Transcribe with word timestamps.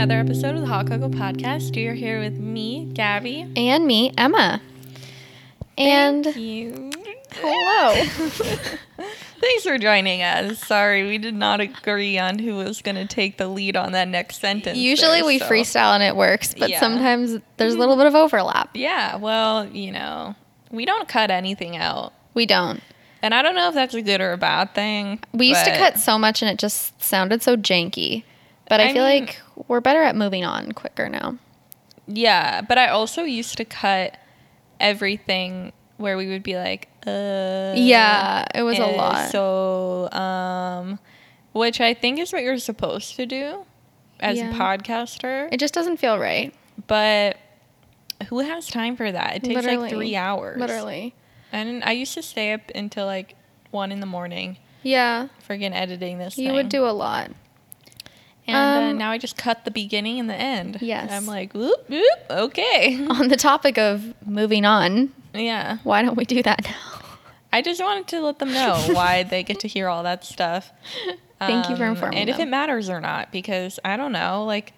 another 0.00 0.18
episode 0.18 0.54
of 0.54 0.62
the 0.62 0.66
Hot 0.66 0.86
Coco 0.86 1.10
Podcast. 1.10 1.76
You're 1.76 1.92
here 1.92 2.20
with 2.20 2.38
me, 2.38 2.86
Gabby. 2.94 3.46
And 3.54 3.86
me, 3.86 4.10
Emma. 4.16 4.62
And 5.76 6.24
Thank 6.24 6.36
you. 6.36 6.90
hello. 7.32 8.02
Thanks 9.40 9.62
for 9.62 9.76
joining 9.76 10.22
us. 10.22 10.58
Sorry, 10.60 11.06
we 11.06 11.18
did 11.18 11.34
not 11.34 11.60
agree 11.60 12.16
on 12.18 12.38
who 12.38 12.54
was 12.56 12.80
going 12.80 12.94
to 12.94 13.04
take 13.04 13.36
the 13.36 13.46
lead 13.46 13.76
on 13.76 13.92
that 13.92 14.08
next 14.08 14.40
sentence. 14.40 14.78
Usually 14.78 15.18
there, 15.18 15.26
we 15.26 15.38
so- 15.38 15.44
freestyle 15.50 15.92
and 15.94 16.02
it 16.02 16.16
works, 16.16 16.54
but 16.54 16.70
Yeah. 16.70 16.80
sometimes 16.80 17.38
there's 17.58 17.74
a 17.74 17.78
little 17.78 17.96
bit 17.98 18.06
of 18.06 18.14
overlap. 18.14 18.70
Yeah, 18.74 19.16
well, 19.16 19.66
you 19.66 19.92
know, 19.92 20.34
we 20.70 20.86
don't 20.86 21.08
cut 21.08 21.30
anything 21.30 21.76
out. 21.76 22.14
We 22.32 22.46
don't. 22.46 22.80
And 23.20 23.34
I 23.34 23.42
don't 23.42 23.54
know 23.54 23.68
if 23.68 23.74
that's 23.74 23.92
a 23.92 24.00
good 24.00 24.22
or 24.22 24.32
a 24.32 24.38
bad 24.38 24.72
thing. 24.74 25.20
We 25.34 25.48
used 25.48 25.66
to 25.66 25.76
cut 25.76 25.98
so 25.98 26.18
much 26.18 26.40
and 26.40 26.50
it 26.50 26.58
just 26.58 27.02
sounded 27.02 27.42
so 27.42 27.54
janky. 27.58 28.24
But 28.66 28.80
I, 28.80 28.84
I 28.90 28.92
feel 28.94 29.04
mean- 29.06 29.26
like 29.26 29.40
we're 29.68 29.80
better 29.80 30.02
at 30.02 30.16
moving 30.16 30.44
on 30.44 30.72
quicker 30.72 31.08
now. 31.08 31.36
Yeah, 32.06 32.60
but 32.62 32.78
I 32.78 32.88
also 32.88 33.22
used 33.22 33.56
to 33.58 33.64
cut 33.64 34.16
everything 34.80 35.72
where 35.96 36.16
we 36.16 36.28
would 36.28 36.42
be 36.42 36.56
like, 36.56 36.88
uh 37.06 37.74
Yeah, 37.76 38.44
it 38.54 38.62
was 38.62 38.78
a 38.78 38.84
uh, 38.84 38.96
lot. 38.96 39.30
So, 39.30 40.10
um 40.12 40.98
which 41.52 41.80
I 41.80 41.94
think 41.94 42.18
is 42.20 42.32
what 42.32 42.42
you're 42.42 42.58
supposed 42.58 43.16
to 43.16 43.26
do 43.26 43.64
as 44.20 44.38
Yeah. 44.38 44.50
a 44.50 44.54
podcaster. 44.54 45.48
It 45.52 45.58
just 45.60 45.74
doesn't 45.74 45.98
feel 45.98 46.18
right. 46.18 46.54
but 46.86 47.36
who 48.28 48.38
has 48.40 48.66
time 48.66 48.96
for 48.96 49.10
that? 49.10 49.36
It 49.36 49.42
takes 49.44 49.54
Literally. 49.56 49.76
like 49.78 49.90
3 49.92 50.16
hours. 50.16 50.58
Literally. 50.60 51.14
And 51.52 51.82
I 51.84 51.92
used 51.92 52.14
to 52.14 52.22
stay 52.22 52.52
up 52.52 52.60
until 52.74 53.06
like 53.06 53.34
1 53.70 53.92
in 53.92 54.00
the 54.00 54.06
morning 54.06 54.58
Yeah. 54.82 55.28
friggin' 55.48 55.72
editing 55.74 56.18
this 56.18 56.36
You 56.38 56.48
thing. 56.48 56.54
would 56.56 56.68
do 56.68 56.84
a 56.86 56.92
lot. 56.92 57.30
And 58.50 58.84
uh, 58.86 58.90
Um, 58.90 58.98
now 58.98 59.10
I 59.10 59.18
just 59.18 59.36
cut 59.36 59.64
the 59.64 59.70
beginning 59.70 60.18
and 60.20 60.28
the 60.28 60.34
end. 60.34 60.78
Yes. 60.80 61.10
I'm 61.10 61.26
like, 61.26 61.52
whoop, 61.52 61.88
whoop, 61.88 62.18
okay. 62.30 63.06
On 63.10 63.28
the 63.28 63.36
topic 63.36 63.78
of 63.78 64.14
moving 64.26 64.64
on, 64.64 65.12
yeah. 65.34 65.78
why 65.84 66.02
don't 66.02 66.16
we 66.16 66.24
do 66.24 66.42
that 66.42 66.64
now? 66.64 67.00
I 67.52 67.62
just 67.62 67.82
wanted 67.82 68.06
to 68.08 68.20
let 68.20 68.38
them 68.38 68.52
know 68.52 68.76
why 68.92 69.22
they 69.24 69.42
get 69.42 69.60
to 69.60 69.68
hear 69.68 69.88
all 69.88 70.02
that 70.04 70.24
stuff. 70.24 70.70
Thank 71.38 71.68
you 71.68 71.76
for 71.76 71.84
Um, 71.84 71.90
informing 71.90 72.18
And 72.18 72.30
if 72.30 72.38
it 72.38 72.46
matters 72.46 72.88
or 72.88 73.00
not, 73.00 73.32
because 73.32 73.78
I 73.84 73.96
don't 73.96 74.12
know, 74.12 74.44
like, 74.44 74.72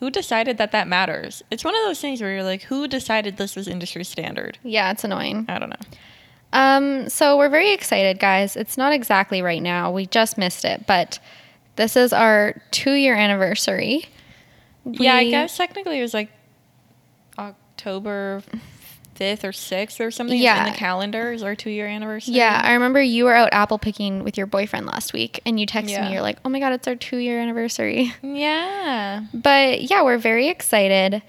who 0.00 0.10
decided 0.10 0.56
that 0.58 0.70
that 0.72 0.86
matters? 0.86 1.42
It's 1.50 1.64
one 1.64 1.74
of 1.74 1.82
those 1.82 2.00
things 2.00 2.20
where 2.20 2.32
you're 2.32 2.44
like, 2.44 2.62
who 2.62 2.86
decided 2.86 3.36
this 3.36 3.56
was 3.56 3.66
industry 3.66 4.04
standard? 4.04 4.56
Yeah, 4.62 4.90
it's 4.92 5.02
annoying. 5.04 5.44
I 5.48 5.58
don't 5.58 5.70
know. 5.70 5.86
Um, 6.52 7.08
so 7.10 7.36
we're 7.36 7.48
very 7.50 7.72
excited, 7.72 8.18
guys. 8.18 8.56
It's 8.56 8.78
not 8.78 8.92
exactly 8.92 9.42
right 9.42 9.60
now. 9.62 9.90
We 9.90 10.06
just 10.06 10.38
missed 10.38 10.64
it, 10.64 10.86
but 10.86 11.18
this 11.78 11.96
is 11.96 12.12
our 12.12 12.60
two 12.70 12.92
year 12.92 13.14
anniversary. 13.14 14.04
yeah, 14.84 15.14
I 15.14 15.30
guess 15.30 15.56
technically 15.56 15.98
it 15.98 16.02
was 16.02 16.12
like 16.12 16.30
October 17.38 18.42
5th 19.16 19.44
or 19.44 19.52
6th 19.52 20.00
or 20.00 20.10
something 20.10 20.38
Yeah. 20.38 20.64
in 20.66 20.72
the 20.72 20.76
calendar 20.78 21.32
is 21.32 21.42
our 21.42 21.54
two 21.54 21.70
year 21.70 21.86
anniversary. 21.86 22.34
Yeah, 22.34 22.60
I 22.62 22.72
remember 22.74 23.00
you 23.00 23.24
were 23.24 23.34
out 23.34 23.48
apple 23.52 23.78
picking 23.78 24.22
with 24.24 24.36
your 24.36 24.46
boyfriend 24.46 24.86
last 24.86 25.12
week, 25.12 25.40
and 25.46 25.58
you 25.58 25.66
texted 25.66 25.90
Yeah. 25.90 26.06
me. 26.06 26.12
You're 26.12 26.22
like, 26.22 26.38
"Oh 26.44 26.48
my 26.48 26.60
god, 26.60 26.72
it's 26.72 26.86
our 26.88 26.94
two 26.94 27.16
year 27.18 27.40
anniversary." 27.40 28.12
Yeah. 28.22 29.22
But 29.34 29.82
yeah, 29.82 30.02
we're 30.02 30.18
very 30.18 30.48
excited. 30.48 31.22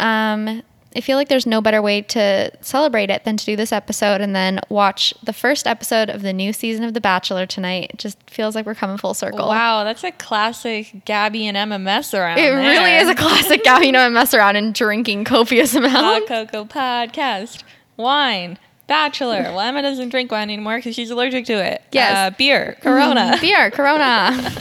Um, 0.00 0.62
I 0.96 1.00
feel 1.00 1.16
like 1.16 1.28
there's 1.28 1.46
no 1.46 1.60
better 1.60 1.82
way 1.82 2.02
to 2.02 2.50
celebrate 2.60 3.10
it 3.10 3.24
than 3.24 3.36
to 3.36 3.44
do 3.44 3.56
this 3.56 3.72
episode 3.72 4.20
and 4.20 4.34
then 4.34 4.60
watch 4.68 5.12
the 5.24 5.32
first 5.32 5.66
episode 5.66 6.08
of 6.08 6.22
the 6.22 6.32
new 6.32 6.52
season 6.52 6.84
of 6.84 6.94
The 6.94 7.00
Bachelor 7.00 7.46
tonight. 7.46 7.90
It 7.94 7.98
just 7.98 8.18
feels 8.30 8.54
like 8.54 8.64
we're 8.64 8.76
coming 8.76 8.96
full 8.96 9.14
circle. 9.14 9.48
Wow, 9.48 9.82
that's 9.82 10.04
a 10.04 10.12
classic 10.12 11.04
Gabby 11.04 11.46
and 11.48 11.56
Emma 11.56 11.78
mess 11.80 12.14
around. 12.14 12.38
It 12.38 12.50
really 12.50 12.94
is 12.94 13.08
a 13.08 13.14
classic 13.16 13.64
Gabby 13.64 13.88
and 13.88 13.96
I 13.96 14.08
mess 14.08 14.34
around 14.34 14.54
and 14.56 14.72
drinking 14.72 15.24
copious 15.24 15.72
Hot 15.72 15.84
amounts. 15.84 16.28
Coco 16.28 16.64
Podcast. 16.64 17.64
Wine. 17.96 18.58
Bachelor. 18.86 19.42
Well, 19.44 19.60
Emma 19.60 19.82
doesn't 19.82 20.10
drink 20.10 20.30
wine 20.30 20.50
anymore 20.50 20.76
because 20.76 20.94
she's 20.94 21.10
allergic 21.10 21.46
to 21.46 21.54
it. 21.54 21.82
Yes. 21.90 22.16
Uh, 22.32 22.36
beer. 22.36 22.76
Corona. 22.82 23.32
Mm, 23.36 23.40
Beer, 23.40 23.70
Corona. 23.70 24.52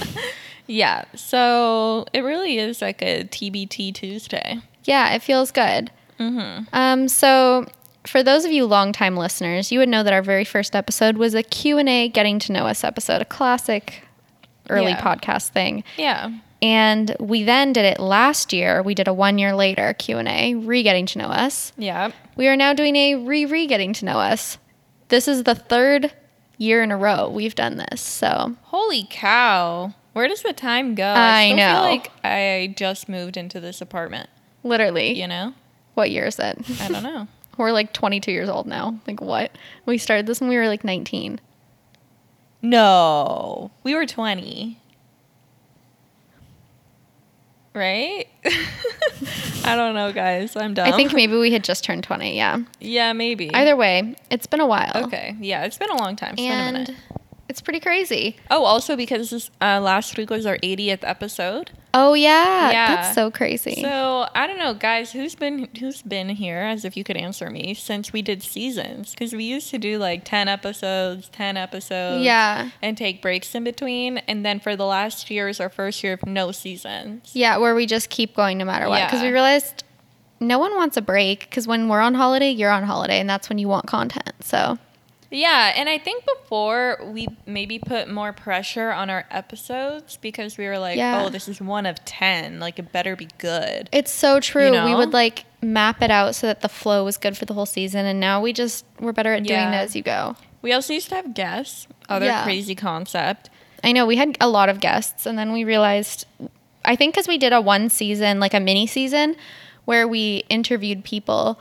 yeah. 0.65 1.03
So 1.15 2.05
it 2.13 2.21
really 2.21 2.57
is 2.57 2.81
like 2.81 3.01
a 3.01 3.23
TBT 3.25 3.93
Tuesday. 3.93 4.59
yeah, 4.85 5.13
it 5.13 5.21
feels 5.21 5.51
good. 5.51 5.91
Mm-hmm. 6.31 6.63
Um, 6.73 7.07
so 7.07 7.65
for 8.05 8.23
those 8.23 8.45
of 8.45 8.51
you 8.51 8.65
longtime 8.65 9.15
listeners, 9.17 9.71
you 9.71 9.79
would 9.79 9.89
know 9.89 10.03
that 10.03 10.13
our 10.13 10.21
very 10.21 10.43
first 10.45 10.75
episode 10.75 11.17
was 11.17 11.33
a 11.33 11.43
Q&A 11.43 12.09
getting 12.09 12.39
to 12.39 12.51
know 12.51 12.67
us 12.67 12.83
episode, 12.83 13.21
a 13.21 13.25
classic 13.25 14.03
early 14.69 14.91
Yeah. 14.91 15.01
podcast 15.01 15.49
thing. 15.49 15.83
Yeah. 15.97 16.31
And 16.61 17.15
we 17.19 17.43
then 17.43 17.73
did 17.73 17.83
it 17.85 17.99
last 17.99 18.53
year. 18.53 18.81
We 18.81 18.95
did 18.95 19.07
a 19.09 19.13
one 19.13 19.37
year 19.37 19.53
later 19.55 19.93
Q&A, 19.93 20.55
re-getting 20.55 21.05
to 21.07 21.19
know 21.19 21.27
us. 21.27 21.73
Yeah. 21.77 22.11
We 22.37 22.47
are 22.47 22.55
now 22.55 22.73
doing 22.73 22.95
a 22.95 23.15
re-re-getting 23.15 23.91
to 23.93 24.05
know 24.05 24.17
us. 24.19 24.57
This 25.09 25.27
is 25.27 25.43
the 25.43 25.55
third 25.55 26.13
year 26.57 26.81
in 26.81 26.91
a 26.91 26.97
row 26.97 27.29
we've 27.29 27.55
done 27.55 27.77
this. 27.77 27.99
So 28.01 28.55
Holy 28.63 29.05
cow. 29.09 29.93
Where 30.13 30.27
does 30.27 30.41
the 30.43 30.53
time 30.53 30.95
go? 30.95 31.05
I 31.05 31.47
still 31.47 31.57
know. 31.57 31.73
feel 31.73 31.81
like 31.81 32.11
I 32.23 32.73
just 32.77 33.09
moved 33.09 33.35
into 33.35 33.59
this 33.59 33.81
apartment. 33.81 34.29
literally, 34.63 35.19
You 35.19 35.27
know? 35.27 35.53
What 35.93 36.11
year 36.11 36.25
is 36.25 36.39
it? 36.39 36.57
I 36.81 36.87
don't 36.87 37.03
know. 37.03 37.27
We're 37.57 37.71
like 37.71 37.93
22 37.93 38.31
years 38.31 38.49
old 38.49 38.65
now. 38.65 38.99
Like 39.07 39.21
what? 39.21 39.51
We 39.85 39.97
started 39.97 40.25
this 40.25 40.41
when 40.41 40.49
we 40.49 40.57
were 40.57 40.67
like 40.67 40.83
19. 40.83 41.39
No. 42.63 43.71
We 43.83 43.93
were 43.93 44.05
20. 44.05 44.79
Right? 47.75 48.27
I 49.65 49.75
don't 49.75 49.95
know, 49.95 50.11
guys. 50.11 50.55
I'm 50.55 50.73
dumb. 50.73 50.87
I 50.87 50.95
think 50.95 51.13
maybe 51.13 51.35
we 51.37 51.51
had 51.51 51.63
just 51.63 51.83
turned 51.83 52.03
20. 52.03 52.35
Yeah. 52.35 52.59
Yeah, 52.79 53.13
maybe. 53.13 53.53
Either 53.53 53.75
way, 53.75 54.15
it's 54.29 54.47
been 54.47 54.59
a 54.59 54.67
while. 54.67 54.91
Okay. 55.05 55.35
Yeah, 55.39 55.65
it's 55.65 55.77
been 55.77 55.89
a 55.89 55.97
long 55.97 56.15
time. 56.15 56.33
It's 56.33 56.41
been 56.41 56.51
a 56.51 56.71
minute. 56.71 56.91
It's 57.53 57.61
pretty 57.61 57.79
crazy. 57.81 58.35
Oh, 58.49 58.65
also 58.65 58.95
because 58.95 59.29
this, 59.29 59.51
uh, 59.61 59.79
last 59.79 60.17
week 60.17 60.31
was 60.31 60.47
our 60.47 60.57
80th 60.63 61.01
episode. 61.03 61.69
Oh 61.93 62.15
yeah, 62.15 62.71
Yeah. 62.71 62.95
that's 62.95 63.13
so 63.13 63.29
crazy. 63.29 63.79
So 63.83 64.27
I 64.33 64.47
don't 64.47 64.57
know, 64.57 64.73
guys. 64.73 65.11
Who's 65.11 65.35
been 65.35 65.69
who's 65.79 66.01
been 66.01 66.29
here? 66.29 66.61
As 66.61 66.83
if 66.83 66.97
you 66.97 67.03
could 67.03 67.15
answer 67.15 67.51
me 67.51 67.75
since 67.75 68.11
we 68.11 68.23
did 68.23 68.41
seasons, 68.41 69.11
because 69.11 69.33
we 69.33 69.43
used 69.43 69.69
to 69.69 69.77
do 69.77 69.99
like 69.99 70.25
10 70.25 70.47
episodes, 70.47 71.29
10 71.29 71.55
episodes. 71.55 72.23
yeah. 72.25 72.71
And 72.81 72.97
take 72.97 73.21
breaks 73.21 73.53
in 73.53 73.63
between, 73.63 74.17
and 74.27 74.43
then 74.43 74.59
for 74.59 74.75
the 74.75 74.87
last 74.87 75.29
year 75.29 75.47
is 75.47 75.59
our 75.59 75.69
first 75.69 76.03
year 76.03 76.13
of 76.13 76.25
no 76.25 76.51
seasons. 76.51 77.29
Yeah, 77.35 77.57
where 77.57 77.75
we 77.75 77.85
just 77.85 78.09
keep 78.09 78.35
going 78.35 78.57
no 78.57 78.65
matter 78.65 78.89
what. 78.89 79.05
Because 79.05 79.21
Yeah. 79.21 79.27
we 79.27 79.31
realized 79.33 79.83
no 80.39 80.57
one 80.57 80.73
wants 80.75 80.97
a 80.97 81.03
break. 81.03 81.41
Because 81.41 81.67
when 81.67 81.87
we're 81.87 82.01
on 82.01 82.15
holiday, 82.15 82.49
you're 82.49 82.71
on 82.71 82.81
holiday, 82.85 83.19
and 83.19 83.29
that's 83.29 83.47
when 83.47 83.59
you 83.59 83.67
want 83.67 83.85
content. 83.85 84.31
So 84.41 84.79
Yeah, 85.33 85.73
and 85.75 85.89
I 85.89 85.97
think 85.97 86.25
before 86.25 86.99
we 87.03 87.27
maybe 87.47 87.79
put 87.79 88.07
more 88.07 88.31
pressure 88.33 88.91
on 88.91 89.09
our 89.09 89.25
episodes 89.31 90.17
because 90.21 90.57
we 90.59 90.67
were 90.67 90.77
like, 90.77 90.95
Yeah. 90.97 91.23
oh, 91.25 91.29
this 91.29 91.47
is 91.47 91.59
one 91.59 91.87
of 91.87 92.03
10. 92.05 92.59
Like, 92.59 92.77
it 92.77 92.91
better 92.91 93.15
be 93.15 93.27
good. 93.39 93.89
it's 93.91 94.11
so 94.11 94.39
true. 94.39 94.69
We 94.69 94.77
know? 94.77 94.97
would 94.97 95.11
like 95.11 95.45
map 95.61 96.03
it 96.03 96.11
out 96.11 96.35
so 96.35 96.45
that 96.47 96.61
the 96.61 96.69
flow 96.69 97.03
was 97.03 97.17
good 97.17 97.35
for 97.35 97.45
the 97.45 97.53
whole 97.55 97.65
season, 97.65 98.05
and 98.05 98.19
now 98.19 98.41
we 98.41 98.53
just 98.53 98.85
we're 98.99 99.11
better 99.11 99.33
at 99.33 99.43
doing 99.43 99.59
Yeah. 99.59 99.71
it 99.81 99.83
as 99.85 99.95
you 99.95 100.03
go. 100.03 100.35
We 100.61 100.71
also 100.71 100.93
used 100.93 101.09
to 101.09 101.15
have 101.15 101.33
guests, 101.33 101.87
other 102.07 102.27
Yeah. 102.27 102.43
crazy 102.43 102.75
concept. 102.75 103.49
I 103.83 103.91
know 103.91 104.05
we 104.05 104.15
had 104.17 104.37
a 104.39 104.47
lot 104.47 104.69
of 104.69 104.79
guests, 104.79 105.25
and 105.25 105.37
then 105.37 105.51
we 105.51 105.63
realized, 105.63 106.25
I 106.85 106.95
think 106.95 107.13
because 107.15 107.27
we 107.27 107.37
did 107.39 107.53
a 107.53 107.59
one 107.59 107.89
season, 107.89 108.39
like 108.39 108.53
a 108.53 108.59
mini 108.59 108.85
season, 108.87 109.35
where 109.85 110.07
we 110.07 110.43
interviewed 110.47 111.03
people 111.03 111.59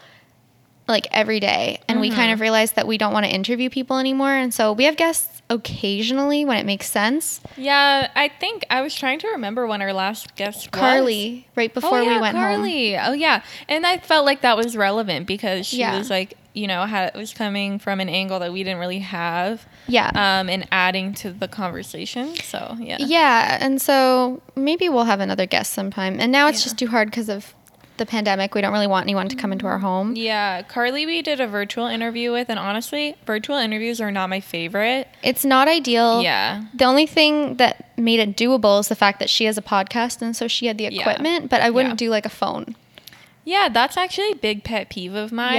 like 0.88 1.06
every 1.12 1.41
day, 1.41 1.81
and 1.88 2.00
we 2.00 2.09
Mm-hmm. 2.09 2.16
kind 2.16 2.32
of 2.32 2.40
realized 2.40 2.76
that 2.76 2.87
we 2.87 2.99
don't 2.99 3.12
want 3.12 3.25
to 3.26 3.32
interview 3.32 3.70
people 3.70 3.99
anymore, 3.99 4.32
and 4.32 4.52
so 4.52 4.73
we 4.73 4.84
have 4.84 4.96
guests 4.96 5.40
occasionally 5.49 6.44
when 6.44 6.58
it 6.58 6.67
makes 6.67 6.90
sense. 6.90 7.40
Yeah, 7.56 8.11
I 8.14 8.29
think 8.29 8.64
I 8.70 8.82
was 8.82 8.94
trying 8.94 9.19
to 9.20 9.29
remember 9.29 9.67
when 9.67 9.81
our 9.82 9.93
last 9.93 10.34
guest 10.37 10.70
was. 10.73 10.81
Carly, 10.81 11.46
right 11.56 11.73
before 11.73 11.99
oh, 11.99 12.02
yeah, 12.02 12.14
we 12.17 12.20
went 12.20 12.37
home. 12.37 12.44
Carly. 12.56 12.96
Oh 12.99 13.12
yeah, 13.12 13.43
and 13.69 13.87
I 13.87 13.99
felt 13.99 14.25
like 14.26 14.40
that 14.43 14.56
was 14.56 14.76
relevant 14.76 15.26
because 15.26 15.67
she 15.67 15.79
Yeah. 15.79 15.96
was 15.99 16.11
like, 16.11 16.34
you 16.55 16.67
know, 16.67 16.84
had, 16.84 17.14
was 17.14 17.32
coming 17.32 17.79
from 17.79 18.00
an 18.00 18.08
angle 18.08 18.38
that 18.40 18.52
we 18.52 18.62
didn't 18.64 18.79
really 18.81 18.99
have, 18.99 19.67
Yeah. 19.87 20.08
um, 20.14 20.49
and 20.50 20.67
adding 20.73 21.14
to 21.14 21.32
the 21.32 21.49
conversation. 21.49 22.34
So 22.37 22.76
yeah, 22.81 22.96
yeah, 23.00 23.58
and 23.61 23.81
so 23.81 24.43
maybe 24.56 24.88
we'll 24.88 25.05
have 25.05 25.20
another 25.20 25.46
guest 25.46 25.73
sometime. 25.73 26.19
And 26.20 26.32
now 26.32 26.49
it's 26.49 26.61
Yeah. 26.61 26.64
just 26.64 26.79
too 26.79 26.88
hard 26.88 27.08
because 27.11 27.29
of 27.29 27.55
the 27.97 28.06
pandemic. 28.06 28.55
We 28.55 28.61
don't 28.61 28.73
really 28.73 28.87
want 28.87 29.05
anyone 29.05 29.29
to 29.29 29.37
come 29.37 29.53
into 29.53 29.67
our 29.67 29.79
home. 29.79 30.17
Yeah, 30.17 30.62
Carly, 30.62 31.06
we 31.06 31.23
did 31.23 31.41
a 31.41 31.47
virtual 31.47 31.87
interview 31.87 32.33
with, 32.33 32.49
and 32.49 32.59
honestly, 32.59 33.17
virtual 33.27 33.56
interviews 33.56 34.00
are 34.00 34.11
not 34.11 34.29
my 34.31 34.41
favorite. 34.41 35.09
It's 35.23 35.44
not 35.44 35.69
ideal. 35.69 36.23
Yeah. 36.23 36.65
The 36.75 36.85
only 36.85 37.06
thing 37.06 37.56
that 37.56 37.97
made 37.99 38.21
it 38.21 38.37
doable 38.37 38.81
is 38.81 38.89
the 38.89 38.94
fact 38.97 39.19
that 39.21 39.31
she 39.31 39.44
has 39.44 39.56
a 39.59 39.62
podcast 39.62 40.23
and 40.23 40.35
so 40.37 40.49
she 40.49 40.67
had 40.67 40.79
the 40.79 40.85
Yeah. 40.85 41.00
equipment, 41.00 41.50
but 41.50 41.61
I 41.61 41.71
wouldn't 41.71 41.94
Yeah. 42.00 42.06
do 42.06 42.11
like 42.11 42.27
a 42.27 42.31
phone. 42.31 42.77
Yeah, 43.44 43.69
that's 43.69 43.97
actually 43.97 44.31
a 44.31 44.37
big 44.37 44.62
pet 44.62 44.89
peeve 44.89 45.15
of 45.15 45.33
mine. 45.33 45.55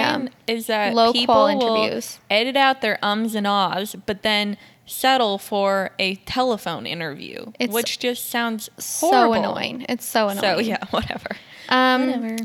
Yeah. 0.47 0.53
Is 0.55 0.67
that 0.67 0.93
Low 0.93 1.11
people 1.11 1.47
interviews. 1.47 2.19
edit 2.29 2.55
out 2.55 2.81
their 2.81 2.97
ums 3.03 3.35
and 3.35 3.45
ahs, 3.45 3.95
but 4.05 4.23
then 4.23 4.57
settle 4.85 5.37
for 5.37 5.91
a 5.99 6.15
telephone 6.15 6.85
interview, 6.85 7.51
It's 7.59 7.73
which 7.73 7.99
just 7.99 8.29
sounds 8.29 8.69
So 8.77 9.33
annoying. 9.33 9.85
It's 9.89 10.05
so 10.05 10.27
annoying. 10.29 10.41
So 10.57 10.59
yeah, 10.59 10.77
whatever. 10.91 11.35
Um, 11.69 12.05
whatever. 12.21 12.37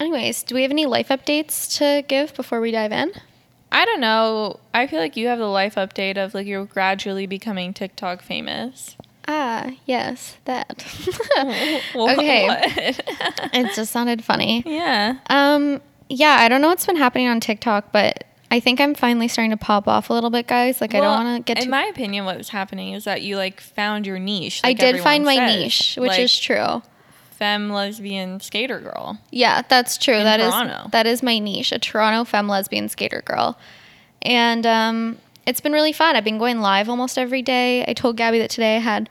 Anyways, 0.00 0.42
do 0.42 0.54
we 0.54 0.62
have 0.62 0.70
any 0.70 0.86
life 0.86 1.08
updates 1.08 1.76
to 1.78 2.02
give 2.08 2.34
before 2.34 2.60
we 2.60 2.70
dive 2.70 2.92
in? 2.92 3.12
I 3.70 3.84
don't 3.84 4.00
know. 4.00 4.60
I 4.72 4.86
feel 4.86 5.00
like 5.00 5.16
you 5.16 5.28
have 5.28 5.38
the 5.38 5.46
life 5.46 5.74
update 5.76 6.16
of 6.16 6.34
like 6.34 6.46
you're 6.46 6.64
gradually 6.64 7.26
becoming 7.26 7.72
TikTok 7.72 8.22
famous. 8.22 8.96
Ah, 9.26 9.70
yes, 9.86 10.36
that. 10.44 10.84
Okay, 11.94 12.46
it 13.52 13.74
just 13.74 13.90
sounded 13.92 14.22
funny. 14.24 14.62
yeah. 14.66 15.16
Um, 15.28 15.80
yeah, 16.08 16.36
I 16.40 16.48
don't 16.48 16.60
know 16.60 16.68
what's 16.68 16.86
been 16.86 16.96
happening 16.96 17.28
on 17.28 17.40
TikTok, 17.40 17.90
but 17.90 18.24
I 18.50 18.60
think 18.60 18.80
I'm 18.80 18.94
finally 18.94 19.26
starting 19.28 19.50
to 19.52 19.56
pop 19.56 19.88
off 19.88 20.10
a 20.10 20.12
little 20.12 20.30
bit, 20.30 20.46
guys. 20.46 20.80
Like, 20.80 20.94
I 20.94 21.00
don't 21.00 21.24
want 21.24 21.46
to 21.46 21.54
get 21.54 21.62
In 21.64 21.70
my 21.70 21.84
opinion, 21.84 22.24
what 22.26 22.36
was 22.36 22.50
happening 22.50 22.92
is 22.92 23.04
that 23.04 23.22
you 23.22 23.36
like 23.36 23.60
found 23.60 24.06
your 24.06 24.18
niche. 24.18 24.60
I 24.62 24.74
did 24.74 25.00
find 25.00 25.24
my 25.24 25.36
says. 25.36 25.56
niche, 25.56 25.94
which 25.98 26.10
Like, 26.10 26.20
is 26.20 26.38
true. 26.38 26.82
Femme 27.38 27.70
lesbian 27.70 28.40
skater 28.40 28.80
girl. 28.80 29.18
Yeah, 29.30 29.62
that's 29.68 29.98
true. 29.98 30.14
That 30.22 30.40
is 30.40 30.52
Toronto. 30.52 30.88
that 30.92 31.06
is 31.06 31.22
my 31.22 31.38
niche, 31.38 31.72
a 31.72 31.78
Toronto 31.78 32.24
femme 32.24 32.48
lesbian 32.48 32.88
skater 32.88 33.22
girl. 33.24 33.58
And 34.22 34.66
um, 34.66 35.18
it's 35.46 35.60
been 35.60 35.72
really 35.72 35.92
fun. 35.92 36.16
I've 36.16 36.24
been 36.24 36.38
going 36.38 36.60
live 36.60 36.88
almost 36.88 37.18
every 37.18 37.42
day. 37.42 37.84
I 37.86 37.92
told 37.92 38.16
Gabby 38.16 38.38
that 38.38 38.50
today 38.50 38.76
I 38.76 38.80
had 38.80 39.08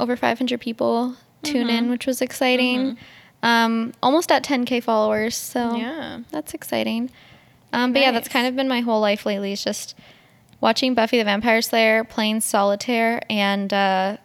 over 0.00 0.16
500 0.16 0.60
people 0.60 1.16
tune 1.42 1.66
Mm-hmm. 1.68 1.76
in, 1.76 1.90
which 1.90 2.06
was 2.06 2.22
exciting. 2.22 2.96
Um, 3.42 3.92
almost 4.02 4.32
at 4.32 4.42
10k 4.42 4.82
followers, 4.82 5.36
so 5.36 5.76
Yeah. 5.76 6.20
that's 6.30 6.54
exciting. 6.54 7.10
Um, 7.74 7.92
but 7.92 8.00
yeah, 8.00 8.10
that's 8.12 8.28
kind 8.28 8.46
of 8.46 8.56
been 8.56 8.68
my 8.68 8.80
whole 8.80 9.00
life 9.00 9.26
lately. 9.26 9.52
Is 9.52 9.62
just 9.62 9.94
watching 10.60 10.94
Buffy 10.94 11.18
the 11.18 11.24
Vampire 11.24 11.60
Slayer, 11.60 12.04
playing 12.04 12.40
solitaire, 12.40 13.20
and 13.28 13.70
uh, 13.74 14.16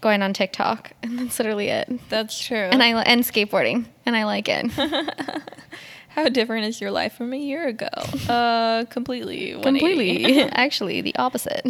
going 0.00 0.22
on 0.22 0.32
TikTok, 0.32 0.92
and 1.02 1.18
that's 1.18 1.38
literally 1.38 1.68
it. 1.68 2.00
That's 2.08 2.38
true. 2.38 2.56
And 2.56 2.82
I 2.82 2.88
and 3.02 3.22
skateboarding, 3.22 3.86
and 4.06 4.16
I 4.16 4.24
like 4.24 4.48
it. 4.48 4.70
How 6.08 6.28
different 6.28 6.66
is 6.66 6.80
your 6.80 6.90
life 6.90 7.14
from 7.14 7.32
a 7.32 7.38
year 7.38 7.66
ago? 7.68 7.88
Uh, 8.28 8.84
completely. 8.86 9.52
Completely. 9.60 10.42
Actually, 10.42 11.00
the 11.00 11.14
opposite. 11.16 11.66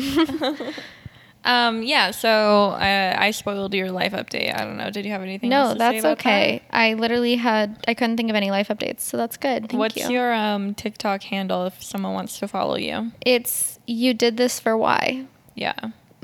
um, 1.45 1.83
yeah. 1.83 2.11
So 2.11 2.75
I, 2.79 3.27
I 3.27 3.31
spoiled 3.31 3.75
your 3.75 3.93
life 3.93 4.13
update. 4.13 4.55
I 4.55 4.65
don't 4.65 4.77
know. 4.77 4.91
Did 4.91 5.05
you 5.05 5.13
have 5.13 5.23
anything? 5.23 5.53
else 5.53 5.69
no, 5.69 5.75
to 5.75 5.79
say 5.79 6.01
that's 6.01 6.21
okay. 6.21 6.63
I 6.71 6.95
literally 6.95 7.37
had 7.37 7.85
I 7.87 7.95
couldn't 7.95 8.17
think 8.17 8.31
of 8.31 8.37
any 8.37 8.51
life 8.51 8.69
updates, 8.69 9.01
so 9.01 9.17
that's 9.17 9.37
good. 9.37 9.65
that? 9.65 9.71
Thank 9.71 9.79
What's 9.79 9.97
you. 9.97 10.11
your 10.11 10.33
um 10.33 10.75
TikTok 10.75 11.23
handle 11.23 11.67
if 11.67 11.83
someone 11.83 12.15
wants 12.15 12.39
to 12.41 12.49
follow 12.49 12.77
you? 12.77 13.13
it's 13.25 13.79
you 13.87 14.15
did 14.15 14.37
this 14.37 14.59
for 14.59 14.77
why? 14.77 15.27
Yeah. 15.55 15.75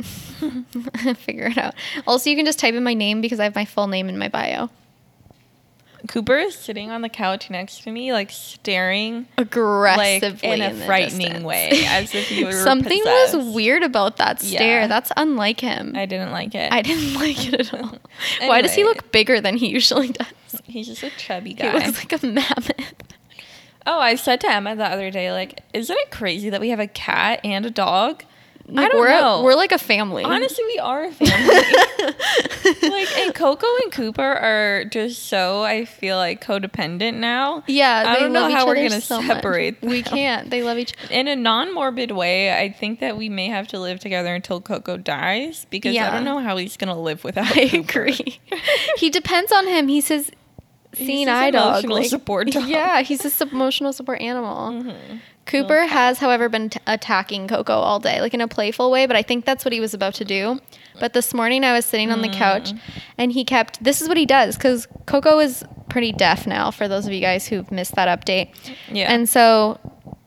Figure 1.17 1.47
it 1.47 1.59
out. 1.59 1.75
Also, 2.07 2.31
you 2.31 2.37
can 2.37 2.45
just 2.45 2.59
type 2.59 2.75
in 2.75 2.83
my 2.85 2.95
name 2.95 3.21
because 3.21 3.41
I 3.41 3.45
have 3.45 3.55
my 3.55 3.65
full 3.65 3.87
name 3.87 4.09
in 4.09 4.19
my 4.19 4.29
bio. 4.29 4.71
Cooper 6.07 6.37
is 6.37 6.55
sitting 6.55 6.91
on 6.91 7.01
the 7.01 7.09
couch 7.09 7.49
next 7.49 7.83
to 7.85 7.91
me, 7.91 8.13
like 8.13 8.31
staring, 8.31 9.27
like 9.39 9.47
Aggressively 9.47 10.49
in 10.51 10.61
a 10.61 10.75
frightening 10.85 11.45
way, 11.45 11.71
as 11.87 12.15
if 12.15 12.29
he 12.29 12.45
were 12.45 12.53
Something 12.53 12.99
possessed. 13.01 13.37
was 13.37 13.55
weird 13.55 13.83
about 13.83 14.19
that 14.19 14.41
stare. 14.43 14.81
Yeah. 14.83 14.87
That's 14.87 15.11
unlike 15.17 15.61
him. 15.61 15.95
I 15.97 16.05
didn't 16.05 16.31
like 16.33 16.55
it. 16.55 16.71
I 16.71 16.83
didn't 16.83 17.15
like 17.21 17.47
it 17.49 17.55
at 17.55 17.73
all. 17.75 17.97
Why 18.41 18.61
does 18.61 18.75
he 18.75 18.85
look 18.85 19.13
bigger 19.13 19.41
than 19.41 19.57
he 19.57 19.69
usually 19.69 20.09
does? 20.09 20.27
He's 20.65 20.89
just 20.89 21.03
a 21.03 21.11
chubby 21.11 21.55
guy. 21.55 21.71
He 21.81 21.87
looks 21.87 21.99
like 21.99 22.23
a 22.23 22.27
mammoth. 22.27 22.71
oh, 23.87 23.99
I 23.99 24.17
said 24.17 24.43
to 24.43 24.51
Emma 24.53 24.77
the 24.77 24.85
other 24.85 25.11
day, 25.11 25.33
like, 25.33 25.61
isn't 25.73 25.97
it 25.97 26.11
crazy 26.11 26.51
that 26.51 26.61
we 26.61 26.69
have 26.69 26.81
a 26.81 26.87
cat 26.87 27.41
and 27.45 27.65
a 27.65 27.71
dog? 27.71 28.25
I 28.77 28.89
don't 28.89 28.99
we're 28.99 29.09
know. 29.11 29.41
A, 29.41 29.43
we're 29.43 29.55
like 29.55 29.73
a 29.73 29.79
family. 29.79 30.25
Honestly, 30.25 30.65
we 30.65 30.79
are 30.79 31.05
a 31.05 31.13
family. 31.13 31.55
like, 32.91 33.19
and 33.19 33.35
Coco 33.35 33.67
and 33.83 33.93
Cooper 33.93 34.23
are 34.23 34.85
just 34.87 35.25
so 35.25 35.63
I 35.63 35.85
feel 35.85 36.17
like 36.17 36.43
codependent 36.45 37.15
now. 37.19 37.63
yeah, 37.67 38.05
I 38.07 38.19
don't 38.19 38.33
know 38.33 38.51
how 38.51 38.67
we're 38.67 38.77
gonna 38.77 39.01
so 39.01 39.21
separate 39.23 39.83
We 39.83 40.03
can't. 40.03 40.49
They 40.51 40.63
love 40.63 40.79
each. 40.79 40.95
Other. 41.05 41.13
In 41.15 41.29
a 41.29 41.37
non-morbid 41.37 42.11
way, 42.13 42.59
I 42.59 42.71
think 42.71 43.01
that 43.01 43.17
we 43.17 43.29
may 43.29 43.49
have 43.49 43.69
to 43.69 43.79
live 43.79 44.01
together 44.01 44.35
until 44.35 44.61
Coco 44.61 44.97
dies 44.97 45.67
because 45.71 45.97
I 45.97 46.11
don't 46.11 46.25
know 46.25 46.39
how 46.39 46.57
he's 46.57 46.77
gonna 46.77 46.99
live 46.99 47.23
without. 47.25 47.55
I 47.57 47.69
Cooper. 47.69 48.01
agree. 48.01 48.41
he 48.97 49.11
depends 49.11 49.53
on 49.53 49.67
him. 49.67 49.89
He 49.89 50.01
says, 50.01 50.31
seeing 50.95 51.29
eye 51.29 51.51
dog. 51.51 51.85
emotional 51.85 52.05
support 52.05 52.51
dog. 52.51 52.67
Yeah, 52.69 53.03
he's 53.03 53.23
his 53.23 53.41
emotional 53.41 53.93
support 53.93 54.21
animal. 54.21 54.71
Mhm. 54.71 55.21
Cooper 55.47 55.83
has, 55.87 56.19
however, 56.19 56.49
been 56.49 56.71
t- 56.71 56.81
attacking 56.87 57.49
Coco 57.49 57.75
all 57.75 58.01
day, 58.01 58.21
like 58.21 58.33
in 58.35 58.41
a 58.41 58.49
playful 58.49 58.91
way, 58.91 59.07
but 59.07 59.15
I 59.17 59.23
think 59.23 59.45
that's 59.45 59.65
what 59.65 59.73
he 59.73 59.81
was 59.81 59.93
about 59.95 60.15
to 60.15 60.25
do. 60.25 60.61
But 61.01 61.13
this 61.13 61.35
morning 61.35 61.65
I 61.65 61.73
was 61.75 61.85
sitting 61.85 62.11
on 62.11 62.23
the 62.23 62.29
couch 62.29 62.73
Mm. 62.73 62.79
and 63.19 63.33
he 63.33 63.45
kept, 63.45 63.83
this 63.83 64.01
is 64.01 64.09
what 64.09 64.17
he 64.17 64.27
does, 64.27 64.57
because 64.57 64.87
Coco 65.07 65.39
is 65.41 65.65
pretty 65.89 66.13
deaf 66.13 66.47
now, 66.47 66.71
for 66.71 66.89
those 66.89 67.07
of 67.07 67.13
you 67.13 67.21
guys 67.21 67.47
who've 67.49 67.71
missed 67.71 67.95
that 67.97 68.09
update. 68.09 68.55
Yeah. 68.91 69.13
And 69.13 69.29
so 69.29 69.79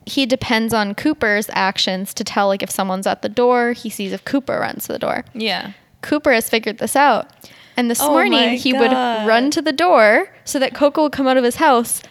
he 0.06 0.26
depends 0.26 0.74
on 0.74 0.94
Cooper's 0.94 1.50
actions 1.54 2.14
to 2.14 2.24
tell, 2.24 2.48
like, 2.48 2.62
if 2.62 2.70
someone's 2.70 3.08
at 3.08 3.22
the 3.22 3.30
door, 3.30 3.72
he 3.74 3.90
sees 3.90 4.12
if 4.14 4.24
Cooper 4.24 4.60
runs 4.60 4.86
to 4.88 4.94
the 4.94 5.00
door. 5.00 5.26
Yeah. 5.34 5.72
Cooper 6.02 6.32
has 6.32 6.50
figured 6.50 6.78
this 6.78 6.96
out. 6.96 7.28
And 7.76 7.90
this 7.92 8.02
Oh 8.02 8.10
morning, 8.10 8.58
he 8.58 8.74
would 8.74 8.92
run 8.92 9.52
to 9.52 9.62
the 9.62 9.74
door 9.74 10.30
so 10.46 10.58
that 10.60 10.74
Coco 10.74 11.04
would 11.04 11.12
come 11.12 11.28
out 11.28 11.38
of 11.38 11.44
his 11.44 11.58
house. 11.58 12.02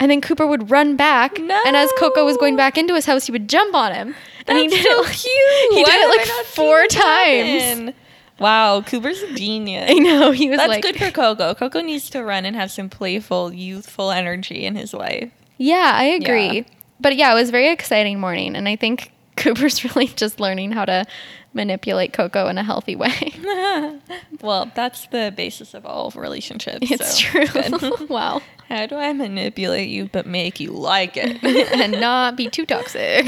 And 0.00 0.10
then 0.10 0.20
Cooper 0.20 0.46
would 0.46 0.70
run 0.70 0.96
back. 0.96 1.38
And 1.38 1.50
as 1.50 1.90
Coco 1.98 2.24
was 2.24 2.36
going 2.36 2.56
back 2.56 2.78
into 2.78 2.94
his 2.94 3.06
house, 3.06 3.26
he 3.26 3.32
would 3.32 3.48
jump 3.48 3.74
on 3.74 3.92
him. 3.92 4.14
and 4.46 4.58
he 4.58 4.68
did 4.68 4.84
so 4.84 5.02
it, 5.02 5.06
cute. 5.06 5.74
He 5.74 5.82
Why 5.82 5.90
did 5.90 6.00
it 6.02 6.16
like 6.16 6.46
four 6.46 6.86
times. 6.86 7.94
Wow, 8.38 8.82
Cooper's 8.82 9.20
a 9.22 9.34
genius. 9.34 9.90
I 9.90 9.94
know. 9.94 10.30
He 10.30 10.48
was 10.48 10.58
That's 10.58 10.68
like, 10.68 10.82
good 10.82 10.96
for 10.96 11.10
Coco. 11.10 11.54
Coco 11.54 11.80
needs 11.80 12.08
to 12.10 12.22
run 12.22 12.44
and 12.44 12.54
have 12.54 12.70
some 12.70 12.88
playful, 12.88 13.52
youthful 13.52 14.12
energy 14.12 14.64
in 14.64 14.76
his 14.76 14.94
life. 14.94 15.32
Yeah, 15.56 15.92
I 15.94 16.04
agree. 16.04 16.58
Yeah. 16.58 16.62
But 17.00 17.16
yeah, 17.16 17.32
it 17.32 17.34
was 17.34 17.48
a 17.48 17.52
very 17.52 17.70
exciting 17.70 18.20
morning. 18.20 18.54
And 18.54 18.68
I 18.68 18.76
think 18.76 19.12
Cooper's 19.36 19.84
really 19.84 20.06
just 20.06 20.38
learning 20.38 20.72
how 20.72 20.84
to 20.84 21.04
manipulate 21.52 22.12
Coco 22.12 22.48
in 22.48 22.58
a 22.58 22.62
healthy 22.62 22.96
way. 22.96 23.32
well, 24.40 24.70
that's 24.74 25.06
the 25.08 25.32
basis 25.36 25.74
of 25.74 25.86
all 25.86 26.10
relationships. 26.14 26.90
It's 26.90 27.20
so 27.20 27.44
true. 27.44 28.06
wow. 28.08 28.40
How 28.68 28.86
do 28.86 28.96
I 28.96 29.12
manipulate 29.14 29.88
you 29.88 30.10
but 30.12 30.26
make 30.26 30.60
you 30.60 30.72
like 30.72 31.16
it? 31.16 31.42
and 31.42 31.92
not 32.00 32.36
be 32.36 32.48
too 32.48 32.66
toxic. 32.66 33.26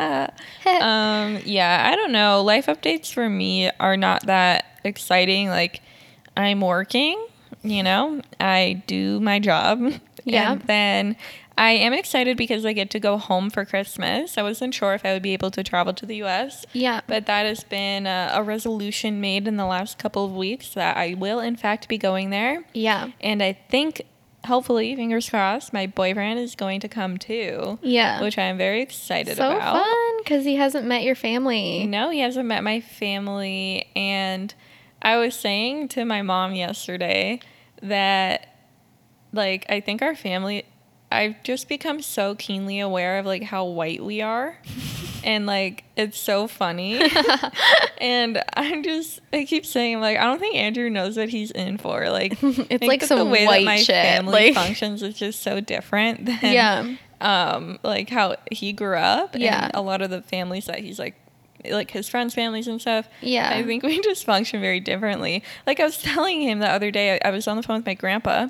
um, 0.00 1.38
yeah, 1.44 1.90
I 1.90 1.94
don't 1.94 2.12
know. 2.12 2.42
Life 2.42 2.66
updates 2.66 3.12
for 3.12 3.28
me 3.28 3.70
are 3.80 3.98
not 3.98 4.26
that 4.26 4.64
exciting. 4.82 5.48
Like, 5.48 5.82
I'm 6.38 6.62
working, 6.62 7.22
you 7.62 7.82
know, 7.82 8.22
I 8.40 8.82
do 8.86 9.20
my 9.20 9.38
job. 9.38 9.92
Yeah. 10.24 10.52
And 10.52 10.60
then 10.62 11.16
I 11.56 11.72
am 11.72 11.92
excited 11.92 12.36
because 12.36 12.64
I 12.64 12.72
get 12.72 12.90
to 12.90 13.00
go 13.00 13.18
home 13.18 13.50
for 13.50 13.64
Christmas. 13.64 14.38
I 14.38 14.42
wasn't 14.42 14.74
sure 14.74 14.94
if 14.94 15.04
I 15.04 15.12
would 15.12 15.22
be 15.22 15.32
able 15.32 15.50
to 15.52 15.62
travel 15.62 15.92
to 15.94 16.06
the 16.06 16.22
US. 16.22 16.64
yeah. 16.72 17.00
But 17.06 17.26
that 17.26 17.44
has 17.46 17.62
been 17.64 18.06
a, 18.06 18.30
a 18.34 18.42
resolution 18.42 19.20
made 19.20 19.46
in 19.46 19.56
the 19.56 19.66
last 19.66 19.98
couple 19.98 20.24
of 20.24 20.32
weeks 20.34 20.74
that 20.74 20.96
I 20.96 21.14
will, 21.14 21.40
in 21.40 21.56
fact, 21.56 21.88
be 21.88 21.98
going 21.98 22.30
there. 22.30 22.64
Yeah. 22.72 23.10
And 23.20 23.42
I 23.42 23.52
think, 23.68 24.02
hopefully, 24.46 24.96
fingers 24.96 25.28
crossed, 25.28 25.72
my 25.72 25.86
boyfriend 25.86 26.38
is 26.38 26.54
going 26.54 26.80
to 26.80 26.88
come 26.88 27.18
too. 27.18 27.78
Yeah. 27.82 28.22
Which 28.22 28.38
I'm 28.38 28.56
very 28.56 28.82
excited 28.82 29.36
so 29.36 29.50
about. 29.50 29.84
fun 29.84 30.18
because 30.18 30.44
he 30.44 30.56
hasn't 30.56 30.86
met 30.86 31.02
your 31.02 31.14
family. 31.14 31.86
No, 31.86 32.10
he 32.10 32.20
hasn't 32.20 32.46
met 32.46 32.64
my 32.64 32.80
family. 32.80 33.88
And 33.94 34.54
I 35.02 35.16
was 35.16 35.34
saying 35.34 35.88
to 35.88 36.04
my 36.04 36.22
mom 36.22 36.54
yesterday 36.54 37.40
that, 37.82 38.48
like, 39.32 39.66
I 39.68 39.80
think 39.80 40.02
our 40.02 40.14
family, 40.14 40.64
I've 41.12 41.42
just 41.42 41.68
become 41.68 42.02
so 42.02 42.34
keenly 42.34 42.80
aware 42.80 43.18
of, 43.18 43.26
like, 43.26 43.42
how 43.42 43.64
white 43.64 44.02
we 44.02 44.20
are. 44.22 44.56
and, 45.24 45.46
like, 45.46 45.84
it's 45.96 46.18
so 46.18 46.46
funny. 46.48 47.00
and 48.00 48.42
I'm 48.54 48.82
just, 48.82 49.20
I 49.32 49.44
keep 49.44 49.64
saying, 49.66 50.00
like, 50.00 50.18
I 50.18 50.24
don't 50.24 50.38
think 50.38 50.56
Andrew 50.56 50.90
knows 50.90 51.16
what 51.16 51.28
he's 51.28 51.50
in 51.50 51.78
for. 51.78 52.08
Like, 52.10 52.38
It's 52.42 52.84
like 52.84 53.06
the 53.06 53.24
way 53.24 53.46
white 53.46 53.64
my 53.64 53.76
shit, 53.76 53.88
family 53.94 54.32
like- 54.32 54.54
functions 54.54 55.02
is 55.02 55.14
just 55.14 55.42
so 55.42 55.60
different 55.60 56.26
than 56.26 56.38
Yeah. 56.42 56.96
um 57.20 57.78
like 57.84 58.08
how 58.10 58.34
he 58.50 58.72
grew 58.72 58.96
up 58.96 59.36
Yeah. 59.36 59.66
and 59.66 59.74
a 59.74 59.80
lot 59.80 60.02
of 60.02 60.10
the 60.10 60.22
families 60.22 60.66
that 60.66 60.80
he's 60.80 60.98
like 60.98 61.14
like 61.70 61.92
his 61.92 62.08
friends 62.08 62.34
families 62.34 62.66
and 62.66 62.80
stuff 62.80 63.08
Yeah. 63.20 63.48
i 63.54 63.62
think 63.62 63.84
we 63.84 64.00
just 64.00 64.24
function 64.24 64.60
very 64.60 64.80
differently 64.80 65.44
like 65.64 65.78
i 65.78 65.84
was 65.84 65.98
telling 65.98 66.42
him 66.42 66.58
the 66.58 66.68
other 66.68 66.90
day 66.90 67.14
i, 67.22 67.28
I 67.28 67.30
was 67.30 67.46
on 67.46 67.56
the 67.56 67.62
phone 67.62 67.76
with 67.76 67.86
my 67.86 67.94
grandpa 67.94 68.48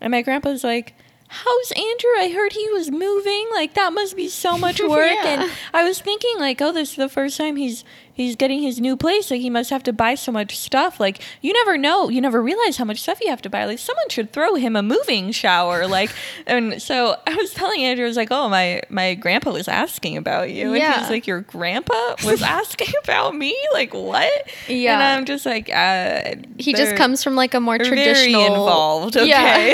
and 0.00 0.10
my 0.10 0.22
grandpa's 0.22 0.64
like 0.64 0.94
how's 1.34 1.72
andrew? 1.72 2.10
I 2.18 2.32
heard 2.34 2.52
he 2.52 2.68
was 2.70 2.90
moving. 2.90 3.46
Like 3.52 3.74
that 3.74 3.92
must 3.92 4.16
be 4.16 4.28
so 4.28 4.56
much 4.56 4.80
work. 4.82 5.10
Yeah. 5.12 5.42
and 5.42 5.52
i 5.72 5.82
was 5.84 6.00
thinking 6.00 6.38
like 6.38 6.60
oh 6.62 6.72
this 6.72 6.90
is 6.90 6.96
the 6.96 7.08
first 7.08 7.36
time 7.36 7.56
he's 7.56 7.84
he's 8.14 8.36
getting 8.36 8.62
his 8.62 8.80
new 8.80 8.96
place. 8.96 9.30
Like 9.30 9.40
he 9.40 9.50
must 9.50 9.70
have 9.70 9.82
to 9.82 9.92
buy 9.92 10.14
so 10.14 10.32
much 10.32 10.56
stuff. 10.56 10.98
Like 11.00 11.20
you 11.42 11.52
never 11.52 11.76
know, 11.76 12.08
you 12.08 12.20
never 12.20 12.40
realize 12.42 12.76
how 12.78 12.84
much 12.84 13.00
stuff 13.02 13.20
you 13.20 13.28
have 13.28 13.42
to 13.42 13.50
buy. 13.50 13.64
Like 13.64 13.78
someone 13.78 14.08
should 14.08 14.32
throw 14.32 14.54
him 14.54 14.76
a 14.76 14.82
moving 14.82 15.32
shower. 15.32 15.86
Like, 15.86 16.10
and 16.46 16.80
so 16.80 17.16
I 17.26 17.34
was 17.34 17.52
telling 17.52 17.80
Andrew, 17.82 18.04
I 18.04 18.08
was 18.08 18.16
like, 18.16 18.30
oh 18.30 18.48
my 18.48 18.82
my 18.88 19.14
grandpa 19.14 19.50
was 19.52 19.68
asking 19.68 20.16
about 20.16 20.50
you, 20.50 20.68
and 20.68 20.76
Yeah. 20.78 21.00
he's 21.00 21.10
like, 21.10 21.26
your 21.26 21.40
grandpa 21.42 22.14
was 22.24 22.40
asking 22.60 22.92
about 23.02 23.34
me. 23.34 23.56
Like 23.72 23.92
what? 23.92 24.30
Yeah. 24.68 24.94
and 24.94 25.02
I'm 25.02 25.24
just 25.26 25.44
like, 25.44 25.68
uh, 25.70 26.36
He 26.58 26.72
just 26.72 26.96
comes 26.96 27.22
from 27.24 27.34
like 27.34 27.54
a 27.54 27.60
more 27.60 27.78
traditional 27.78 28.46
involved. 28.46 29.16
Okay, 29.16 29.28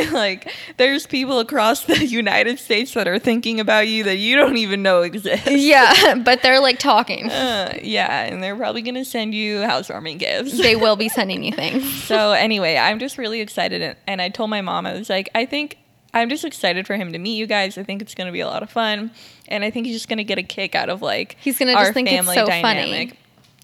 Yeah. 0.05 0.11
like 0.13 0.51
there's 0.79 1.07
people 1.07 1.39
across 1.41 1.85
the 1.85 2.05
United 2.07 2.59
States 2.59 2.95
that 2.95 3.07
are 3.07 3.19
thinking 3.19 3.61
about 3.61 3.87
you 3.89 4.05
that 4.05 4.17
you 4.17 4.37
don't 4.37 4.57
even 4.57 4.83
know 4.83 5.03
exist. 5.03 5.47
Yeah, 5.47 6.15
but 6.17 6.43
they're 6.43 6.61
like 6.61 6.79
talking. 6.79 7.31
Uh, 7.31 7.79
yeah, 7.83 8.30
and 8.31 8.43
they're 8.43 8.57
probably 8.57 8.83
gonna 8.83 9.05
send 9.05 9.35
you 9.35 9.61
housewarming 9.63 10.19
gifts. 10.19 10.57
They 10.59 10.77
will 10.77 10.97
be 10.97 11.09
sending 11.19 11.43
you 11.43 11.53
things. 11.53 12.03
so 12.05 12.33
anyway, 12.33 12.77
I'm 12.77 12.99
just 12.99 13.19
really 13.19 13.41
excited, 13.41 13.97
and, 14.07 14.21
I 14.23 14.29
told 14.29 14.51
my 14.51 14.61
mom 14.61 14.87
I 14.87 14.95
was 14.95 15.11
like, 15.11 15.29
I 15.35 15.45
think 15.47 15.77
I'm 16.15 16.29
just 16.29 16.45
excited 16.45 16.87
for 16.87 16.97
him 16.97 17.13
to 17.13 17.19
meet 17.19 17.37
you 17.37 17.47
guys. 17.47 17.77
I 17.79 17.83
think 17.83 18.03
it's 18.03 18.15
gonna 18.15 18.33
be 18.33 18.41
a 18.41 18.47
lot 18.47 18.63
of 18.63 18.71
fun, 18.71 19.11
and 19.49 19.65
I 19.65 19.71
think 19.71 19.87
he's 19.87 19.97
just 19.97 20.09
gonna 20.09 20.25
get 20.25 20.39
a 20.39 20.43
kick 20.43 20.75
out 20.75 20.89
of 20.89 21.03
like 21.03 21.37
He's 21.41 21.59
gonna 21.59 21.75
just 21.75 21.93
think 21.93 22.11
it's 22.11 22.27
so 22.33 22.47
funny. 22.47 23.13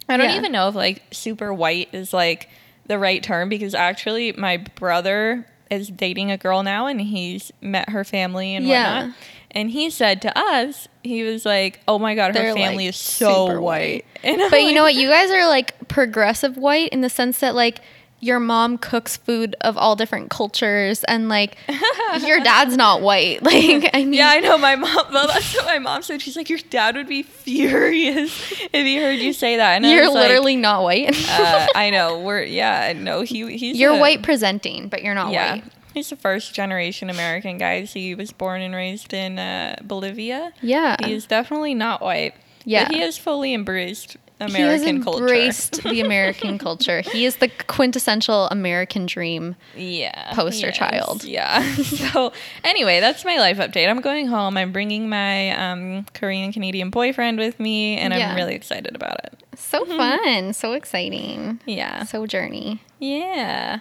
I 0.08 0.16
don't 0.16 0.28
Yeah. 0.30 0.36
even 0.36 0.52
know 0.52 0.68
if 0.68 0.74
like 0.74 1.02
super 1.10 1.52
white 1.52 1.88
is 1.92 2.12
like 2.12 2.48
the 2.86 2.98
right 2.98 3.22
term 3.22 3.48
because 3.48 3.74
actually 3.74 4.30
my 4.32 4.58
brother 4.58 5.44
is 5.68 5.88
dating 5.88 6.30
a 6.30 6.36
girl 6.36 6.62
now 6.62 6.86
and 6.86 7.00
he's 7.00 7.50
met 7.60 7.88
her 7.90 8.04
family 8.04 8.54
and 8.54 8.64
Yeah. 8.66 8.98
whatnot. 9.08 9.16
And 9.56 9.70
he 9.70 9.88
said 9.90 10.20
to 10.22 10.38
us, 10.38 10.86
he 11.02 11.22
was 11.22 11.44
like, 11.46 11.80
"Oh 11.88 11.98
my 11.98 12.14
god, 12.14 12.28
her 12.36 12.42
They're, 12.42 12.54
family 12.54 12.84
like, 12.84 12.88
is 12.90 12.96
so 12.96 13.58
white." 13.60 14.04
And 14.22 14.40
I'm 14.42 14.50
But 14.50 14.62
you 14.62 14.74
know 14.74 14.82
like, 14.82 14.94
what? 14.94 15.02
You 15.02 15.08
guys 15.08 15.30
are 15.30 15.46
like 15.48 15.88
progressive 15.88 16.56
white 16.56 16.90
in 16.90 17.00
the 17.00 17.08
sense 17.10 17.38
that 17.40 17.54
like 17.54 17.80
your 18.20 18.40
mom 18.40 18.76
cooks 18.78 19.16
food 19.16 19.54
of 19.60 19.76
all 19.78 19.94
different 19.94 20.30
cultures 20.30 21.04
and 21.04 21.28
like 21.28 21.56
your 22.22 22.40
dad's 22.40 22.76
not 22.76 23.00
white. 23.02 23.42
Like 23.42 23.90
I 23.94 24.04
mean 24.04 24.12
Yeah, 24.14 24.28
I 24.30 24.40
know. 24.40 24.58
My 24.58 24.74
mom. 24.76 25.06
Well, 25.12 25.26
that's 25.28 25.54
what 25.56 25.64
my 25.66 25.78
mom 25.78 26.02
said. 26.02 26.20
She's 26.22 26.36
like, 26.36 26.50
"Your 26.50 26.58
dad 26.70 26.94
would 26.96 27.08
be 27.08 27.22
furious 27.22 28.30
if 28.72 28.86
he 28.86 28.96
heard 28.96 29.18
you 29.20 29.32
say 29.32 29.56
that." 29.56 29.76
And 29.76 29.86
you're 29.86 30.04
was 30.06 30.14
like, 30.14 30.28
literally 30.28 30.56
not 30.56 30.82
white. 30.82 31.14
uh, 31.30 31.66
I 31.74 31.90
know. 31.90 32.20
We're 32.20 32.42
yeah. 32.42 32.92
No, 32.94 33.22
he 33.22 33.56
he's 33.56 33.78
you're 33.78 33.94
a- 33.94 33.98
white 33.98 34.22
presenting, 34.22 34.88
but 34.88 35.02
you're 35.02 35.14
not 35.14 35.32
Yeah. 35.32 35.54
white. 35.56 35.64
He's 35.96 36.12
a 36.12 36.16
first 36.16 36.52
generation 36.52 37.08
American 37.08 37.56
guy. 37.56 37.80
He 37.80 38.14
was 38.14 38.30
born 38.30 38.60
and 38.60 38.74
raised 38.74 39.14
in 39.14 39.38
uh, 39.38 39.76
Bolivia. 39.82 40.52
Yeah. 40.60 40.96
He 41.02 41.14
is 41.14 41.24
definitely 41.24 41.72
not 41.72 42.02
white. 42.02 42.34
Yeah. 42.66 42.84
But 42.84 42.94
he 42.96 43.00
has 43.00 43.16
fully 43.16 43.54
embraced 43.54 44.18
he 44.38 44.44
has 44.44 44.52
American 44.82 45.02
culture. 45.02 45.20
embraced 45.20 45.82
the 45.84 46.02
American 46.02 46.58
culture. 46.66 47.00
He 47.00 47.24
is 47.24 47.36
the 47.36 47.48
quintessential 47.48 48.46
American 48.48 49.06
dream. 49.06 49.56
yeah. 49.74 50.34
poster 50.34 50.70
child. 50.70 51.24
Yeah. 51.24 51.62
so 51.76 52.34
anyway, 52.62 53.00
that's 53.00 53.24
my 53.24 53.38
life 53.38 53.56
update. 53.56 53.88
I'm 53.88 54.02
going 54.02 54.26
home. 54.26 54.58
I'm 54.58 54.72
bringing 54.72 55.08
my 55.08 55.52
um, 55.52 56.04
Korean 56.12 56.52
Canadian 56.52 56.90
boyfriend 56.90 57.38
with 57.38 57.58
me, 57.58 57.96
and 57.96 58.12
Yeah. 58.12 58.28
I'm 58.28 58.36
really 58.36 58.54
excited 58.54 58.94
about 58.94 59.18
it. 59.24 59.42
So 59.56 59.86
fun, 59.86 60.52
so 60.52 60.74
exciting. 60.74 61.60
Yeah. 61.64 62.04
So 62.04 62.26
journey. 62.26 62.82
Yeah. 62.98 63.80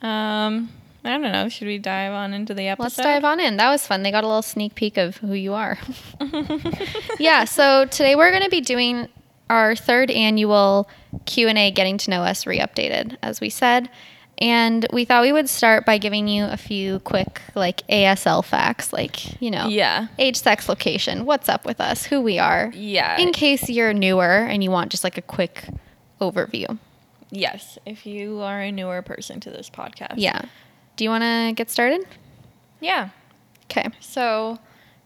Um, 0.00 0.70
I 1.04 1.10
don't 1.10 1.22
know. 1.22 1.48
Should 1.50 1.66
we 1.66 1.78
dive 1.78 2.12
on 2.12 2.32
into 2.32 2.54
the 2.54 2.68
episode? 2.68 2.82
Let's 2.84 2.96
dive 2.96 3.24
on 3.24 3.38
in. 3.40 3.56
That 3.58 3.68
was 3.70 3.86
fun. 3.86 4.02
They 4.02 4.10
got 4.10 4.24
a 4.24 4.26
little 4.26 4.42
sneak 4.42 4.74
peek 4.74 4.96
of 4.96 5.18
who 5.18 5.34
you 5.34 5.52
are. 5.54 5.78
yeah, 7.18 7.44
so 7.44 7.84
today 7.86 8.14
we're 8.16 8.30
going 8.30 8.42
to 8.42 8.48
be 8.50 8.60
doing 8.62 9.08
our 9.50 9.76
third 9.76 10.10
annual 10.10 10.88
Q&A 11.26 11.70
getting 11.70 11.98
to 11.98 12.10
know 12.10 12.22
us 12.22 12.46
re-updated 12.46 13.16
as 13.22 13.40
we 13.40 13.50
said. 13.50 13.90
And 14.38 14.84
we 14.92 15.04
thought 15.04 15.22
we 15.22 15.32
would 15.32 15.48
start 15.48 15.86
by 15.86 15.98
giving 15.98 16.26
you 16.26 16.44
a 16.46 16.56
few 16.56 16.98
quick 17.00 17.40
like 17.54 17.86
ASL 17.88 18.44
facts 18.44 18.92
like, 18.92 19.40
you 19.40 19.50
know, 19.50 19.68
Yeah. 19.68 20.08
age, 20.18 20.36
sex, 20.36 20.68
location, 20.68 21.24
what's 21.24 21.48
up 21.48 21.64
with 21.64 21.80
us, 21.80 22.06
who 22.06 22.20
we 22.20 22.38
are. 22.38 22.72
Yeah. 22.74 23.16
In 23.18 23.32
case 23.32 23.68
you're 23.68 23.92
newer 23.92 24.24
and 24.38 24.64
you 24.64 24.70
want 24.72 24.90
just 24.90 25.04
like 25.04 25.16
a 25.18 25.22
quick 25.22 25.68
overview. 26.20 26.78
yes. 27.30 27.78
If 27.86 28.06
you 28.06 28.40
are 28.40 28.60
a 28.60 28.72
newer 28.72 29.02
person 29.02 29.38
to 29.40 29.50
this 29.50 29.68
podcast. 29.70 30.14
Yeah. 30.16 30.42
Do 30.96 31.04
you 31.04 31.10
want 31.10 31.22
to 31.22 31.52
get 31.56 31.70
started? 31.70 32.06
Yeah. 32.80 33.10
Okay. 33.64 33.88
So, 34.00 34.58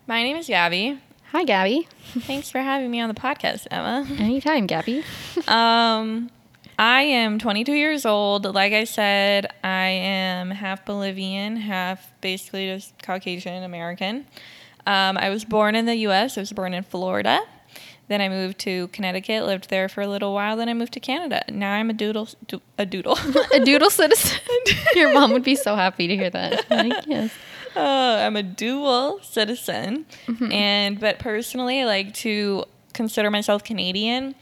my 0.07 0.23
name 0.23 0.37
is 0.37 0.47
Gabby. 0.47 1.01
Hi, 1.33 1.45
Gabby. 1.45 1.89
Thanks 2.21 2.51
for 2.51 2.59
having 2.59 2.91
me 2.91 3.01
on 3.01 3.09
the 3.09 3.15
podcast, 3.15 3.67
Emma. 3.71 4.07
Anytime, 4.19 4.67
Gabby. 4.67 5.03
Um, 5.47 6.31
I 6.79 7.03
am 7.03 7.39
22 7.39 7.73
years 7.73 8.05
old. 8.05 8.45
Like 8.55 8.73
I 8.73 8.85
said, 8.85 9.47
I 9.65 9.87
am 9.87 10.51
half 10.51 10.85
Bolivian, 10.85 11.57
half 11.57 12.13
basically 12.21 12.67
just 12.69 13.03
Caucasian 13.03 13.63
American. 13.63 14.27
Um, 14.87 15.17
I 15.19 15.31
was 15.31 15.45
born 15.45 15.75
in 15.75 15.87
the 15.87 15.97
U.S. 15.97 16.37
I 16.37 16.41
was 16.43 16.53
born 16.53 16.75
in 16.75 16.83
Florida. 16.83 17.41
Then 18.09 18.23
I 18.23 18.29
moved 18.29 18.59
to 18.61 18.89
Connecticut, 18.89 19.45
lived 19.45 19.69
there 19.69 19.89
for 19.89 20.01
a 20.01 20.09
little 20.09 20.33
while. 20.33 20.57
Then 20.57 20.69
I 20.69 20.75
moved 20.75 20.95
to 20.95 21.01
Canada. 21.01 21.43
Now 21.51 21.75
I'm 21.75 21.91
a 21.91 21.93
doodle, 21.93 22.29
do, 22.47 22.61
a 22.79 22.87
doodle. 22.87 23.19
a 23.53 23.61
doodle 23.61 23.91
citizen. 23.91 24.39
Your 24.95 25.13
mom 25.13 25.33
would 25.33 25.45
be 25.45 25.55
so 25.55 25.77
happy 25.77 26.09
to 26.09 26.17
hear 26.17 26.31
that. 26.31 26.71
Like, 26.71 27.07
yes. 27.07 27.31
uh, 27.77 27.81
I'm 28.27 28.37
a 28.37 28.43
dual 28.43 29.21
citizen, 29.23 30.07
and 30.51 30.99
but 30.99 31.19
personally, 31.19 31.83
I 31.83 31.85
like 31.85 32.15
to 32.15 32.65
consider 32.95 33.31
myself 33.31 33.63
Canadian. 33.63 34.35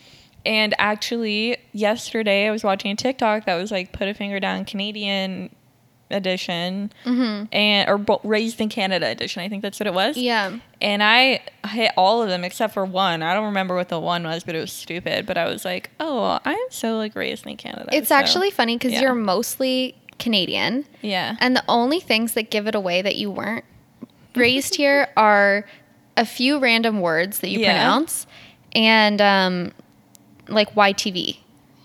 And 0.44 0.74
actually, 0.78 1.56
yesterday 1.72 2.46
I 2.46 2.52
was 2.52 2.62
watching 2.62 2.92
a 2.92 2.96
TikTok 2.96 3.46
that 3.46 3.56
was 3.56 3.72
like 3.72 3.90
"Put 3.90 4.06
a 4.06 4.14
Finger 4.14 4.38
Down 4.38 4.64
Canadian 4.64 5.50
edition," 6.10 6.92
and 7.04 7.88
or 7.88 7.98
bo- 7.98 8.20
"Raised 8.24 8.60
in 8.60 8.68
Canada" 8.68 9.06
edition. 9.06 9.42
I 9.42 9.48
think 9.48 9.62
that's 9.62 9.80
what 9.80 9.86
it 9.86 9.94
was. 9.94 10.16
Yeah. 10.16 10.58
And 10.80 11.02
I 11.02 11.40
hit 11.68 11.92
all 11.96 12.22
of 12.22 12.28
them 12.28 12.44
except 12.44 12.74
for 12.74 12.84
one. 12.84 13.22
I 13.22 13.34
don't 13.34 13.46
remember 13.46 13.74
what 13.74 13.88
the 13.88 13.98
one 14.00 14.24
was, 14.24 14.44
but 14.44 14.54
it 14.54 14.60
was 14.60 14.72
stupid. 14.72 15.26
But 15.26 15.36
I 15.38 15.46
was 15.46 15.64
like, 15.64 15.90
"Oh, 16.00 16.38
I 16.44 16.52
am 16.52 16.66
so 16.70 16.96
like 16.96 17.14
raised 17.16 17.46
in 17.46 17.56
Canada." 17.56 17.88
It's 17.92 18.08
so, 18.08 18.14
actually 18.14 18.50
funny 18.50 18.76
because 18.76 18.92
yeah. 18.92 19.02
you're 19.02 19.14
mostly 19.14 19.94
Canadian. 20.18 20.84
yeah. 21.02 21.36
And 21.40 21.54
the 21.56 21.64
only 21.68 22.00
things 22.00 22.32
that 22.34 22.50
give 22.50 22.66
it 22.66 22.74
away 22.74 23.02
that 23.02 23.16
you 23.16 23.30
weren't 23.30 23.64
raised 24.34 24.74
here 24.76 25.08
are 25.16 25.66
a 26.16 26.24
few 26.24 26.58
random 26.58 27.00
words 27.00 27.40
that 27.40 27.50
you 27.50 27.60
Yeah. 27.60 27.72
pronounce 27.74 28.26
and 28.72 29.20
um, 29.20 29.72
like 30.48 30.74
YTV 30.74 31.38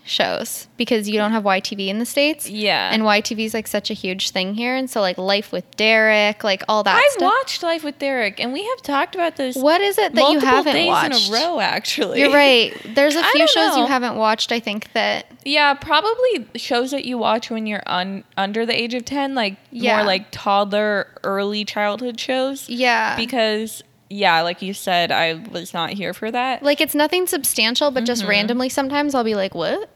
shows 0.04 0.66
because 0.76 1.08
you 1.08 1.16
don't 1.16 1.32
have 1.32 1.44
YTV 1.44 1.88
in 1.88 1.98
the 1.98 2.06
States. 2.06 2.48
Yeah. 2.50 2.90
And 2.92 3.02
YTV 3.02 3.44
is 3.46 3.54
like 3.54 3.66
such 3.66 3.90
a 3.90 3.94
huge 3.94 4.30
thing 4.30 4.54
here. 4.54 4.74
And 4.74 4.88
so, 4.90 5.00
like, 5.00 5.16
Life 5.18 5.52
with 5.52 5.68
Derek, 5.76 6.42
like 6.44 6.62
all 6.68 6.82
that 6.82 6.96
I've 6.96 7.12
stuff. 7.12 7.32
watched 7.38 7.62
Life 7.62 7.84
with 7.84 7.98
Derek, 7.98 8.40
and 8.40 8.52
we 8.52 8.64
have 8.66 8.82
talked 8.82 9.14
about 9.14 9.36
this. 9.36 9.56
What 9.56 9.80
is 9.80 9.98
it 9.98 10.14
that 10.14 10.32
you 10.32 10.40
haven't 10.40 10.86
watched? 10.86 11.28
in 11.28 11.34
a 11.34 11.38
row. 11.38 11.60
Actually, 11.60 12.20
You're 12.20 12.32
right. 12.32 12.74
There's 12.94 13.14
a 13.14 13.22
few 13.32 13.46
shows 13.48 13.76
you 13.76 13.86
haven't 13.86 14.16
watched, 14.16 14.50
I 14.52 14.60
think, 14.60 14.92
that 14.92 15.26
Yeah, 15.44 15.74
probably 15.74 16.46
shows 16.56 16.90
that 16.90 17.04
you 17.04 17.18
watch 17.18 17.50
when 17.50 17.66
you're 17.66 17.82
un- 17.86 18.24
under 18.36 18.66
the 18.66 18.78
age 18.80 18.94
of 18.94 19.04
ten, 19.04 19.34
like 19.34 19.56
Yeah. 19.70 19.96
more 19.98 20.06
like 20.06 20.26
toddler, 20.30 21.08
early 21.24 21.64
childhood 21.64 22.18
shows. 22.18 22.68
Yeah. 22.68 23.16
Because 23.16 23.82
yeah, 24.12 24.42
like 24.42 24.62
you 24.62 24.74
said, 24.74 25.10
I 25.10 25.34
was 25.50 25.72
not 25.72 25.90
here 25.90 26.12
for 26.14 26.30
that. 26.30 26.62
like 26.62 26.80
it's 26.80 26.94
nothing 26.94 27.26
substantial, 27.26 27.90
but 27.90 28.04
just 28.04 28.24
randomly 28.24 28.68
sometimes 28.68 29.14
I'll 29.14 29.24
be 29.24 29.34
like, 29.34 29.54
"What? 29.54 29.88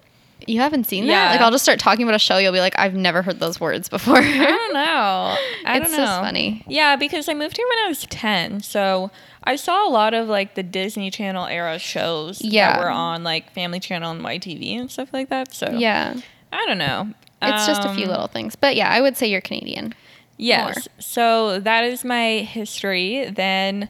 You 0.47 0.61
haven't 0.61 0.85
seen 0.85 1.07
that?" 1.07 1.13
Mm-hmm. 1.13 1.25
Yeah. 1.27 1.31
Like 1.33 1.41
I'll 1.41 1.51
just 1.51 1.65
start 1.65 1.79
talking 1.81 2.03
about 2.05 2.15
a 2.15 2.19
show. 2.19 2.39
You'll 2.39 2.53
be 2.53 2.61
like, 2.61 2.79
"I've 2.79 2.95
never 2.95 3.23
heard 3.23 3.41
those 3.41 3.61
words 3.61 3.89
before." 3.89 4.17
I 4.19 4.23
don't 4.39 4.73
know. 4.75 5.37
I 5.67 5.79
It's 5.79 5.91
don't 5.91 6.01
know. 6.01 6.07
funny. 6.23 6.65
Yeah, 6.69 6.97
because 6.97 7.29
I 7.29 7.35
moved 7.35 7.57
here 7.57 7.67
when 7.69 7.85
I 7.85 7.89
was 7.89 8.07
ten, 8.09 8.61
so 8.63 9.11
I 9.45 9.57
saw 9.57 9.87
a 9.87 9.91
lot 9.91 10.15
of 10.15 10.29
like 10.29 10.55
the 10.55 10.63
Disney 10.63 11.11
Channel 11.11 11.47
era 11.47 11.79
shows 11.79 12.41
Yeah. 12.43 12.73
that 12.73 12.81
were 12.81 12.91
on 12.91 13.23
like 13.25 13.53
Family 13.53 13.81
Channel 13.81 14.11
and 14.13 14.23
YTV 14.23 14.79
and 14.81 14.91
stuff 14.91 15.11
like 15.13 15.29
that. 15.29 15.55
So 15.55 15.71
yeah, 15.71 16.15
I 16.53 16.65
don't 16.67 16.79
know. 16.79 17.11
it's 17.43 17.67
just 17.67 17.85
a 17.85 17.93
few 17.95 18.05
Um, 18.05 18.11
little 18.11 18.27
things, 18.29 18.57
but 18.57 18.77
yeah, 18.77 18.89
I 18.91 19.01
would 19.01 19.17
say 19.17 19.27
you're 19.29 19.41
Canadian. 19.43 19.95
Yes. 20.37 20.89
So 20.99 21.59
that 21.61 21.85
is 21.85 22.05
my 22.05 22.39
history. 22.39 23.31
Then 23.31 23.89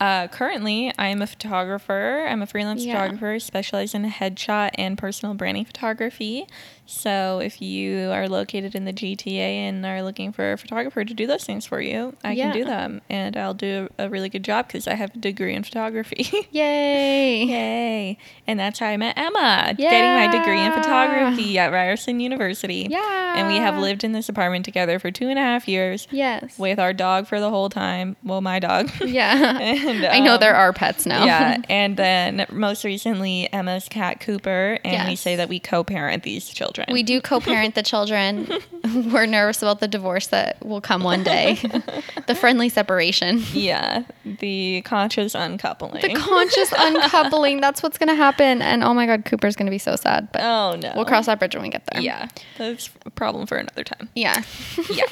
uh, 0.00 0.28
currently, 0.28 0.92
I'm 0.98 1.22
a 1.22 1.26
photographer. 1.26 2.26
I'm 2.28 2.42
a 2.42 2.46
freelance 2.46 2.84
Yeah. 2.84 2.94
photographer 2.94 3.38
specialized 3.38 3.94
in 3.94 4.04
headshot 4.10 4.70
and 4.74 4.98
personal 4.98 5.34
branding 5.34 5.64
photography. 5.64 6.46
So 6.86 7.40
if 7.42 7.62
you 7.62 8.10
are 8.10 8.28
located 8.28 8.74
in 8.74 8.84
the 8.84 8.92
GTA 8.92 9.38
and 9.38 9.84
are 9.86 10.02
looking 10.02 10.32
for 10.32 10.52
a 10.52 10.58
photographer 10.58 11.04
to 11.04 11.14
do 11.14 11.26
those 11.26 11.44
things 11.44 11.64
for 11.64 11.80
you, 11.80 12.14
I 12.22 12.34
can 12.34 12.52
do 12.52 12.64
them, 12.64 13.00
and 13.08 13.36
I'll 13.36 13.54
do 13.54 13.88
a 13.98 14.08
really 14.08 14.28
good 14.28 14.44
job 14.44 14.66
because 14.66 14.86
I 14.86 14.94
have 14.94 15.14
a 15.14 15.18
degree 15.18 15.54
in 15.54 15.64
photography. 15.64 16.28
Yay. 16.50 17.44
Yay! 17.44 18.18
And 18.46 18.60
that's 18.60 18.78
how 18.78 18.86
I 18.86 18.96
met 18.96 19.16
Emma, 19.16 19.74
yeah. 19.78 19.90
getting 19.90 20.30
my 20.30 20.38
degree 20.38 20.60
in 20.60 20.72
photography 20.72 21.58
at 21.58 21.72
Ryerson 21.72 22.20
University. 22.20 22.86
Yeah. 22.90 23.34
And 23.36 23.48
we 23.48 23.56
have 23.56 23.78
lived 23.78 24.04
in 24.04 24.12
this 24.12 24.28
apartment 24.28 24.64
together 24.64 24.98
for 24.98 25.10
two 25.10 25.28
and 25.28 25.38
a 25.38 25.42
half 25.42 25.66
years 25.66 26.06
Yes. 26.10 26.58
with 26.58 26.78
our 26.78 26.92
dog 26.92 27.26
for 27.26 27.40
the 27.40 27.50
whole 27.50 27.70
time. 27.70 28.16
Well, 28.22 28.40
my 28.40 28.58
dog. 28.58 28.90
Yeah. 29.14 29.58
And, 29.60 30.04
I 30.06 30.18
know 30.18 30.34
um, 30.34 30.40
there 30.40 30.56
are 30.56 30.72
pets 30.72 31.06
now. 31.06 31.24
Yeah, 31.24 31.58
and 31.68 31.96
then 31.96 32.46
most 32.50 32.84
recently 32.84 33.52
Emma's 33.52 33.88
cat 33.88 34.18
Cooper, 34.18 34.78
and 34.82 35.08
we 35.08 35.14
say 35.14 35.36
that 35.36 35.48
we 35.48 35.60
co-parent 35.60 36.24
these 36.24 36.48
children. 36.48 36.73
We 36.90 37.02
do 37.02 37.20
co-parent 37.20 37.74
the 37.74 37.82
children. 37.82 38.48
We're 39.12 39.26
nervous 39.26 39.62
about 39.62 39.80
the 39.80 39.88
divorce 39.88 40.28
that 40.28 40.64
will 40.64 40.80
come 40.80 41.02
one 41.02 41.22
day. 41.22 41.58
the 42.26 42.34
friendly 42.34 42.68
separation. 42.68 43.42
Yeah, 43.52 44.04
the 44.24 44.82
conscious 44.82 45.34
uncoupling. 45.34 46.02
The 46.02 46.14
conscious 46.14 46.72
uncoupling. 46.72 47.60
That's 47.60 47.82
what's 47.82 47.98
going 47.98 48.08
to 48.08 48.14
happen. 48.14 48.62
And 48.62 48.82
oh 48.84 48.94
my 48.94 49.06
God, 49.06 49.24
Cooper's 49.24 49.56
going 49.56 49.66
to 49.66 49.70
be 49.70 49.78
so 49.78 49.96
sad. 49.96 50.30
But 50.32 50.42
oh 50.42 50.76
no, 50.80 50.92
we'll 50.96 51.04
cross 51.04 51.26
that 51.26 51.38
bridge 51.38 51.54
when 51.54 51.62
we 51.62 51.70
get 51.70 51.86
there. 51.86 52.00
Yeah, 52.00 52.28
that's 52.58 52.90
a 53.06 53.10
problem 53.10 53.46
for 53.46 53.56
another 53.56 53.84
time. 53.84 54.08
Yeah. 54.14 54.42
Yeah. 54.90 55.04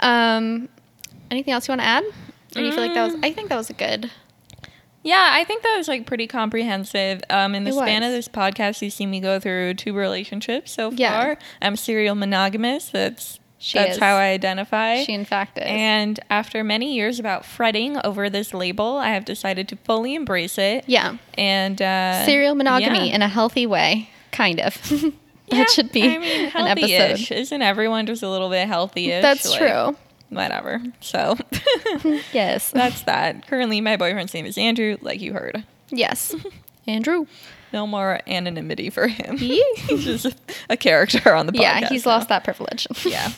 um, 0.00 0.68
anything 1.30 1.52
else 1.52 1.66
you 1.66 1.72
want 1.72 1.80
to 1.80 1.86
add? 1.86 2.04
Or 2.04 2.60
do 2.60 2.62
you 2.62 2.72
feel 2.72 2.82
like 2.82 2.94
that 2.94 3.04
was, 3.04 3.14
I 3.22 3.32
think 3.32 3.48
that 3.48 3.56
was 3.56 3.70
a 3.70 3.72
good. 3.72 4.10
Yeah, 5.02 5.30
I 5.32 5.44
think 5.44 5.62
that 5.64 5.76
was 5.76 5.88
like 5.88 6.06
pretty 6.06 6.26
comprehensive. 6.26 7.22
Um, 7.28 7.54
in 7.54 7.64
the 7.64 7.70
It 7.70 7.74
span 7.74 8.02
of 8.02 8.12
this 8.12 8.28
podcast, 8.28 8.82
you've 8.82 8.92
seen 8.92 9.10
me 9.10 9.20
go 9.20 9.40
through 9.40 9.74
two 9.74 9.94
relationships 9.94 10.72
so 10.72 10.90
far. 10.90 10.98
Yeah. 10.98 11.34
I'm 11.60 11.76
serial 11.76 12.14
monogamous. 12.14 12.88
That's 12.90 13.40
She 13.58 13.78
that's 13.78 13.92
is. 13.94 13.98
how 13.98 14.14
I 14.16 14.26
identify. 14.30 15.02
She, 15.02 15.12
in 15.12 15.24
fact, 15.24 15.58
is. 15.58 15.64
and 15.66 16.20
after 16.30 16.62
many 16.62 16.94
years 16.94 17.18
about 17.18 17.44
fretting 17.44 17.98
over 18.04 18.30
this 18.30 18.54
label, 18.54 18.96
I 18.96 19.08
have 19.10 19.24
decided 19.24 19.68
to 19.68 19.76
fully 19.84 20.14
embrace 20.14 20.56
it. 20.58 20.84
yeah. 20.86 21.16
And 21.36 21.80
uh, 21.82 22.24
Serial 22.24 22.54
monogamy 22.54 23.08
yeah. 23.08 23.14
in 23.16 23.22
a 23.22 23.28
healthy 23.28 23.66
way. 23.66 24.08
Kind 24.30 24.60
of. 24.60 24.74
that 24.88 25.12
Yeah, 25.48 25.64
should 25.66 25.92
be 25.92 26.02
I 26.04 26.18
mean, 26.18 26.50
an 26.54 26.66
episode. 26.68 27.30
Isn't 27.34 27.60
everyone 27.62 28.06
just 28.06 28.22
a 28.22 28.28
little 28.30 28.48
bit 28.50 28.66
healthy-ish? 28.68 29.20
That's 29.20 29.50
Like, 29.50 29.58
true. 29.58 29.96
Whatever. 30.34 30.82
So 31.00 31.36
Yes. 32.32 32.70
that's 32.70 33.02
that. 33.02 33.46
Currently, 33.46 33.80
my 33.80 33.96
boyfriend's 33.96 34.32
name 34.34 34.46
is 34.46 34.56
Andrew, 34.58 34.96
like 35.02 35.20
you 35.20 35.32
heard. 35.34 35.64
yes. 35.90 36.34
Andrew. 36.86 37.26
No 37.72 37.86
more 37.86 38.20
anonymity 38.26 38.90
for 38.90 39.06
him. 39.08 39.36
He's 39.38 40.04
just 40.04 40.24
a, 40.26 40.34
a 40.70 40.76
character 40.76 41.32
on 41.34 41.46
the 41.46 41.52
podcast. 41.52 41.60
Yeah, 41.80 41.88
he's 41.88 42.04
now. 42.04 42.12
lost 42.12 42.28
that 42.28 42.44
privilege. 42.44 42.86
Yeah. 43.04 43.30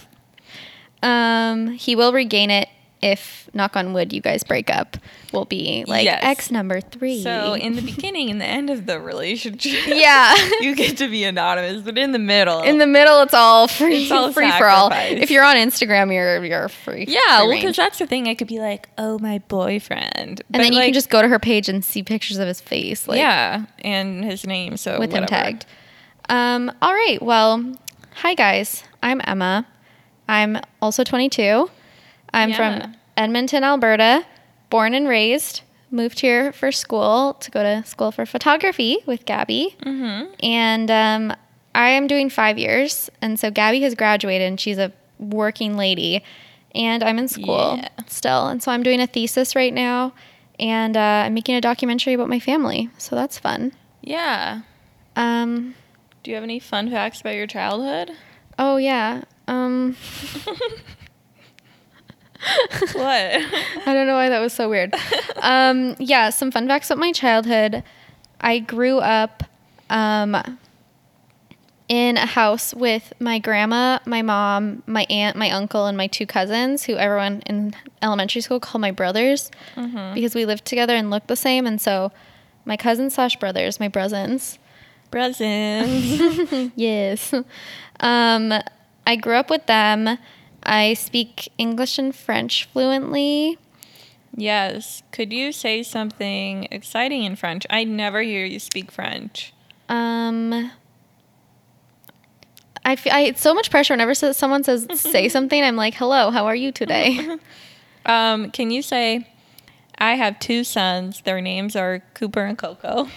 Um, 1.02 1.68
he 1.68 1.94
will 1.94 2.12
regain 2.12 2.50
it 2.50 2.68
if, 3.04 3.50
knock 3.52 3.76
on 3.76 3.92
wood, 3.92 4.12
you 4.12 4.20
guys 4.22 4.42
break 4.42 4.70
up. 4.70 4.96
Will 5.32 5.44
be 5.44 5.84
like 5.86 6.04
Yes. 6.04 6.20
X 6.22 6.50
number 6.50 6.80
three. 6.80 7.22
So 7.22 7.54
in 7.54 7.74
the 7.76 7.82
beginning 7.82 8.30
and 8.30 8.40
the 8.40 8.46
end 8.46 8.70
of 8.70 8.86
the 8.86 8.98
relationship, 9.00 9.82
yeah, 9.86 10.34
you 10.60 10.74
get 10.74 10.96
to 10.98 11.08
be 11.08 11.24
anonymous, 11.24 11.82
but 11.82 11.98
in 11.98 12.12
the 12.12 12.18
middle, 12.18 12.62
in 12.62 12.78
the 12.78 12.86
middle, 12.86 13.20
it's 13.22 13.34
all 13.34 13.68
free, 13.68 14.04
It's 14.04 14.10
all 14.12 14.32
free 14.32 14.50
for 14.52 14.68
all. 14.68 14.90
If 14.92 15.30
you're 15.30 15.44
on 15.44 15.56
Instagram, 15.56 16.12
you're 16.14 16.44
you're 16.44 16.68
free. 16.68 17.04
yeah, 17.08 17.38
free 17.40 17.48
well, 17.48 17.56
because 17.56 17.76
that's 17.76 17.98
the 17.98 18.06
thing. 18.06 18.28
I 18.28 18.34
could 18.34 18.48
be 18.48 18.60
like, 18.60 18.88
"Oh, 18.96 19.18
my 19.18 19.38
boyfriend," 19.48 20.14
and 20.52 20.62
then 20.62 20.72
you 20.72 20.80
can 20.80 20.92
just 20.92 21.10
go 21.10 21.20
to 21.20 21.28
her 21.28 21.38
page 21.38 21.68
and 21.68 21.84
see 21.84 22.02
pictures 22.02 22.38
of 22.38 22.46
his 22.48 22.60
face. 22.60 23.06
Like, 23.08 23.18
yeah, 23.18 23.66
and 23.80 24.24
his 24.24 24.46
name. 24.46 24.76
So 24.76 24.98
with 24.98 25.12
him 25.12 25.26
tagged. 25.26 25.66
Um, 26.28 26.72
all 26.80 26.94
right. 26.94 27.20
Well, 27.20 27.74
hi 28.14 28.34
guys. 28.34 28.84
I'm 29.02 29.20
Emma. 29.24 29.66
I'm 30.28 30.58
also 30.80 31.04
22. 31.04 31.68
I'm 32.34 32.50
Yeah. 32.50 32.56
from 32.82 32.94
Edmonton, 33.16 33.64
Alberta. 33.64 34.26
Born 34.70 34.92
and 34.94 35.06
raised. 35.08 35.62
Moved 35.90 36.20
here 36.20 36.52
for 36.52 36.72
school 36.72 37.34
to 37.34 37.50
go 37.50 37.62
to 37.62 37.86
school 37.88 38.10
for 38.10 38.26
photography 38.26 38.98
with 39.06 39.24
Gabby. 39.24 39.76
Mm-hmm. 39.82 40.32
And 40.42 40.90
um, 40.90 41.36
I 41.74 41.90
am 41.90 42.06
doing 42.08 42.28
five 42.30 42.58
years. 42.58 43.08
And 43.22 43.38
so 43.38 43.50
Gabby 43.50 43.80
has 43.82 43.94
graduated 43.94 44.48
and 44.48 44.58
she's 44.60 44.78
a 44.78 44.92
working 45.20 45.76
lady. 45.76 46.24
And 46.74 47.04
I'm 47.04 47.18
in 47.20 47.28
school 47.28 47.76
Yeah. 47.76 47.88
still. 48.08 48.48
And 48.48 48.60
so 48.60 48.72
I'm 48.72 48.82
doing 48.82 49.00
a 49.00 49.06
thesis 49.06 49.54
right 49.54 49.72
now. 49.72 50.12
And 50.58 50.96
uh, 50.96 51.24
I'm 51.26 51.34
making 51.34 51.54
a 51.54 51.60
documentary 51.60 52.14
about 52.14 52.28
my 52.28 52.40
family. 52.40 52.90
So 52.98 53.14
that's 53.14 53.38
fun. 53.38 53.72
Yeah. 54.02 54.62
Um, 55.14 55.76
Do 56.24 56.30
you 56.32 56.34
have 56.34 56.42
any 56.44 56.58
fun 56.58 56.90
facts 56.90 57.20
about 57.20 57.36
your 57.36 57.46
childhood? 57.46 58.10
Oh 58.58 58.76
yeah. 58.78 59.22
Um 59.46 59.96
what? 62.92 63.04
I 63.86 63.92
don't 63.92 64.06
know 64.06 64.14
why 64.14 64.28
that 64.28 64.40
was 64.40 64.52
so 64.52 64.68
weird. 64.68 64.94
Um 65.42 65.96
yeah, 65.98 66.30
some 66.30 66.50
fun 66.50 66.66
facts 66.68 66.90
about 66.90 66.98
my 67.00 67.12
childhood. 67.12 67.82
I 68.40 68.58
grew 68.58 68.98
up 68.98 69.42
um 69.90 70.58
in 71.88 72.16
a 72.16 72.24
house 72.26 72.72
with 72.74 73.12
my 73.20 73.38
grandma, 73.38 73.98
my 74.06 74.22
mom, 74.22 74.82
my 74.86 75.06
aunt, 75.10 75.36
my 75.36 75.50
uncle, 75.50 75.86
and 75.86 75.96
my 75.98 76.06
two 76.06 76.26
cousins, 76.26 76.84
who 76.84 76.94
everyone 76.96 77.42
in 77.44 77.74
elementary 78.00 78.40
school 78.40 78.58
called 78.58 78.80
my 78.80 78.90
brothers 78.90 79.50
Mm-hmm. 79.76 80.14
because 80.14 80.34
we 80.34 80.46
lived 80.46 80.64
together 80.64 80.94
and 80.94 81.10
looked 81.10 81.28
the 81.28 81.36
same. 81.36 81.66
And 81.66 81.78
so 81.80 82.10
my 82.64 82.76
cousins 82.78 83.14
slash 83.14 83.36
brothers, 83.36 83.78
my 83.80 83.88
brothers, 83.88 84.58
Presents. 85.10 86.72
yes. 86.76 87.32
Um, 88.00 88.52
I 89.06 89.14
grew 89.16 89.34
up 89.36 89.48
with 89.50 89.66
them. 89.66 90.18
I 90.66 90.94
speak 90.94 91.50
English 91.58 91.98
and 91.98 92.14
French 92.14 92.64
fluently. 92.72 93.58
yes. 94.36 95.02
Could 95.12 95.32
you 95.32 95.52
say 95.52 95.82
something 95.82 96.66
exciting 96.70 97.24
in 97.24 97.36
French? 97.36 97.66
I 97.70 97.84
never 97.84 98.22
hear 98.22 98.44
you 98.44 98.58
speak 98.58 98.90
French. 98.90 99.52
Um, 99.88 100.70
I 102.84 102.96
feel 102.96 103.12
I, 103.12 103.20
it's 103.22 103.40
so 103.40 103.54
much 103.54 103.70
pressure 103.70 103.92
whenever 103.94 104.14
so- 104.14 104.32
someone 104.32 104.64
says 104.64 104.86
say 104.94 105.28
something. 105.36 105.62
I'm 105.62 105.76
like, 105.76 105.94
hello, 105.94 106.30
how 106.30 106.46
are 106.46 106.56
you 106.56 106.72
today? 106.72 107.36
Um, 108.06 108.50
can 108.50 108.70
you 108.70 108.82
say, 108.82 109.26
I 109.96 110.16
have 110.16 110.38
two 110.38 110.62
sons. 110.62 111.22
Their 111.22 111.40
names 111.40 111.74
are 111.74 112.02
Cooper 112.12 112.44
and 112.44 112.58
Coco. 112.58 113.08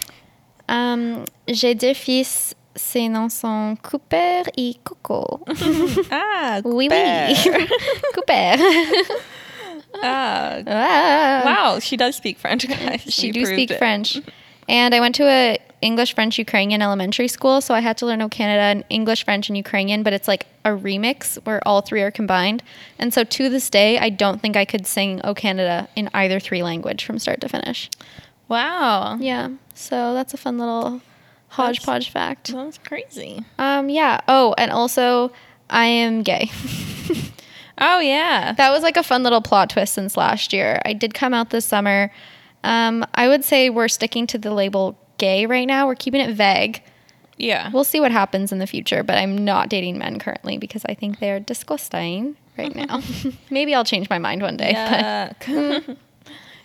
um, 0.66 1.26
j'ai 1.46 1.74
deux 1.74 1.92
fils. 1.92 2.54
Ses 2.78 3.08
noms 3.08 3.28
sont 3.32 3.76
Cooper 3.82 4.42
et 4.56 4.74
Coco. 4.84 5.44
ah, 6.10 6.60
oui, 6.64 6.88
Cooper. 6.88 7.26
oui. 7.28 7.68
Cooper. 8.14 8.56
ah, 10.02 10.62
Ah. 10.66 11.42
wow, 11.44 11.78
she 11.80 11.96
does 11.96 12.16
speak 12.16 12.38
French, 12.38 12.66
guys. 12.68 13.02
She 13.08 13.28
We 13.28 13.32
do 13.32 13.46
speak 13.46 13.70
it. 13.70 13.78
French. 13.78 14.18
And 14.68 14.94
I 14.94 15.00
went 15.00 15.14
to 15.16 15.24
a 15.24 15.58
English, 15.80 16.14
French, 16.14 16.38
Ukrainian 16.38 16.82
elementary 16.82 17.28
school, 17.28 17.60
so 17.60 17.72
I 17.74 17.80
had 17.80 17.96
to 17.98 18.06
learn 18.06 18.20
O 18.20 18.28
Canada 18.28 18.62
and 18.62 18.84
English, 18.90 19.24
French, 19.24 19.48
and 19.48 19.56
Ukrainian, 19.56 20.02
but 20.02 20.12
it's 20.12 20.28
like 20.28 20.46
a 20.64 20.70
remix 20.70 21.36
where 21.46 21.66
all 21.66 21.80
three 21.80 22.02
are 22.02 22.10
combined. 22.10 22.62
And 22.98 23.14
so 23.14 23.24
to 23.24 23.48
this 23.48 23.70
day, 23.70 23.98
I 23.98 24.10
don't 24.10 24.42
think 24.42 24.56
I 24.56 24.64
could 24.64 24.86
sing 24.86 25.20
O 25.24 25.34
Canada 25.34 25.88
in 25.96 26.10
either 26.12 26.38
three 26.40 26.62
language 26.62 27.04
from 27.04 27.18
start 27.18 27.40
to 27.42 27.48
finish. 27.48 27.88
Wow. 28.48 29.16
Yeah. 29.20 29.48
So 29.74 30.14
that's 30.14 30.34
a 30.34 30.36
fun 30.36 30.58
little 30.58 31.00
hodgepodge 31.48 32.10
fact. 32.10 32.48
Sounds 32.48 32.78
crazy. 32.78 33.44
Um 33.58 33.88
yeah. 33.88 34.20
Oh, 34.28 34.54
and 34.58 34.70
also 34.70 35.32
I 35.70 35.86
am 35.86 36.22
gay. 36.22 36.50
Oh, 37.80 38.00
yeah. 38.00 38.52
That 38.52 38.70
was 38.70 38.82
like 38.82 38.96
a 38.96 39.02
fun 39.02 39.22
little 39.22 39.40
plot 39.40 39.70
twist 39.70 39.94
since 39.94 40.16
last 40.16 40.52
year. 40.52 40.82
I 40.84 40.92
did 40.92 41.14
come 41.14 41.32
out 41.32 41.50
this 41.50 41.64
summer. 41.64 42.12
Um, 42.64 43.06
I 43.14 43.28
would 43.28 43.44
say 43.44 43.70
we're 43.70 43.88
sticking 43.88 44.26
to 44.28 44.38
the 44.38 44.52
label 44.52 44.98
gay 45.18 45.46
right 45.46 45.66
now. 45.66 45.86
We're 45.86 45.94
keeping 45.94 46.20
it 46.20 46.34
vague. 46.34 46.82
Yeah. 47.36 47.70
We'll 47.72 47.84
see 47.84 48.00
what 48.00 48.10
happens 48.10 48.50
in 48.50 48.58
the 48.58 48.66
future, 48.66 49.04
but 49.04 49.16
I'm 49.16 49.44
not 49.44 49.68
dating 49.68 49.96
men 49.98 50.18
currently 50.18 50.58
because 50.58 50.84
I 50.86 50.94
think 50.94 51.20
they're 51.20 51.38
disgusting 51.38 52.36
right 52.56 52.74
now. 52.74 53.00
Maybe 53.50 53.76
I'll 53.76 53.84
change 53.84 54.10
my 54.10 54.18
mind 54.18 54.42
one 54.42 54.56
day. 54.56 54.72
Yeah. 54.72 55.32
But 55.38 55.96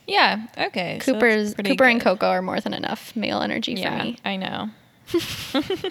so 0.07 0.63
Okay. 0.65 0.99
Cooper's 1.01 1.53
pretty 1.53 1.71
Cooper 1.71 1.85
and 1.85 1.99
good. 1.99 2.05
Coco 2.05 2.27
are 2.27 2.41
more 2.41 2.59
than 2.59 2.73
enough 2.73 3.15
male 3.15 3.41
energy 3.41 3.73
Yeah, 3.73 3.97
for 3.97 4.03
me. 4.03 4.17
I 4.25 4.35
know. 4.35 4.69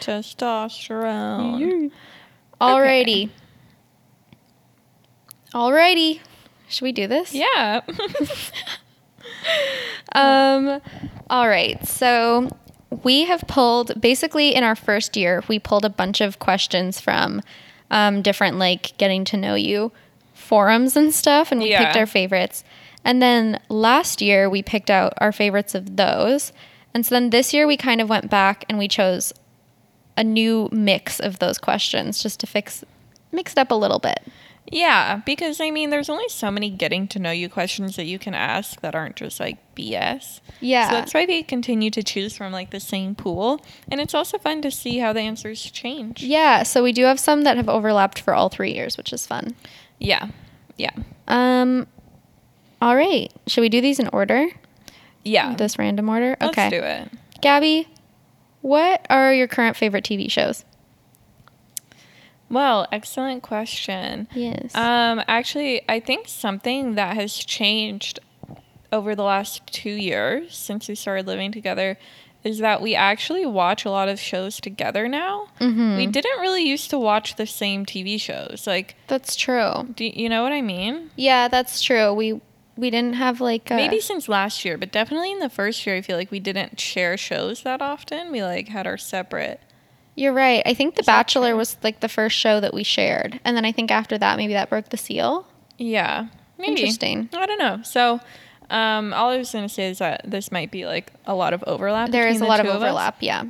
Testosterone. 0.00 1.90
Alrighty. 2.60 3.30
Alrighty. 5.54 6.20
Should 6.68 6.82
we 6.84 6.92
do 6.92 7.06
this? 7.06 7.32
Yeah. 7.34 7.80
Um, 10.12 10.80
all 11.28 11.46
right. 11.48 11.86
So 11.86 12.48
we 13.02 13.24
have 13.24 13.42
pulled 13.42 14.00
basically 14.00 14.54
in 14.54 14.64
our 14.64 14.74
first 14.74 15.16
year, 15.16 15.42
we 15.46 15.58
pulled 15.58 15.84
a 15.84 15.90
bunch 15.90 16.20
of 16.22 16.38
questions 16.38 17.00
from 17.00 17.42
um, 17.90 18.22
different 18.22 18.58
like 18.58 18.96
getting 18.98 19.24
to 19.26 19.36
know 19.36 19.54
you 19.54 19.92
forums 20.32 20.96
and 20.96 21.12
stuff, 21.12 21.52
and 21.52 21.60
we 21.60 21.76
picked 21.76 21.96
our 21.96 22.06
favorites. 22.06 22.64
And 23.06 23.22
then 23.22 23.60
last 23.68 24.20
year 24.20 24.50
we 24.50 24.64
picked 24.64 24.90
out 24.90 25.14
our 25.18 25.30
favorites 25.30 25.76
of 25.76 25.96
those. 25.96 26.52
And 26.92 27.06
so 27.06 27.14
then 27.14 27.30
this 27.30 27.54
year 27.54 27.64
we 27.64 27.76
kind 27.76 28.00
of 28.00 28.08
went 28.08 28.28
back 28.28 28.64
and 28.68 28.78
we 28.78 28.88
chose 28.88 29.32
a 30.16 30.24
new 30.24 30.68
mix 30.72 31.20
of 31.20 31.38
those 31.38 31.56
questions 31.56 32.20
just 32.20 32.40
to 32.40 32.46
fix 32.48 32.84
mix 33.30 33.52
it 33.52 33.58
up 33.58 33.70
a 33.70 33.74
little 33.76 34.00
bit. 34.00 34.20
Yeah, 34.72 35.20
because 35.24 35.60
I 35.60 35.70
mean, 35.70 35.90
there's 35.90 36.08
only 36.08 36.28
so 36.28 36.50
many 36.50 36.68
getting 36.68 37.06
to 37.08 37.20
know 37.20 37.30
you 37.30 37.48
questions 37.48 37.94
that 37.94 38.06
you 38.06 38.18
can 38.18 38.34
ask 38.34 38.80
that 38.80 38.96
aren't 38.96 39.14
just 39.14 39.38
like 39.38 39.58
BS. 39.76 40.40
Yeah. 40.60 40.88
So 40.88 40.94
that's 40.96 41.14
why 41.14 41.26
we 41.26 41.44
continue 41.44 41.90
to 41.90 42.02
choose 42.02 42.36
from 42.36 42.52
like 42.52 42.70
the 42.70 42.80
same 42.80 43.14
pool. 43.14 43.64
And 43.88 44.00
it's 44.00 44.14
also 44.14 44.38
fun 44.38 44.62
to 44.62 44.72
see 44.72 44.98
how 44.98 45.12
the 45.12 45.20
answers 45.20 45.62
change. 45.62 46.24
Yeah, 46.24 46.64
so 46.64 46.82
we 46.82 46.92
do 46.92 47.04
have 47.04 47.20
some 47.20 47.42
that 47.44 47.56
have 47.56 47.68
overlapped 47.68 48.18
for 48.18 48.34
all 48.34 48.48
3 48.48 48.72
years, 48.72 48.96
which 48.96 49.12
is 49.12 49.24
fun. 49.24 49.54
Yeah. 50.00 50.30
Yeah. 50.76 50.90
Um 51.28 51.86
all 52.82 52.96
right. 52.96 53.32
Should 53.46 53.60
we 53.62 53.68
do 53.68 53.80
these 53.80 53.98
in 53.98 54.08
order? 54.12 54.46
Yeah. 55.24 55.54
This 55.54 55.78
random 55.78 56.08
order? 56.08 56.36
Okay. 56.40 56.70
Let's 56.70 56.70
do 56.70 56.82
it. 56.82 57.40
Gabby, 57.40 57.88
what 58.60 59.06
are 59.10 59.32
your 59.34 59.46
current 59.48 59.76
favorite 59.76 60.04
TV 60.04 60.30
shows? 60.30 60.64
Well, 62.48 62.86
excellent 62.92 63.42
question. 63.42 64.28
Yes. 64.34 64.74
Um, 64.74 65.20
actually, 65.26 65.82
I 65.88 65.98
think 66.00 66.28
something 66.28 66.94
that 66.94 67.16
has 67.16 67.34
changed 67.34 68.20
over 68.92 69.16
the 69.16 69.24
last 69.24 69.66
two 69.66 69.90
years 69.90 70.56
since 70.56 70.86
we 70.88 70.94
started 70.94 71.26
living 71.26 71.50
together 71.50 71.98
is 72.44 72.58
that 72.58 72.80
we 72.80 72.94
actually 72.94 73.44
watch 73.44 73.84
a 73.84 73.90
lot 73.90 74.08
of 74.08 74.20
shows 74.20 74.60
together 74.60 75.08
now. 75.08 75.48
Mhm. 75.58 75.96
We 75.96 76.06
didn't 76.06 76.38
really 76.40 76.62
used 76.62 76.90
to 76.90 76.98
watch 76.98 77.34
the 77.34 77.46
same 77.46 77.84
TV 77.84 78.16
shows. 78.20 78.62
Like, 78.68 78.94
that's 79.08 79.34
true. 79.34 79.88
do 79.96 80.04
you 80.04 80.28
know 80.28 80.44
what 80.44 80.52
I 80.52 80.62
mean? 80.62 81.10
Yeah, 81.16 81.48
that's 81.48 81.82
true. 81.82 82.12
We 82.14 82.40
we 82.76 82.90
didn't 82.90 83.14
have 83.14 83.40
like 83.40 83.70
a, 83.70 83.74
Maybe 83.74 84.00
since 84.00 84.28
last 84.28 84.64
year, 84.64 84.76
but 84.76 84.92
definitely 84.92 85.32
in 85.32 85.38
the 85.38 85.48
first 85.48 85.86
year, 85.86 85.96
I 85.96 86.02
feel 86.02 86.16
like 86.16 86.30
we 86.30 86.40
didn't 86.40 86.78
share 86.78 87.16
shows 87.16 87.62
that 87.62 87.80
often. 87.80 88.30
We 88.30 88.42
like 88.42 88.68
had 88.68 88.86
our 88.86 88.98
separate. 88.98 89.60
You're 90.14 90.32
right. 90.32 90.62
I 90.64 90.74
think 90.74 90.94
The 90.94 91.02
Bachelor 91.02 91.56
was 91.56 91.76
like 91.82 92.00
the 92.00 92.08
first 92.08 92.36
show 92.36 92.60
that 92.60 92.72
we 92.72 92.82
shared. 92.82 93.38
And 93.44 93.56
then 93.56 93.64
I 93.64 93.72
think 93.72 93.90
after 93.90 94.16
that 94.18 94.36
maybe 94.36 94.54
that 94.54 94.70
broke 94.70 94.88
the 94.88 94.96
seal. 94.96 95.46
Yeah, 95.78 96.28
maybe. 96.58 96.72
Interesting. 96.72 97.28
I 97.34 97.46
don't 97.46 97.58
know. 97.58 97.82
So, 97.82 98.20
um, 98.70 99.12
all 99.12 99.30
I 99.30 99.36
was 99.36 99.52
gonna 99.52 99.68
say 99.68 99.90
is 99.90 99.98
that 99.98 100.22
this 100.24 100.50
might 100.50 100.70
be 100.70 100.86
like 100.86 101.12
a 101.26 101.34
lot 101.34 101.52
of 101.52 101.62
overlap. 101.66 102.10
There 102.10 102.28
is 102.28 102.36
a 102.36 102.40
the 102.40 102.46
lot 102.46 102.60
of 102.60 102.66
overlap, 102.66 103.16
yeah. 103.20 103.44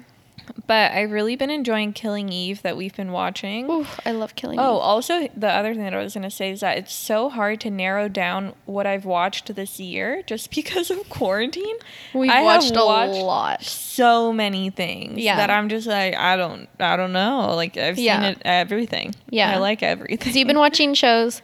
But 0.67 0.91
I've 0.91 1.13
really 1.13 1.37
been 1.37 1.51
enjoying 1.51 1.93
Killing 1.93 2.29
Eve 2.31 2.61
that 2.63 2.77
we've 2.77 2.95
been 2.97 3.13
watching. 3.13 3.71
Ooh, 3.71 3.87
I 4.05 4.11
love 4.11 4.35
killing 4.35 4.59
Oh, 4.59 4.75
Eve. 4.77 4.81
also 4.83 5.29
the 5.37 5.49
other 5.49 5.75
thing 5.75 5.85
that 5.85 5.95
I 5.95 5.99
was 6.03 6.15
gonna 6.15 6.29
say 6.31 6.51
is 6.51 6.59
that 6.61 6.77
it's 6.79 6.93
so 6.93 7.29
hard 7.29 7.61
to 7.61 7.71
narrow 7.71 8.09
down 8.09 8.53
what 8.65 8.85
I've 8.85 9.05
watched 9.05 9.55
this 9.55 9.79
year 9.79 10.23
just 10.27 10.51
because 10.55 10.91
of 10.91 11.09
quarantine. 11.09 11.77
We've 12.13 12.31
I 12.33 12.43
watched 12.43 12.73
a 12.75 12.85
watched 12.85 13.15
lot. 13.15 13.63
So 13.63 14.33
many 14.33 14.71
things 14.71 15.19
Yeah. 15.19 15.37
that 15.37 15.51
I'm 15.51 15.69
just 15.69 15.87
like 15.87 16.17
I 16.17 16.37
don't 16.37 16.69
I 16.81 16.97
don't 16.97 17.13
know. 17.13 17.55
Like 17.55 17.77
I've 17.77 17.97
Yeah. 17.99 18.21
seen 18.23 18.31
it 18.33 18.43
everything. 18.45 19.15
Yeah. 19.31 19.55
I 19.55 19.59
like 19.59 19.85
everything. 19.85 20.33
So 20.33 20.39
you've 20.39 20.49
been 20.49 20.59
watching 20.59 20.95
shows 20.95 21.43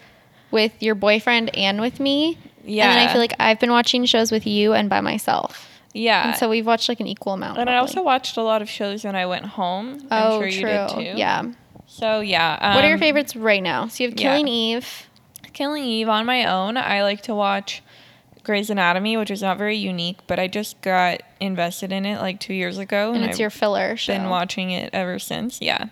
with 0.50 0.72
your 0.82 0.96
boyfriend 0.96 1.56
and 1.56 1.80
with 1.80 2.00
me. 2.00 2.38
yeah. 2.64 2.90
And 2.90 3.08
I 3.08 3.12
feel 3.12 3.20
like 3.20 3.34
I've 3.38 3.60
been 3.60 3.70
watching 3.70 4.04
shows 4.04 4.32
with 4.32 4.46
you 4.48 4.72
and 4.72 4.90
by 4.90 5.00
myself. 5.00 5.68
Yeah. 5.92 6.28
And 6.28 6.36
so 6.36 6.48
we've 6.48 6.66
watched 6.66 6.88
like 6.88 7.00
an 7.00 7.06
equal 7.06 7.34
amount. 7.34 7.58
And 7.58 7.68
I 7.68 7.76
also 7.76 8.02
watched 8.02 8.36
a 8.36 8.42
lot 8.42 8.62
of 8.62 8.68
shows 8.68 9.04
when 9.04 9.14
I 9.16 9.26
went 9.26 9.44
home. 9.44 10.06
Oh, 10.10 10.40
I'm 10.40 10.50
sure 10.50 10.60
true. 10.60 10.70
you 10.70 11.04
did 11.04 11.14
too. 11.14 11.18
Yeah. 11.18 11.52
So 11.86 12.20
yeah. 12.20 12.58
Um, 12.60 12.74
what 12.74 12.84
are 12.84 12.88
your 12.88 12.98
favorites 12.98 13.36
right 13.36 13.62
now? 13.62 13.88
So 13.88 14.04
you 14.04 14.10
have 14.10 14.18
yeah. 14.18 14.30
Killing 14.30 14.48
Eve. 14.48 15.06
Killing 15.52 15.84
Eve 15.84 16.08
on 16.08 16.24
my 16.24 16.46
own. 16.46 16.76
I 16.76 17.02
like 17.02 17.22
to 17.24 17.34
watch 17.34 17.82
Grey's 18.42 18.70
Anatomy, 18.70 19.16
which 19.16 19.30
is 19.30 19.42
not 19.42 19.58
very 19.58 19.76
unique, 19.76 20.18
but 20.26 20.38
I 20.38 20.48
just 20.48 20.80
got 20.80 21.22
invested 21.40 21.92
in 21.92 22.06
it 22.06 22.20
like 22.20 22.40
two 22.40 22.54
years 22.54 22.78
ago, 22.78 23.12
And 23.12 23.24
it's 23.24 23.34
I've 23.34 23.40
your 23.40 23.50
filler 23.50 23.96
show. 23.96 24.14
been 24.14 24.30
watching 24.30 24.70
it 24.70 24.90
ever 24.92 25.18
since. 25.18 25.60
Yeah. 25.60 25.86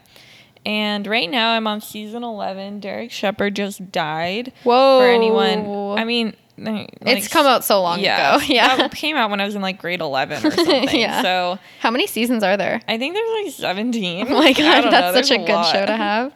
And 0.66 1.06
right 1.06 1.30
now 1.30 1.52
I'm 1.52 1.66
on 1.66 1.80
season 1.80 2.22
11. 2.24 2.80
Derek 2.80 3.10
Shepherd 3.10 3.56
just 3.56 3.92
died. 3.92 4.52
Whoa. 4.64 5.00
For 5.00 5.08
anyone, 5.08 5.98
I 5.98 6.04
mean, 6.04 6.34
like, 6.60 6.90
It's 7.02 7.28
come 7.28 7.46
out 7.46 7.64
so 7.64 7.80
long 7.82 8.00
yeah, 8.00 8.36
ago. 8.36 8.44
Yeah. 8.48 8.76
that 8.76 8.92
came 8.94 9.16
out 9.16 9.30
when 9.30 9.40
I 9.40 9.44
was 9.46 9.54
in 9.54 9.62
like 9.62 9.78
grade 9.78 10.00
11 10.00 10.46
or 10.46 10.50
something. 10.56 10.88
Yeah. 10.98 11.22
So 11.22 11.58
How 11.80 11.90
many 11.90 12.06
seasons 12.06 12.42
are 12.42 12.56
there? 12.56 12.80
I 12.88 12.98
think 12.98 13.14
there's 13.14 13.44
like 13.44 13.52
17. 13.54 14.26
Oh 14.30 14.38
my 14.38 14.52
god, 14.52 14.90
that's 14.90 15.14
know, 15.14 15.22
such 15.22 15.30
a 15.30 15.38
good 15.38 15.52
lot. 15.52 15.72
show 15.72 15.86
to 15.86 15.96
have. 15.96 16.32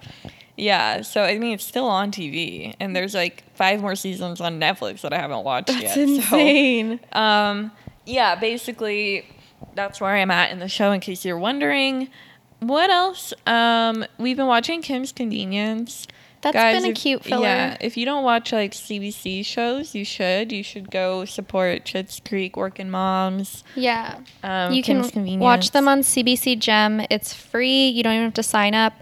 Yeah, 0.56 1.02
so 1.02 1.22
I 1.24 1.37
mean, 1.38 1.54
it's 1.54 1.64
still 1.64 1.87
on 1.87 2.12
TV, 2.12 2.74
and 2.78 2.94
there's 2.94 3.12
like 3.12 3.42
five 3.56 3.80
more 3.80 3.96
seasons 3.96 4.40
on 4.40 4.60
Netflix 4.60 5.00
that 5.00 5.12
I 5.12 5.18
haven't 5.18 5.42
watched 5.44 5.66
That's 5.66 5.82
yet. 5.82 5.98
insane. 5.98 7.00
So, 7.12 7.18
um, 7.20 7.72
yeah, 8.06 8.37
basically, 8.37 9.26
that's 9.74 10.00
where 10.00 10.14
I'm 10.14 10.30
at 10.30 10.52
in 10.52 10.60
the 10.60 10.68
show. 10.68 10.92
In 10.92 11.00
case 11.00 11.24
you're 11.24 11.38
wondering, 11.38 12.08
what 12.60 12.88
else? 12.88 13.34
Um, 13.48 14.04
we've 14.16 14.37
been 14.37 14.46
watching 14.46 14.80
Kim's 14.80 15.10
Convenience. 15.10 16.06
That's 16.44 16.54
Guys, 16.54 16.76
been 16.76 16.85
a 16.85 16.92
if- 16.92 16.96
cute 16.96 17.24
filler. 17.24 17.42
Yeah, 17.46 17.76
if 17.80 17.96
you 17.96 18.04
don't 18.04 18.22
watch 18.22 18.52
like 18.52 18.72
CBC 18.72 19.44
shows, 19.44 19.94
you 19.94 20.04
should. 20.04 20.52
You 20.52 20.62
should 20.62 20.90
go 20.90 21.24
support 21.24 21.85
Schitt's 21.85 22.20
Creek, 22.26 22.57
Working 22.57 22.90
Moms. 22.90 23.64
Yeah. 23.74 24.18
Um, 24.42 24.72
you 24.72 24.83
Kim's 24.83 25.11
can 25.11 25.38
watch 25.40 25.72
them 25.72 25.88
on 25.88 26.00
CBC 26.02 26.59
Gem. 26.59 27.00
It's 27.11 27.33
free. 27.35 27.88
You 27.88 28.02
don't 28.02 28.12
even 28.12 28.24
have 28.26 28.35
to 28.35 28.42
sign 28.42 28.74
up. 28.74 28.92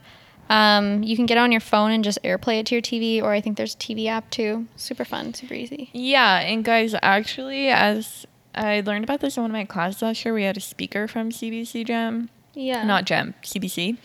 Um, 0.48 1.02
you 1.02 1.16
can 1.16 1.26
get 1.26 1.36
it 1.36 1.40
on 1.40 1.50
your 1.52 1.60
phone 1.60 1.90
and 1.92 2.04
just 2.04 2.22
AirPlay 2.22 2.60
it 2.60 2.66
to 2.66 2.74
your 2.74 2.82
TV, 2.82 3.22
or 3.22 3.32
I 3.32 3.40
think 3.40 3.56
there's 3.56 3.74
a 3.74 3.78
TV 3.78 4.06
app 4.06 4.28
too. 4.30 4.66
Super 4.76 5.04
fun, 5.04 5.32
super 5.34 5.54
easy. 5.54 5.88
Yeah, 5.92 6.40
and 6.40 6.62
guys, 6.64 6.94
actually, 7.02 7.68
as 7.68 8.26
I 8.54 8.80
learned 8.82 9.04
about 9.04 9.20
this 9.20 9.36
in 9.36 9.42
one 9.44 9.50
of 9.50 9.54
my 9.54 9.64
classes 9.64 10.02
last 10.02 10.24
year, 10.24 10.34
we 10.34 10.42
had 10.44 10.56
a 10.58 10.60
speaker 10.60 11.08
from 11.08 11.30
CBC 11.30 11.84
Gem, 11.86 12.28
Yeah. 12.54 12.84
not 12.84 13.06
Gem, 13.06 13.34
CBC. 13.42 13.96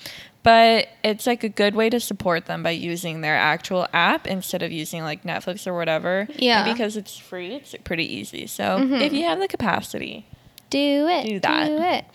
But 0.47 0.87
it's 1.03 1.27
like 1.27 1.43
a 1.43 1.49
good 1.49 1.75
way 1.75 1.89
to 1.89 1.99
support 1.99 2.45
them 2.45 2.63
by 2.63 2.69
using 2.71 3.19
their 3.19 3.35
actual 3.35 3.85
app 3.91 4.25
instead 4.27 4.63
of 4.63 4.71
using 4.71 5.03
like 5.03 5.23
Netflix 5.23 5.67
or 5.67 5.73
whatever. 5.75 6.25
Yeah. 6.37 6.63
And 6.63 6.73
because 6.73 6.95
it's 6.95 7.17
free, 7.17 7.55
it's 7.55 7.75
pretty 7.83 8.05
easy. 8.15 8.47
So 8.47 8.63
Mhm. 8.79 9.01
if 9.01 9.11
you 9.11 9.25
have 9.25 9.39
the 9.41 9.49
capacity, 9.49 10.25
do 10.69 11.05
it. 11.09 11.27
Do 11.27 11.39
that. 11.41 11.67
Do 11.67 11.81
it. 11.81 12.05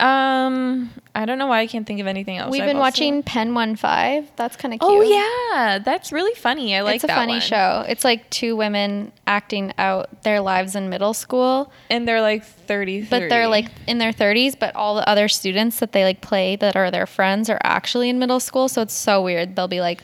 Um, 0.00 0.90
I 1.14 1.24
don't 1.26 1.38
know 1.38 1.46
why 1.46 1.60
I 1.60 1.66
can't 1.66 1.86
think 1.86 2.00
of 2.00 2.06
anything 2.06 2.36
else. 2.38 2.50
We've 2.50 2.62
I've 2.62 2.68
been 2.68 2.76
also- 2.76 2.82
watching 2.84 3.22
Pen 3.22 3.54
One 3.54 3.76
Five. 3.76 4.30
That's 4.36 4.56
kind 4.56 4.72
of 4.74 4.80
cute. 4.80 4.90
Oh 4.90 5.02
yeah, 5.02 5.78
that's 5.78 6.12
really 6.12 6.34
funny. 6.34 6.74
I 6.76 6.80
like 6.82 6.96
it's 6.96 7.04
a 7.04 7.08
that 7.08 7.16
funny 7.16 7.34
one. 7.34 7.40
show. 7.40 7.84
It's 7.88 8.04
like 8.04 8.28
two 8.30 8.56
women 8.56 9.12
acting 9.26 9.72
out 9.78 10.22
their 10.22 10.40
lives 10.40 10.74
in 10.76 10.88
middle 10.88 11.14
school, 11.14 11.70
and 11.90 12.06
they're 12.08 12.20
like 12.20 12.44
thirty. 12.44 13.02
but 13.02 13.28
they're 13.28 13.48
like 13.48 13.66
in 13.86 13.98
their 13.98 14.12
30s, 14.12 14.58
but 14.58 14.74
all 14.76 14.94
the 14.94 15.08
other 15.08 15.28
students 15.28 15.80
that 15.80 15.92
they 15.92 16.04
like 16.04 16.20
play 16.20 16.56
that 16.56 16.76
are 16.76 16.90
their 16.90 17.06
friends 17.06 17.50
are 17.50 17.60
actually 17.62 18.08
in 18.08 18.18
middle 18.18 18.40
school. 18.40 18.68
So 18.68 18.82
it's 18.82 18.94
so 18.94 19.22
weird. 19.22 19.56
They'll 19.56 19.68
be 19.68 19.80
like 19.80 20.02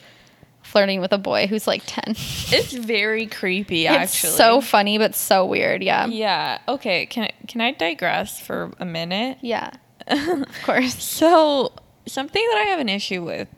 flirting 0.62 1.00
with 1.00 1.12
a 1.12 1.18
boy 1.18 1.46
who's 1.46 1.68
like 1.68 1.80
10. 1.86 2.02
it's 2.08 2.72
very 2.72 3.26
creepy. 3.26 3.86
it's 3.86 3.94
Actually, 3.96 4.32
so 4.32 4.60
funny, 4.60 4.98
but 4.98 5.14
so 5.14 5.46
weird. 5.46 5.80
Yeah. 5.82 6.06
Yeah. 6.06 6.58
Okay. 6.66 7.06
Can 7.06 7.24
I, 7.24 7.30
can 7.46 7.60
I 7.60 7.70
digress 7.70 8.40
for 8.40 8.72
a 8.80 8.84
minute? 8.84 9.38
Yeah. 9.42 9.70
Of 10.46 10.62
course. 10.62 11.02
so 11.02 11.72
something 12.06 12.42
that 12.50 12.58
I 12.58 12.70
have 12.70 12.80
an 12.80 12.88
issue 12.88 13.24
with, 13.24 13.48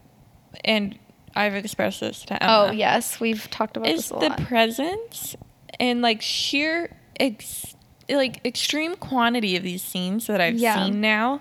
and 0.65 0.99
I've 1.37 1.55
expressed 1.55 2.01
this 2.01 2.23
to 2.27 2.43
Emma. 2.43 2.69
Oh, 2.69 2.73
yes. 2.73 3.21
We've 3.21 3.49
talked 3.51 3.77
about 3.77 3.89
Is 3.91 4.09
this 4.09 4.11
a 4.11 4.15
the 4.15 4.29
lot. 4.31 4.43
presence 4.45 5.37
and 5.79 6.01
like 6.03 6.23
sheer 6.23 6.97
ex- 7.21 7.75
like 8.09 8.41
extreme 8.45 8.97
quantity 8.97 9.57
of 9.57 9.63
these 9.63 9.83
scenes 9.83 10.27
that 10.29 10.41
I've 10.41 10.55
Yeah. 10.59 10.87
seen 10.87 11.01
now 11.01 11.41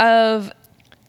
of 0.00 0.50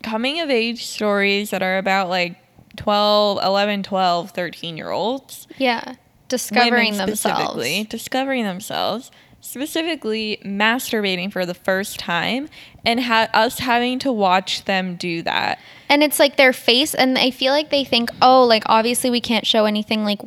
coming 0.04 0.40
of 0.42 0.50
age 0.50 0.86
stories 0.86 1.50
that 1.52 1.64
are 1.64 1.78
about 1.78 2.10
like 2.10 2.36
12, 2.76 3.40
11, 3.42 3.84
12, 3.84 4.32
13 4.32 4.78
year 4.78 4.90
olds. 4.92 5.48
yeah. 5.58 5.96
Discovering 6.28 6.98
themselves. 6.98 7.20
specifically, 7.22 7.84
discovering 7.84 8.44
themselves, 8.44 9.12
specifically 9.46 10.40
masturbating 10.44 11.32
for 11.32 11.46
the 11.46 11.54
first 11.54 12.00
time, 12.00 12.50
and 12.84 13.00
ha- 13.00 13.30
us 13.34 13.60
having 13.60 14.00
to 14.00 14.12
watch 14.12 14.66
them 14.66 14.96
do 14.96 15.22
that. 15.22 15.60
And 15.88 16.04
it's 16.04 16.20
like 16.20 16.36
their 16.36 16.52
face, 16.52 16.96
and 16.96 17.18
I 17.18 17.30
feel 17.32 17.54
like 17.54 17.70
they 17.70 17.84
think, 17.84 18.10
oh, 18.22 18.44
like 18.44 18.64
obviously 18.66 19.10
we 19.10 19.22
can't 19.22 19.46
show 19.46 19.66
anything 19.66 20.04
like 20.04 20.20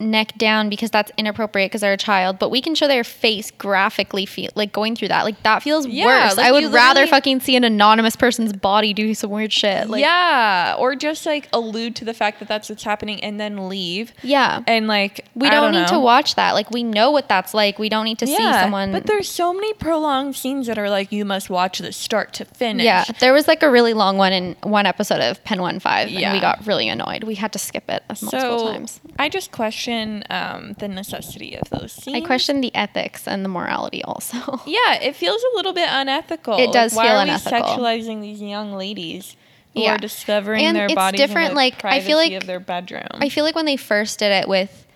neck 0.00 0.36
down 0.36 0.68
because 0.68 0.90
that's 0.90 1.12
inappropriate 1.16 1.70
because 1.70 1.80
they're 1.80 1.92
a 1.92 1.96
child, 1.96 2.38
but 2.38 2.50
we 2.50 2.60
can 2.60 2.74
show 2.74 2.88
their 2.88 3.04
face 3.04 3.50
graphically, 3.52 4.26
feel 4.26 4.50
like 4.56 4.72
going 4.72 4.96
through 4.96 5.08
that. 5.08 5.24
Like 5.24 5.40
that 5.44 5.62
feels 5.62 5.86
Yeah, 5.86 6.26
worse. 6.26 6.36
like, 6.36 6.46
I 6.46 6.52
would 6.52 6.72
rather 6.72 7.06
fucking 7.06 7.40
see 7.40 7.54
an 7.56 7.62
anonymous 7.64 8.16
person's 8.16 8.52
body 8.52 8.92
do 8.92 9.14
some 9.14 9.30
weird 9.30 9.52
shit. 9.52 9.88
Like, 9.88 10.00
yeah, 10.02 10.74
or 10.78 10.96
just 10.96 11.24
like 11.26 11.48
allude 11.52 11.94
to 11.96 12.04
the 12.04 12.12
fact 12.12 12.40
that 12.40 12.48
that's 12.48 12.68
what's 12.68 12.82
happening 12.82 13.22
and 13.22 13.38
then 13.40 13.68
leave. 13.68 14.12
yeah. 14.22 14.62
And 14.66 14.88
like 14.88 15.26
We 15.36 15.46
I 15.46 15.50
don't, 15.52 15.72
need 15.72 15.88
to 15.88 16.00
watch 16.00 16.34
that. 16.34 16.52
Like 16.52 16.70
we 16.72 16.82
know 16.82 17.10
what 17.12 17.28
that's 17.28 17.54
like. 17.54 17.78
We 17.78 17.88
don't 17.88 18.04
need 18.04 18.18
to 18.18 18.26
see 18.26 18.36
someone. 18.36 18.90
But 18.90 19.06
there's 19.06 19.28
so 19.30 19.54
many 19.54 19.72
prolonged 19.74 20.34
scenes 20.34 20.66
that 20.66 20.78
are 20.78 20.90
like 20.90 21.12
you 21.12 21.24
must 21.24 21.48
watch 21.50 21.78
this 21.78 21.96
start 21.96 22.32
to 22.34 22.44
finish. 22.44 22.84
yeah, 22.84 23.04
there 23.20 23.32
was 23.32 23.46
like 23.46 23.62
a 23.62 23.70
really 23.70 23.94
long 23.94 24.16
one 24.16 24.32
in 24.32 24.56
one 24.64 24.86
episode 24.86 25.20
of 25.20 25.42
Pen 25.44 25.60
One 25.60 25.78
Five, 25.78 26.08
and 26.08 26.16
Yeah. 26.18 26.32
we 26.32 26.40
got 26.40 26.66
really 26.66 26.88
annoyed. 26.88 27.22
We 27.24 27.36
had 27.36 27.52
to 27.52 27.58
skip 27.60 27.88
it 27.88 28.02
multiple 28.08 28.58
So 28.58 28.72
times. 28.72 29.00
I 29.18 29.28
just 29.28 29.52
question 29.52 29.83
um, 30.30 30.74
the 30.78 30.88
necessity 30.88 31.56
of 31.56 31.68
those 31.70 31.92
scenes. 31.92 32.16
I 32.16 32.20
question 32.26 32.60
the 32.60 32.74
ethics 32.74 33.26
and 33.28 33.44
the 33.44 33.48
morality 33.48 34.02
also. 34.04 34.36
Yeah, 34.66 34.94
it 35.00 35.16
feels 35.16 35.42
a 35.42 35.56
little 35.56 35.72
bit 35.72 35.88
unethical. 35.90 36.58
It 36.58 36.72
does 36.72 36.94
why 36.94 37.08
feel 37.08 37.16
are 37.16 37.22
unethical. 37.22 37.58
We 37.76 37.82
sexualizing 37.82 38.20
these 38.22 38.40
young 38.42 38.72
ladies 38.74 39.36
or 39.74 39.82
Yeah. 39.82 39.96
discovering 39.96 40.64
And 40.64 40.76
their 40.76 40.86
it's 40.86 40.94
bodies 40.94 41.20
different, 41.20 41.48
in 41.50 41.54
the 41.54 41.56
like, 41.56 41.84
I 41.84 42.00
feel 42.00 42.16
privacy 42.18 42.34
like- 42.34 42.42
of 42.42 42.46
their 42.46 42.60
bedroom. 42.60 43.06
I 43.14 43.28
feel 43.28 43.44
like 43.44 43.54
when 43.54 43.66
they 43.66 43.76
first 43.76 44.18
did 44.18 44.32
it 44.32 44.48
with, 44.48 44.86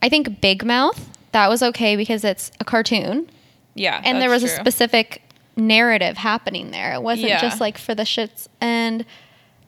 I 0.00 0.08
think 0.08 0.40
Big 0.40 0.64
Mouth, 0.64 1.08
that 1.32 1.48
was 1.48 1.62
okay 1.62 1.96
because 1.96 2.24
it's 2.24 2.50
a 2.60 2.64
cartoon 2.64 3.28
yeah, 3.74 4.02
and 4.04 4.20
there 4.20 4.28
was 4.28 4.42
that's 4.42 4.54
a 4.54 4.56
specific 4.60 5.22
narrative 5.56 6.18
happening 6.18 6.70
there. 6.72 6.92
It 6.94 7.02
wasn't 7.02 7.28
Yeah. 7.28 7.40
just 7.40 7.60
like 7.60 7.78
for 7.78 7.94
the 7.94 8.02
shits. 8.02 8.48
And 8.60 9.04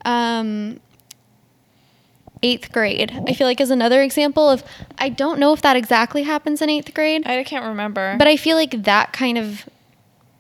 um, 0.05 0.81
eighth 2.45 2.71
grade, 2.71 3.11
I 3.27 3.33
feel 3.33 3.47
like 3.47 3.61
is 3.61 3.71
another 3.71 4.03
example 4.03 4.49
of. 4.51 4.63
I 4.99 5.09
don't 5.09 5.39
know 5.41 5.53
if 5.53 5.63
that 5.63 5.77
exactly 5.77 6.23
happens 6.23 6.61
in 6.63 6.69
eighth 6.71 6.93
grade, 6.95 7.27
I 7.27 7.43
can't 7.43 7.65
remember. 7.65 8.15
but 8.19 8.29
I 8.29 8.37
feel 8.37 8.57
like 8.57 8.85
that 8.85 9.13
kind 9.13 9.39
of 9.39 9.69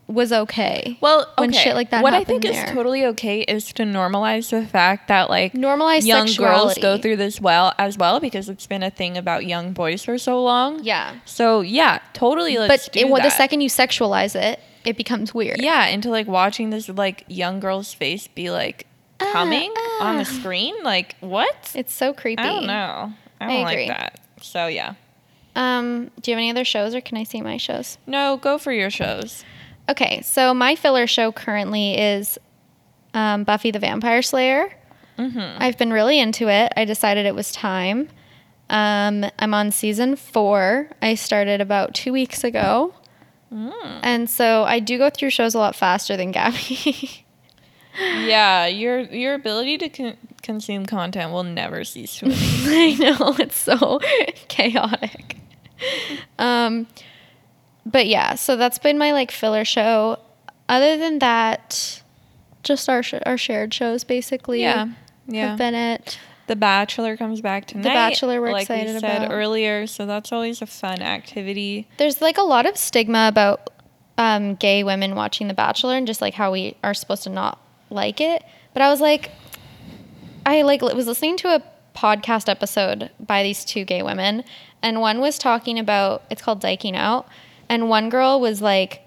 was 0.07 0.33
okay. 0.33 0.99
well, 1.01 1.27
when 1.39 1.51
shit 1.53 1.75
like 1.75 1.89
that 1.91 2.03
What 2.03 2.13
I 2.13 2.25
think 2.25 2.43
there. 2.43 2.53
is 2.67 2.71
totally 2.71 3.07
okay 3.07 3.41
is 3.41 3.73
to 3.73 3.85
normalize 3.85 4.51
the 4.51 4.67
fact 4.67 5.09
that 5.09 5.31
like 5.31 5.55
Normalize 5.55 6.05
young 6.05 6.29
girls 6.37 6.75
go 6.75 6.99
through 6.99 7.17
this 7.17 7.41
well 7.41 7.73
as 7.79 7.97
well 7.97 8.21
because 8.21 8.51
it's 8.51 8.67
been 8.67 8.83
a 8.83 8.91
thing 8.91 9.17
about 9.17 9.47
young 9.47 9.73
boys 9.73 10.05
for 10.05 10.19
so 10.19 10.43
long. 10.43 10.85
Yeah. 10.85 11.15
So 11.25 11.63
yeah, 11.63 12.01
totally. 12.13 12.59
Let's 12.59 12.89
But 12.91 12.97
it, 12.99 13.09
the 13.09 13.31
second 13.31 13.63
you 13.63 13.71
sexualize 13.71 14.37
it, 14.37 14.61
it 14.85 14.99
becomes 14.99 15.33
weird. 15.33 15.63
Yeah, 15.63 15.87
into 15.87 16.11
like 16.11 16.27
watching 16.27 16.69
this 16.69 16.91
like 16.91 17.25
young 17.27 17.59
girl's 17.59 17.95
face 17.95 18.29
be 18.29 18.51
like 18.51 18.87
coming 19.19 19.73
on 20.01 20.17
the 20.17 20.23
ah. 20.23 20.39
screen. 20.39 20.75
Like 20.83 21.17
what? 21.21 21.73
It's 21.75 21.93
so 21.93 22.13
creepy. 22.13 22.43
I 22.43 22.47
don't 22.47 22.67
know. 22.67 23.13
I 23.41 23.45
I 23.45 23.47
don't 23.47 23.67
agree. 23.69 23.89
like 23.89 23.99
that. 23.99 24.21
So 24.41 24.67
yeah. 24.67 24.95
Um, 25.57 26.11
do 26.21 26.31
you 26.31 26.37
have 26.37 26.41
any 26.41 26.51
other 26.51 26.65
shows 26.65 26.95
or 26.95 27.01
can 27.01 27.17
I 27.17 27.25
see 27.25 27.41
my 27.41 27.57
shows? 27.57 27.99
No, 28.07 28.37
go 28.37 28.59
for 28.59 28.73
your 28.73 28.91
shows. 28.91 29.45
Okay, 29.89 30.23
so 30.23 30.55
my 30.55 30.75
filler 30.75 31.07
show 31.07 31.31
currently 31.31 31.97
is 31.97 32.39
um, 33.13 33.45
Buffy 33.45 33.71
the 33.71 33.79
Vampire 33.79 34.23
Slayer. 34.23 34.73
Mm-hmm. 35.19 35.63
I've 35.63 35.79
been 35.79 35.93
really 35.93 36.19
into 36.19 36.49
it. 36.49 36.73
I 36.77 36.85
decided 36.85 37.27
it 37.27 37.35
was 37.35 37.53
time. 37.53 38.09
Um, 38.71 39.27
I'm 39.39 39.55
on 39.55 39.71
season 39.71 40.17
four. 40.17 40.89
I 41.03 41.15
started 41.15 41.61
about 41.61 41.95
two 41.95 42.13
weeks 42.13 42.43
ago. 42.43 42.95
Mm. 43.53 44.01
And 44.03 44.31
so 44.31 44.65
I 44.65 44.81
do 44.81 44.99
go 44.99 45.11
through 45.11 45.31
shows 45.31 45.55
a 45.55 45.59
lot 45.59 45.77
faster 45.77 46.17
than 46.17 46.33
Gabby. 46.33 47.24
Yeah, 47.99 48.67
your 48.67 49.01
your 49.01 49.35
ability 49.35 49.79
to 49.79 49.89
con- 49.89 50.17
consume 50.43 50.87
content 50.87 51.33
will 51.33 51.45
never 51.45 51.85
cease 51.85 52.17
to 52.19 52.27
amaze. 52.27 52.67
I 52.69 52.93
know, 52.99 53.35
it's 53.39 53.57
so 53.57 54.01
chaotic. 54.49 55.37
Um, 56.39 56.87
but 57.87 58.07
yeah, 58.07 58.35
so 58.35 58.57
that's 58.57 58.79
been 58.79 58.99
my 58.99 59.13
like 59.13 59.31
filler 59.31 59.65
show. 59.65 60.19
Other 60.69 60.97
than 60.97 61.19
that, 61.19 62.03
just 62.63 62.89
our 62.89 63.03
sh- 63.03 63.15
our 63.27 63.37
shared 63.39 63.73
shows 63.75 64.05
basically. 64.05 64.63
yeah, 64.63 64.89
yeah. 65.27 65.49
have 65.51 65.59
been 65.59 65.75
it. 65.75 66.19
The 66.47 66.57
Bachelor 66.57 67.17
comes 67.17 67.41
back 67.41 67.67
tonight. 67.67 67.85
The 67.85 67.89
Bachelor 67.89 68.41
we're 68.41 68.53
like 68.53 68.63
excited 68.63 68.95
we 68.95 69.01
said 69.01 69.23
about. 69.23 69.35
earlier, 69.35 69.87
so 69.87 70.05
that's 70.05 70.31
always 70.31 70.61
a 70.61 70.67
fun 70.67 71.01
activity. 71.01 71.89
There's 71.97 72.21
like 72.21 72.37
a 72.37 72.43
lot 72.43 72.67
of 72.67 72.77
stigma 72.77 73.29
about 73.29 73.71
um, 74.19 74.55
gay 74.57 74.85
women 74.85 75.15
watching 75.15 75.49
The 75.49 75.55
Bachelor 75.55 75.97
and 75.97 76.07
just 76.07 76.21
like 76.21 76.35
how 76.35 76.53
we 76.53 76.77
are 76.85 76.93
supposed 76.93 77.23
to 77.23 77.31
not 77.31 77.59
like 77.95 78.21
it. 78.21 78.45
But 78.73 78.83
I 78.83 78.91
was 78.91 79.01
like, 79.01 79.31
I 80.45 80.63
like 80.63 80.83
was 80.83 81.07
listening 81.07 81.37
to 81.39 81.55
a 81.55 81.63
podcast 81.95 82.49
episode 82.49 83.11
by 83.19 83.43
these 83.43 83.65
two 83.65 83.85
gay 83.85 84.03
women, 84.03 84.45
and 84.83 85.01
one 85.01 85.21
was 85.21 85.39
talking 85.39 85.79
about 85.79 86.23
it's 86.31 86.43
called 86.43 86.61
Dyking 86.61 86.97
Out, 86.97 87.27
and 87.69 87.89
one 87.89 88.11
girl 88.11 88.41
was 88.41 88.61
like, 88.61 89.01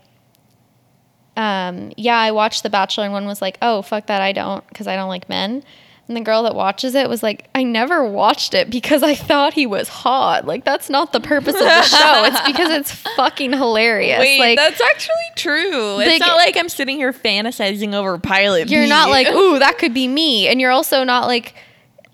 um, 1.36 1.92
"Yeah, 1.98 2.18
I 2.18 2.32
watched 2.32 2.64
The 2.64 2.70
Bachelor," 2.70 3.04
and 3.04 3.14
one 3.14 3.28
was 3.28 3.42
like, 3.42 3.58
"Oh, 3.62 3.82
fuck 3.82 4.08
that, 4.08 4.22
I 4.22 4.32
don't, 4.32 4.68
because 4.70 4.88
I 4.88 4.96
don't 4.96 5.10
like 5.10 5.30
men." 5.30 5.64
And 6.08 6.16
the 6.16 6.22
girl 6.22 6.44
that 6.44 6.56
watches 6.56 6.96
it 6.96 7.10
was 7.10 7.22
like, 7.22 7.50
I 7.54 7.64
never 7.64 8.06
watched 8.06 8.54
it 8.54 8.70
because 8.70 9.04
I 9.04 9.14
thought 9.14 9.54
he 9.54 9.66
was 9.66 9.90
hot. 9.90 10.46
Like 10.46 10.64
that's 10.64 10.90
not 10.90 11.12
the 11.12 11.20
purpose 11.20 11.56
of 11.56 11.60
the 11.60 11.82
show. 11.82 12.24
It's 12.26 12.42
because 12.48 12.70
it's 12.72 12.92
fucking 13.18 13.52
hilarious. 13.52 14.20
Wait, 14.20 14.40
like 14.40 14.58
that's 14.58 14.80
actually 14.80 15.16
true. 15.36 15.96
Like- 15.96 16.08
It's 16.08 16.20
not 16.20 16.38
like 16.38 16.56
I'm 16.56 16.70
sitting 16.70 16.96
here 16.96 17.12
fantasizing 17.12 17.94
over 17.94 18.18
Pilot. 18.20 18.70
you're 18.70 18.84
B. 18.84 18.90
not 18.90 19.10
like, 19.10 19.28
ooh, 19.34 19.60
that 19.60 19.78
could 19.80 19.94
be 19.94 20.08
me. 20.08 20.48
And 20.48 20.62
you're 20.62 20.72
also 20.72 21.04
not 21.04 21.28
like 21.28 21.54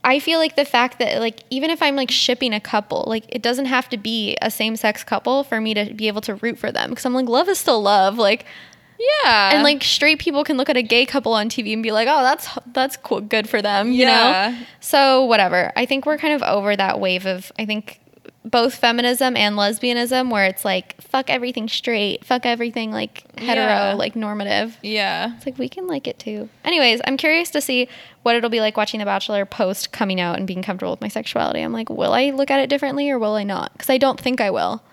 I 0.06 0.20
feel 0.20 0.38
like 0.40 0.56
the 0.58 0.66
fact 0.66 1.00
that 1.00 1.20
like 1.22 1.42
even 1.50 1.70
if 1.70 1.82
I'm 1.82 1.96
like 1.96 2.12
shipping 2.12 2.54
a 2.54 2.60
couple, 2.60 3.06
like 3.08 3.24
it 3.30 3.42
doesn't 3.42 3.68
have 3.68 3.88
to 3.90 3.98
be 3.98 4.36
a 4.42 4.50
same 4.52 4.76
sex 4.76 5.04
couple 5.04 5.44
for 5.44 5.62
me 5.62 5.74
to 5.76 5.94
be 5.94 6.08
able 6.08 6.22
to 6.22 6.36
root 6.36 6.58
for 6.58 6.72
them 6.72 6.90
because 6.90 7.06
I'm 7.06 7.14
like 7.14 7.30
love 7.30 7.48
is 7.48 7.60
still 7.60 7.82
love. 7.82 8.18
Like 8.18 8.46
yeah, 9.24 9.54
and 9.54 9.63
like 9.63 9.84
straight 9.84 10.20
people 10.20 10.44
can 10.44 10.58
look 10.58 10.70
at 10.70 10.78
a 10.78 10.82
gay 10.84 11.06
couple 11.06 11.34
on 11.34 11.50
TV 11.50 11.74
and 11.74 11.84
be 11.84 11.92
like, 11.92 12.08
"Oh, 12.10 12.22
that's 12.22 12.48
that's 12.74 12.98
cool, 12.98 13.22
good 13.22 13.50
for 13.50 13.62
them," 13.62 13.92
you 13.92 14.06
Yeah. 14.06 14.50
know. 14.60 14.66
So 14.80 15.24
whatever. 15.26 15.72
I 15.76 15.86
think 15.86 16.06
we're 16.06 16.18
kind 16.18 16.34
of 16.34 16.44
over 16.44 16.76
that 16.76 17.00
wave 17.00 17.26
of 17.26 17.52
I 17.60 17.66
think 17.66 18.00
both 18.46 18.76
feminism 18.76 19.38
and 19.38 19.56
lesbianism 19.56 20.30
where 20.30 20.46
it's 20.46 20.66
like 20.66 21.02
fuck 21.02 21.30
everything 21.30 21.70
straight, 21.70 22.26
fuck 22.26 22.46
everything 22.46 22.92
like 22.92 23.24
hetero, 23.39 23.66
Yeah. 23.66 23.94
like 23.94 24.16
normative. 24.18 24.78
yeah. 24.82 25.34
It's 25.38 25.46
like 25.46 25.58
we 25.58 25.70
can 25.70 25.88
like 25.88 26.08
it 26.08 26.20
too. 26.20 26.50
Anyways, 26.66 27.00
I'm 27.08 27.16
curious 27.16 27.50
to 27.52 27.62
see 27.62 27.88
what 28.24 28.36
it'll 28.36 28.50
be 28.50 28.60
like 28.60 28.76
watching 28.76 29.00
The 29.00 29.06
Bachelor 29.06 29.46
post 29.46 29.94
coming 29.94 30.20
out 30.20 30.38
and 30.38 30.46
being 30.46 30.62
comfortable 30.62 30.92
with 30.92 31.00
my 31.02 31.08
sexuality. 31.08 31.62
I'm 31.62 31.72
like, 31.72 31.89
will 31.89 32.12
I 32.13 32.32
look 32.32 32.52
at 32.52 32.60
it 32.60 32.70
differently 32.70 33.10
or 33.10 33.18
will 33.18 33.36
I 33.36 33.44
not? 33.44 33.72
Because 33.74 33.89
I 33.89 33.98
don't 33.98 34.20
think 34.20 34.42
I 34.42 34.50
will. 34.52 34.84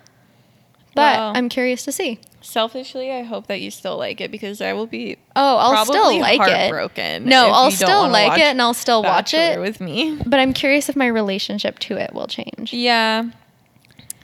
But. 0.95 1.19
I'm 1.19 1.49
curious 1.49 1.85
to 1.85 1.93
see. 1.93 2.19
Selfishly, 2.43 3.13
I 3.13 3.23
hope 3.23 3.47
that 3.49 3.61
you 3.61 3.71
still 3.71 3.99
like 3.99 4.21
it 4.21 4.31
because 4.31 4.61
I 4.61 4.73
will 4.73 4.87
be 4.87 5.17
Oh, 5.37 5.57
I'll 5.59 5.85
still 5.85 6.19
like 6.19 6.41
it. 6.41 6.49
heartbroken. 6.49 7.25
No, 7.27 7.51
I'll 7.51 7.71
still 7.71 8.09
like 8.09 8.39
it 8.39 8.45
and 8.47 8.63
I'll 8.63 8.75
still 8.75 9.03
watch 9.03 9.35
it. 9.35 9.61
with 9.61 9.81
me. 9.81 10.19
But 10.27 10.41
I'm 10.41 10.53
curious 10.53 10.89
if 10.89 10.97
my 10.97 11.07
relationship 11.07 11.79
to 11.81 11.97
it 11.97 12.15
will 12.15 12.27
change. 12.27 12.73
Yeah, 12.73 13.25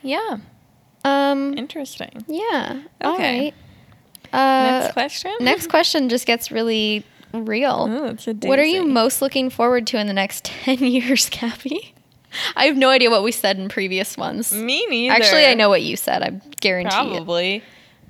yeah, 0.02 0.38
Um, 1.04 1.56
interesting. 1.58 2.24
yeah. 2.26 2.82
Okay. 3.04 3.40
right. 3.42 3.54
Uh, 4.32 4.80
Next 4.80 4.92
question. 4.92 5.32
next 5.40 5.66
question 5.68 6.08
just 6.08 6.26
gets 6.26 6.50
really 6.50 7.04
real. 7.32 7.86
Ooh, 7.88 8.32
What 8.48 8.58
are 8.58 8.64
you 8.64 8.84
most 8.86 9.22
looking 9.22 9.50
forward 9.50 9.86
to 9.88 9.98
in 9.98 10.06
the 10.06 10.12
next 10.12 10.44
10 10.64 10.78
years, 10.78 11.28
Gabby? 11.28 11.94
I 12.56 12.64
have 12.66 12.76
no 12.76 12.90
idea 12.90 13.08
what 13.10 13.22
we 13.22 13.32
said 13.32 13.56
in 13.58 13.68
previous 13.68 14.16
ones. 14.16 14.52
Me 14.52 14.84
neither. 14.88 15.14
Actually, 15.14 15.46
I 15.46 15.54
know 15.54 15.68
what 15.68 15.82
you 15.82 15.96
said. 15.96 16.22
I 16.22 16.40
guarantee 16.60 16.88
it. 16.88 17.14
Probably. 17.14 17.62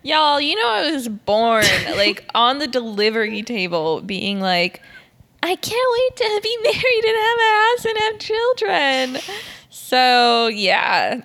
Y'all, 0.06 0.40
you 0.40 0.54
know 0.54 0.68
I 0.68 0.92
was 0.92 1.08
born 1.08 1.64
like 1.96 2.24
on 2.32 2.58
the 2.58 2.68
delivery 2.68 3.42
table 3.42 4.00
being 4.02 4.40
like, 4.40 4.80
I 5.42 5.56
can't 5.56 5.92
wait 5.92 6.16
to 6.16 6.40
be 6.44 6.58
married 6.62 7.04
and 7.04 7.16
have 7.16 7.38
a 7.38 7.56
house 7.56 7.84
and 7.84 7.98
have 7.98 8.18
children. 8.20 9.36
So 9.68 10.46
yeah, 10.46 11.22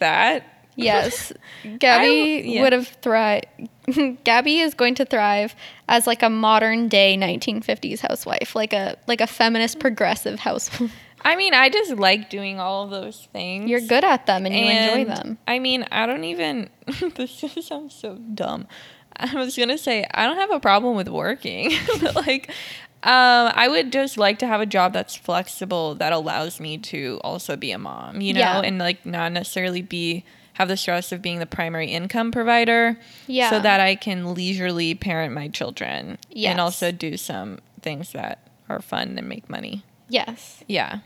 that. 0.00 0.44
Yes. 0.74 1.32
Gabby 1.78 2.42
yeah. 2.44 2.62
would 2.62 2.72
have 2.72 2.88
thrived. 2.88 3.46
Gabby 4.24 4.60
is 4.60 4.74
going 4.74 4.96
to 4.96 5.04
thrive 5.04 5.54
as 5.88 6.08
like 6.08 6.24
a 6.24 6.30
modern 6.30 6.88
day 6.88 7.16
1950s 7.16 8.00
housewife, 8.00 8.56
like 8.56 8.72
a 8.72 8.96
like 9.06 9.20
a 9.20 9.28
feminist 9.28 9.78
progressive 9.78 10.40
housewife. 10.40 10.92
I 11.24 11.36
mean, 11.36 11.54
I 11.54 11.68
just 11.68 11.92
like 11.92 12.30
doing 12.30 12.58
all 12.60 12.84
of 12.84 12.90
those 12.90 13.28
things. 13.32 13.68
You're 13.68 13.80
good 13.80 14.04
at 14.04 14.26
them 14.26 14.46
and 14.46 14.54
you 14.54 14.64
enjoy 14.66 15.04
them. 15.04 15.38
I 15.46 15.58
mean, 15.58 15.84
I 15.90 16.06
don't 16.06 16.24
even. 16.24 16.70
this 17.16 17.44
sounds 17.66 17.94
so 17.94 18.16
dumb. 18.34 18.66
I 19.16 19.34
was 19.34 19.56
gonna 19.56 19.78
say 19.78 20.06
I 20.14 20.26
don't 20.26 20.36
have 20.38 20.52
a 20.52 20.60
problem 20.60 20.96
with 20.96 21.08
working, 21.08 21.72
but 22.00 22.14
like, 22.14 22.48
um, 23.02 23.52
I 23.54 23.66
would 23.68 23.90
just 23.92 24.16
like 24.16 24.38
to 24.40 24.46
have 24.46 24.60
a 24.60 24.66
job 24.66 24.92
that's 24.92 25.16
flexible 25.16 25.96
that 25.96 26.12
allows 26.12 26.60
me 26.60 26.78
to 26.78 27.20
also 27.24 27.56
be 27.56 27.72
a 27.72 27.78
mom, 27.78 28.20
you 28.20 28.32
know, 28.34 28.40
Yeah. 28.40 28.60
and 28.60 28.78
like 28.78 29.04
not 29.04 29.32
necessarily 29.32 29.82
be 29.82 30.24
have 30.54 30.68
the 30.68 30.76
stress 30.76 31.12
of 31.12 31.22
being 31.22 31.38
the 31.38 31.46
primary 31.46 31.86
income 31.88 32.30
provider. 32.32 32.98
Yeah. 33.26 33.50
So 33.50 33.60
that 33.60 33.80
I 33.80 33.94
can 33.96 34.34
leisurely 34.34 34.94
parent 34.94 35.32
my 35.34 35.48
children 35.48 36.18
Yes. 36.30 36.52
and 36.52 36.60
also 36.60 36.90
do 36.92 37.16
some 37.16 37.58
things 37.82 38.12
that 38.12 38.48
are 38.68 38.80
fun 38.80 39.16
and 39.18 39.28
make 39.28 39.48
money. 39.48 39.82
Yes. 40.08 40.62
Yeah. 40.66 41.00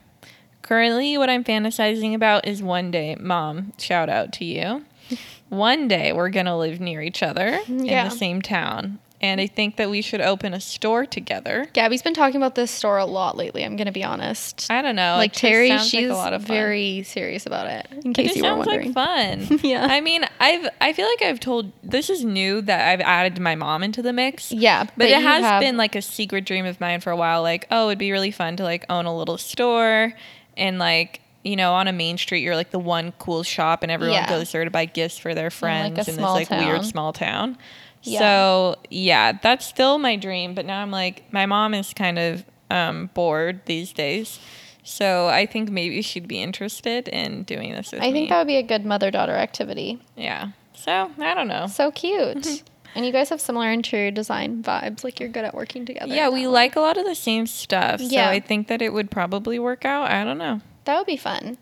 Currently, 0.62 1.18
what 1.18 1.28
I'm 1.28 1.44
fantasizing 1.44 2.14
about 2.14 2.46
is 2.46 2.62
one 2.62 2.90
day, 2.90 3.16
mom, 3.18 3.72
shout 3.78 4.08
out 4.08 4.32
to 4.34 4.44
you. 4.44 4.84
One 5.48 5.86
day 5.86 6.14
we're 6.14 6.30
going 6.30 6.46
to 6.46 6.56
live 6.56 6.80
near 6.80 7.02
each 7.02 7.22
other 7.22 7.60
in 7.68 7.84
the 7.84 8.08
same 8.08 8.40
town. 8.40 9.00
And 9.22 9.40
I 9.40 9.46
think 9.46 9.76
that 9.76 9.88
we 9.88 10.02
should 10.02 10.20
open 10.20 10.52
a 10.52 10.58
store 10.60 11.06
together. 11.06 11.68
Gabby's 11.72 12.02
been 12.02 12.12
talking 12.12 12.36
about 12.36 12.56
this 12.56 12.72
store 12.72 12.98
a 12.98 13.04
lot 13.06 13.36
lately, 13.36 13.64
I'm 13.64 13.76
to 13.76 13.92
be 13.92 14.02
honest. 14.02 14.66
I 14.68 14.82
don't 14.82 14.96
know. 14.96 15.14
like 15.16 15.32
Terry, 15.32 15.78
she's 15.78 16.08
like 16.08 16.10
a 16.10 16.14
lot 16.14 16.32
of 16.32 16.42
very 16.42 17.04
serious 17.04 17.46
about 17.46 17.68
it. 17.68 17.86
In 18.04 18.10
It 18.10 18.14
case 18.14 18.26
just 18.26 18.36
you 18.38 18.42
were 18.42 18.48
sounds 18.48 18.66
wondering. 18.66 18.92
like 18.92 19.48
fun. 19.48 19.60
Yeah. 19.62 19.86
I 19.88 20.00
mean, 20.00 20.24
I've 20.40 20.68
I 20.80 20.92
feel 20.92 21.06
like 21.06 21.22
I've 21.22 21.38
told 21.40 21.72
this 21.84 22.10
is 22.10 22.24
new 22.24 22.60
that 22.62 22.88
I've 22.88 23.00
added 23.00 23.38
my 23.40 23.54
mom 23.54 23.82
into 23.84 24.02
the 24.02 24.12
mix. 24.12 24.50
Yeah, 24.52 24.86
But, 24.96 25.08
you 25.08 25.14
it 25.14 25.22
has 25.22 25.42
have- 25.44 25.60
been 25.60 25.76
like 25.76 25.94
a 25.94 26.02
secret 26.02 26.44
dream 26.44 26.66
of 26.66 26.80
mine 26.80 27.00
for 27.00 27.10
a 27.12 27.16
while. 27.16 27.42
Like, 27.42 27.66
oh, 27.70 27.88
it'd 27.88 27.98
be 27.98 28.10
really 28.12 28.32
fun 28.32 28.56
to 28.56 28.64
like 28.64 28.84
own 28.90 29.06
a 29.06 29.16
little 29.16 29.38
store 29.38 30.12
and 30.56 30.78
like, 30.78 31.20
you 31.44 31.56
know, 31.56 31.72
on 31.74 31.88
a 31.88 31.92
main 31.92 32.18
street, 32.18 32.40
you're 32.42 32.56
like 32.56 32.70
the 32.70 32.78
one 32.78 33.12
cool 33.18 33.42
shop 33.42 33.82
and 33.82 33.90
everyone 33.90 34.14
Yeah. 34.14 34.28
goes 34.28 34.52
there 34.52 34.64
to 34.64 34.70
buy 34.70 34.84
gifts 34.84 35.18
for 35.18 35.34
their 35.34 35.46
like, 35.46 35.52
friends 35.52 36.08
a 36.08 36.10
in 36.10 36.16
this 36.16 36.24
like 36.24 36.50
weird 36.50 36.84
small 36.84 37.12
town. 37.12 37.58
Yeah. 38.02 38.18
So, 38.18 38.76
yeah, 38.90 39.32
that's 39.40 39.64
still 39.66 39.98
my 39.98 40.16
dream. 40.16 40.54
But 40.54 40.66
now 40.66 40.82
I'm 40.82 40.90
like, 40.90 41.32
my 41.32 41.46
mom 41.46 41.74
is 41.74 41.92
kind 41.94 42.18
of 42.18 42.44
um, 42.70 43.10
bored 43.14 43.60
these 43.66 43.92
days. 43.92 44.38
So 44.84 45.28
I 45.28 45.46
think 45.46 45.70
maybe 45.70 46.02
she'd 46.02 46.26
be 46.26 46.42
interested 46.42 47.06
in 47.08 47.44
doing 47.44 47.72
this 47.72 47.94
I 47.94 47.98
me. 47.98 48.12
think 48.12 48.28
that 48.30 48.38
would 48.38 48.48
be 48.48 48.56
a 48.56 48.62
good 48.64 48.84
mother 48.84 49.10
daughter 49.10 49.34
activity. 49.34 50.00
yeah. 50.16 50.48
So 50.74 51.10
I 51.20 51.34
don't 51.34 51.46
know. 51.46 51.68
So 51.68 51.92
cute. 51.92 52.64
and 52.96 53.06
you 53.06 53.12
guys 53.12 53.28
have 53.28 53.40
similar 53.40 53.70
interior 53.70 54.10
design 54.10 54.64
vibes. 54.64 55.04
Like 55.04 55.20
you're 55.20 55.28
good 55.28 55.44
at 55.44 55.54
working 55.54 55.86
together. 55.86 56.12
Yeah, 56.12 56.28
we 56.30 56.48
like 56.48 56.74
a 56.74 56.80
lot 56.80 56.96
of 56.96 57.04
the 57.04 57.14
same 57.14 57.46
stuff. 57.46 58.00
So 58.00 58.06
Yeah. 58.06 58.28
I 58.30 58.40
think 58.40 58.66
that 58.66 58.82
it 58.82 58.92
would 58.92 59.08
probably 59.10 59.60
work 59.60 59.84
out. 59.84 60.10
I 60.10 60.24
don't 60.24 60.38
know. 60.38 60.60
That 60.84 60.96
would 60.98 61.06
be 61.06 61.16
fun. 61.16 61.58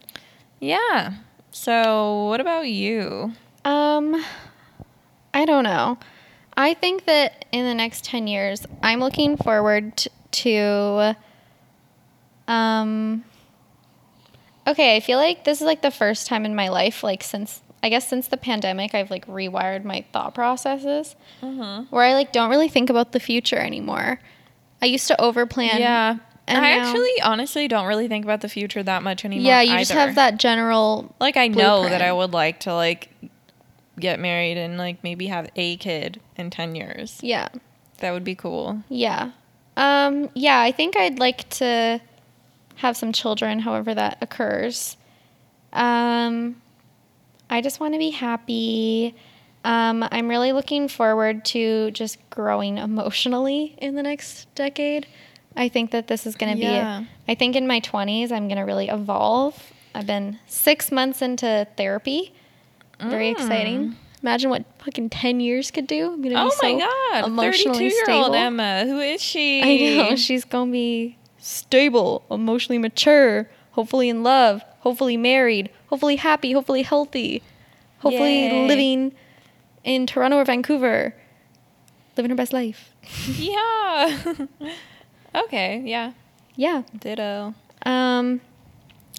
Yeah. 0.60 1.14
So 1.50 2.26
what 2.26 2.40
about 2.40 2.68
you? 2.68 3.32
Um, 3.64 4.24
I 5.34 5.44
don't 5.44 5.64
know. 5.64 5.98
I 6.56 6.74
think 6.74 7.04
that 7.06 7.44
in 7.52 7.64
the 7.64 7.74
next 7.74 8.04
10 8.04 8.26
years, 8.26 8.66
I'm 8.82 9.00
looking 9.00 9.36
forward 9.36 10.04
to. 10.32 11.16
Um, 12.48 13.24
okay, 14.66 14.96
I 14.96 15.00
feel 15.00 15.18
like 15.18 15.44
this 15.44 15.60
is 15.60 15.66
like 15.66 15.82
the 15.82 15.90
first 15.90 16.26
time 16.26 16.44
in 16.44 16.54
my 16.54 16.68
life, 16.68 17.02
like 17.02 17.22
since, 17.22 17.60
I 17.82 17.88
guess 17.88 18.08
since 18.08 18.28
the 18.28 18.36
pandemic, 18.36 18.94
I've 18.94 19.10
like 19.10 19.26
rewired 19.26 19.84
my 19.84 20.04
thought 20.12 20.34
processes 20.34 21.14
Mm-hmm. 21.42 21.94
where 21.94 22.04
I 22.04 22.14
like 22.14 22.32
don't 22.32 22.50
really 22.50 22.68
think 22.68 22.90
about 22.90 23.12
the 23.12 23.20
future 23.20 23.56
anymore. 23.58 24.20
I 24.82 24.86
used 24.86 25.06
to 25.08 25.16
overplan. 25.18 25.78
yeah. 25.78 26.16
And 26.50 26.64
I 26.64 26.76
now- 26.76 26.88
actually 26.88 27.20
honestly 27.22 27.68
don't 27.68 27.86
really 27.86 28.08
think 28.08 28.24
about 28.24 28.40
the 28.40 28.48
future 28.48 28.82
that 28.82 29.02
much 29.02 29.24
anymore. 29.24 29.46
Yeah, 29.46 29.60
you 29.60 29.78
just 29.78 29.92
have 29.92 30.14
that 30.16 30.38
general. 30.38 31.14
Like 31.20 31.36
I 31.36 31.48
know 31.48 31.88
that. 31.88 32.02
I 32.02 32.12
would 32.12 32.32
like 32.32 32.60
to 32.60 32.74
like 32.74 33.10
get 33.98 34.18
married 34.18 34.56
and 34.56 34.78
like 34.78 35.02
maybe 35.04 35.26
have 35.26 35.48
a 35.56 35.76
kid 35.76 36.20
in 36.36 36.50
10 36.50 36.74
years. 36.74 37.18
Yeah. 37.22 37.48
That 37.98 38.12
would 38.12 38.24
be 38.24 38.34
cool. 38.34 38.82
Yeah. 38.88 39.32
Um, 39.76 40.30
yeah, 40.34 40.60
I 40.60 40.72
think 40.72 40.96
I'd 40.96 41.18
like 41.18 41.48
to 41.50 42.00
have 42.76 42.96
some 42.96 43.12
children, 43.12 43.60
however 43.60 43.94
that 43.94 44.18
occurs. 44.20 44.96
Um, 45.72 46.60
I 47.48 47.60
just 47.60 47.80
want 47.80 47.94
to 47.94 47.98
be 47.98 48.10
happy. 48.10 49.14
Um, 49.64 50.06
I'm 50.10 50.28
really 50.28 50.52
looking 50.52 50.88
forward 50.88 51.44
to 51.46 51.90
just 51.90 52.18
growing 52.30 52.78
emotionally 52.88 53.74
in 53.78 53.94
the 53.94 54.02
next 54.02 54.52
decade. 54.54 55.06
I 55.56 55.68
think 55.68 55.90
that 55.90 56.06
this 56.06 56.26
is 56.26 56.36
going 56.36 56.56
to 56.56 56.62
Yeah. 56.62 57.00
be, 57.00 57.08
I 57.32 57.34
think 57.34 57.56
in 57.56 57.66
my 57.66 57.80
20s, 57.80 58.30
I'm 58.32 58.46
going 58.48 58.56
to 58.58 58.62
really 58.64 58.88
evolve. 58.88 59.72
I've 59.94 60.06
been 60.06 60.38
six 60.46 60.92
months 60.92 61.20
into 61.22 61.66
therapy. 61.76 62.32
Very 63.00 63.28
exciting. 63.30 63.96
Imagine 64.22 64.50
what 64.50 64.64
fucking 64.78 65.08
10 65.10 65.40
years 65.40 65.70
could 65.70 65.86
do. 65.86 66.12
I'm 66.12 66.22
going 66.22 66.34
to 66.34 66.40
Mm. 66.40 66.50
Oh 66.52 66.68
be 66.70 66.78
my 66.78 66.80
so 66.84 66.86
god. 67.20 67.24
emotionally 67.26 67.78
32 67.90 67.94
year 67.96 68.04
stable. 68.04 68.24
old 68.26 68.34
Emma. 68.36 68.84
Who 68.84 69.00
is 69.00 69.22
she? 69.22 69.62
I 69.62 69.96
know 69.96 70.16
she's 70.26 70.44
gonna 70.44 70.70
be 70.70 71.16
stable, 71.38 72.22
emotionally 72.30 72.76
mature, 72.78 73.48
hopefully 73.72 74.08
in 74.10 74.22
love, 74.22 74.62
hopefully 74.80 75.16
married, 75.16 75.70
hopefully 75.86 76.16
happy, 76.16 76.52
hopefully 76.52 76.82
healthy, 76.82 77.42
hopefully 78.00 78.42
Yay. 78.48 78.66
living 78.68 79.12
in 79.84 80.06
Toronto 80.06 80.36
or 80.36 80.44
Vancouver, 80.44 81.14
living 82.18 82.28
her 82.30 82.36
best 82.36 82.52
life. 82.52 82.94
Yeah. 83.38 84.34
okay, 85.34 85.82
yeah. 85.84 86.12
Yeah. 86.56 86.82
Ditto. 86.98 87.54
Um, 87.86 88.40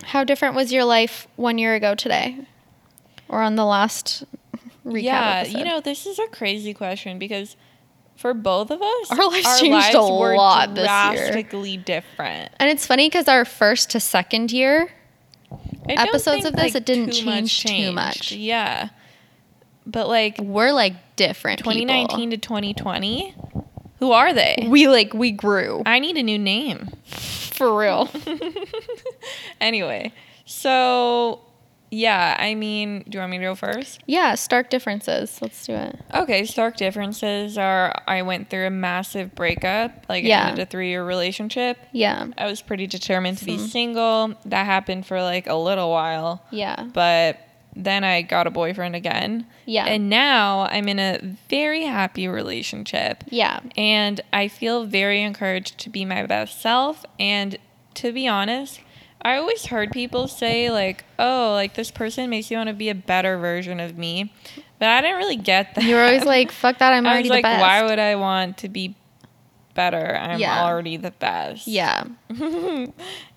how 0.03 0.23
different 0.23 0.55
was 0.55 0.71
your 0.71 0.83
life 0.83 1.27
one 1.35 1.57
year 1.57 1.73
ago 1.75 1.95
today, 1.95 2.37
or 3.29 3.41
on 3.41 3.55
the 3.55 3.65
last 3.65 4.23
recap? 4.85 5.03
yeah, 5.03 5.31
episode? 5.41 5.57
you 5.59 5.65
know, 5.65 5.79
this 5.81 6.05
is 6.05 6.19
a 6.19 6.27
crazy 6.27 6.73
question 6.73 7.17
because 7.19 7.55
for 8.15 8.33
both 8.33 8.69
of 8.71 8.81
us, 8.81 9.11
Our 9.11 9.27
lives 9.29 9.59
changed 9.59 9.95
a 9.95 10.01
were 10.01 10.35
lot 10.35 10.75
this 10.75 10.83
year. 10.83 11.13
drastically 11.15 11.77
different. 11.77 12.51
and 12.59 12.69
it's 12.69 12.85
funny 12.85 13.07
because 13.09 13.27
our 13.27 13.45
first 13.45 13.89
to 13.91 13.99
second 13.99 14.51
year 14.51 14.91
Episodes 15.89 16.43
think, 16.43 16.45
of 16.45 16.55
this, 16.55 16.75
it 16.75 16.85
didn't 16.85 17.11
change 17.11 17.63
too 17.63 17.91
much. 17.91 18.31
Yeah. 18.31 18.89
But 19.85 20.07
like 20.07 20.37
we're 20.39 20.71
like 20.71 20.93
different. 21.15 21.59
people. 21.59 21.73
2019 21.73 22.29
to 22.31 22.37
2020, 22.37 23.35
who 24.01 24.11
are 24.11 24.33
they? 24.33 24.67
we 24.69 24.89
like 24.89 25.13
we 25.13 25.31
grew 25.31 25.81
I 25.85 25.99
need 25.99 26.17
a 26.17 26.23
new 26.23 26.37
name. 26.39 26.89
for 27.05 27.77
real. 27.79 28.09
Anyway, 29.59 30.11
so 30.45 31.39
yeah, 31.91 32.35
I 32.39 32.55
mean, 32.55 33.03
do 33.07 33.17
you 33.17 33.19
want 33.19 33.31
me 33.31 33.37
to 33.37 33.43
go 33.43 33.53
first? 33.55 33.99
Yeah, 34.07 34.33
stark 34.35 34.69
differences. 34.69 35.39
Let's 35.41 35.65
do 35.67 35.73
it. 35.73 35.99
Okay, 36.13 36.45
stark 36.45 36.77
differences 36.77 37.57
are 37.57 37.93
I 38.07 38.21
went 38.23 38.49
through 38.49 38.65
a 38.65 38.69
massive 38.71 39.35
breakup, 39.35 40.05
like 40.09 40.23
Yeah. 40.23 40.47
Ended 40.47 40.67
a 40.67 40.69
three 40.69 40.89
year 40.89 41.05
relationship. 41.05 41.77
Yeah. 41.91 42.27
I 42.37 42.45
was 42.47 42.61
pretty 42.61 42.87
determined 42.87 43.37
to 43.39 43.45
be 43.45 43.57
Hmm. 43.57 43.65
single. 43.65 44.33
That 44.45 44.65
happened 44.65 45.05
for 45.05 45.21
like 45.21 45.47
a 45.47 45.55
little 45.55 45.91
while, 45.91 46.41
Yeah. 46.49 46.81
but 46.93 47.37
then 47.75 48.03
I 48.03 48.21
got 48.21 48.47
a 48.47 48.51
boyfriend 48.51 48.95
again. 48.95 49.45
Yeah. 49.65 49.85
And 49.85 50.09
now 50.09 50.67
I'm 50.71 50.87
in 50.87 50.99
a 50.99 51.19
very 51.49 51.85
happy 51.85 52.27
relationship. 52.27 53.23
Yeah. 53.29 53.61
And 53.77 54.21
I 54.33 54.47
feel 54.47 54.85
very 54.85 55.21
encouraged 55.21 55.77
to 55.79 55.89
be 55.89 56.05
my 56.05 56.25
best 56.25 56.61
self. 56.61 57.05
And 57.19 57.57
to 57.95 58.11
be 58.11 58.27
honest, 58.27 58.81
I 59.21 59.37
always 59.37 59.67
heard 59.67 59.91
people 59.91 60.27
say, 60.27 60.69
like, 60.71 61.05
oh, 61.19 61.51
like 61.53 61.75
this 61.75 61.91
person 61.91 62.29
makes 62.29 62.49
you 62.49 62.57
want 62.57 62.69
to 62.69 62.73
be 62.73 62.89
a 62.89 62.95
better 62.95 63.37
version 63.37 63.79
of 63.79 63.97
me. 63.97 64.33
But 64.79 64.89
I 64.89 65.01
didn't 65.01 65.17
really 65.17 65.35
get 65.37 65.75
that. 65.75 65.83
You 65.83 65.95
were 65.95 66.01
always 66.01 66.25
like, 66.25 66.51
fuck 66.51 66.79
that, 66.79 66.91
I'm 66.91 67.05
I 67.05 67.11
already 67.11 67.29
was 67.29 67.35
like, 67.35 67.43
the 67.43 67.49
best. 67.49 67.61
why 67.61 67.83
would 67.83 67.99
I 67.99 68.15
want 68.15 68.57
to 68.59 68.69
be 68.69 68.95
better? 69.73 70.15
I'm 70.15 70.39
Yeah. 70.39 70.63
already 70.63 70.97
the 70.97 71.11
best. 71.11 71.67
yeah. 71.67 72.03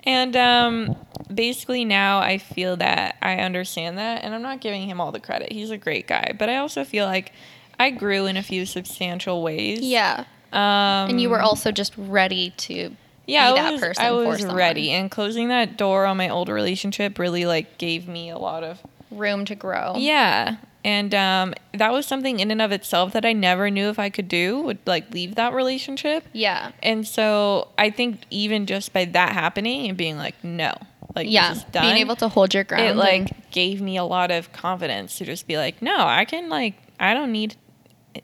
and 0.05 0.37
um, 0.37 0.97
basically 1.33 1.85
now 1.85 2.18
I 2.20 2.38
feel 2.38 2.77
that 2.77 3.16
I 3.23 3.37
understand 3.37 3.99
that, 3.99 4.23
and 4.25 4.35
I'm 4.35 4.42
not 4.42 4.61
giving 4.61 4.88
him 4.88 5.01
all 5.01 5.12
the 5.12 5.20
credit. 5.20 5.53
He's 5.53 5.70
a 5.70 5.79
great 5.79 6.07
guy, 6.07 6.35
but 6.38 6.49
I 6.49 6.57
also 6.57 6.85
feel 6.85 7.07
like 7.07 7.33
I 7.79 7.90
grew 7.90 8.27
in 8.27 8.37
a 8.37 8.42
few 8.42 8.66
substantial 8.66 9.42
ways. 9.42 9.81
Yeah. 9.81 10.25
Um, 10.53 11.11
And 11.11 11.20
you 11.20 11.31
were 11.31 11.40
also 11.40 11.73
just 11.73 11.92
ready 11.97 12.51
to 12.59 12.94
yeah, 13.27 13.53
be 13.53 13.59
I 13.59 13.62
that 13.62 13.73
was, 13.73 13.81
person 13.81 14.05
I 14.05 14.11
was 14.12 14.44
ready, 14.44 14.90
and 14.90 15.11
closing 15.11 15.49
that 15.49 15.77
door 15.77 16.05
on 16.05 16.16
my 16.16 16.29
old 16.29 16.49
relationship 16.49 17.18
really 17.18 17.47
like 17.47 17.79
gave 17.79 18.07
me 18.07 18.29
a 18.31 18.38
lot 18.38 18.62
of 18.62 18.79
room 19.11 19.44
to 19.47 19.55
grow. 19.55 19.94
yeah. 19.97 20.57
And 20.85 21.14
um, 21.14 21.55
that 21.73 21.92
was 21.92 22.07
something 22.07 22.40
in 22.40 22.51
and 22.51 22.61
of 22.61 22.70
itself 22.70 23.14
that 23.14 23.25
I 23.25 23.33
never 23.33 23.70
knew 23.70 23.88
if 23.88 23.99
I 23.99 24.11
could 24.11 24.29
do 24.29 24.61
would 24.61 24.79
like 24.87 25.12
leave 25.14 25.35
that 25.37 25.55
relationship. 25.55 26.25
Yeah. 26.35 26.73
And 26.83 27.07
so 27.09 27.68
I 27.79 27.88
think 27.90 28.20
even 28.31 28.66
just 28.66 28.92
by 28.92 29.07
that 29.07 29.33
happening 29.33 29.88
and 29.88 29.97
being 29.97 30.18
like, 30.18 30.35
no, 30.44 30.75
like 31.16 31.27
Yeah. 31.31 31.55
done, 31.73 31.85
Being 31.87 31.97
able 31.97 32.16
to 32.16 32.29
hold 32.29 32.53
your 32.53 32.64
ground. 32.64 32.85
it 32.85 32.97
like 32.97 33.51
gave 33.51 33.81
me 33.81 33.97
a 33.97 34.05
lot 34.05 34.31
of 34.31 34.53
confidence 34.53 35.16
to 35.18 35.25
just 35.25 35.47
be 35.47 35.57
like, 35.57 35.81
no, 35.81 35.97
I 36.07 36.27
can 36.27 36.51
like, 36.51 36.75
I 37.01 37.14
don't 37.14 37.33
need 37.33 37.57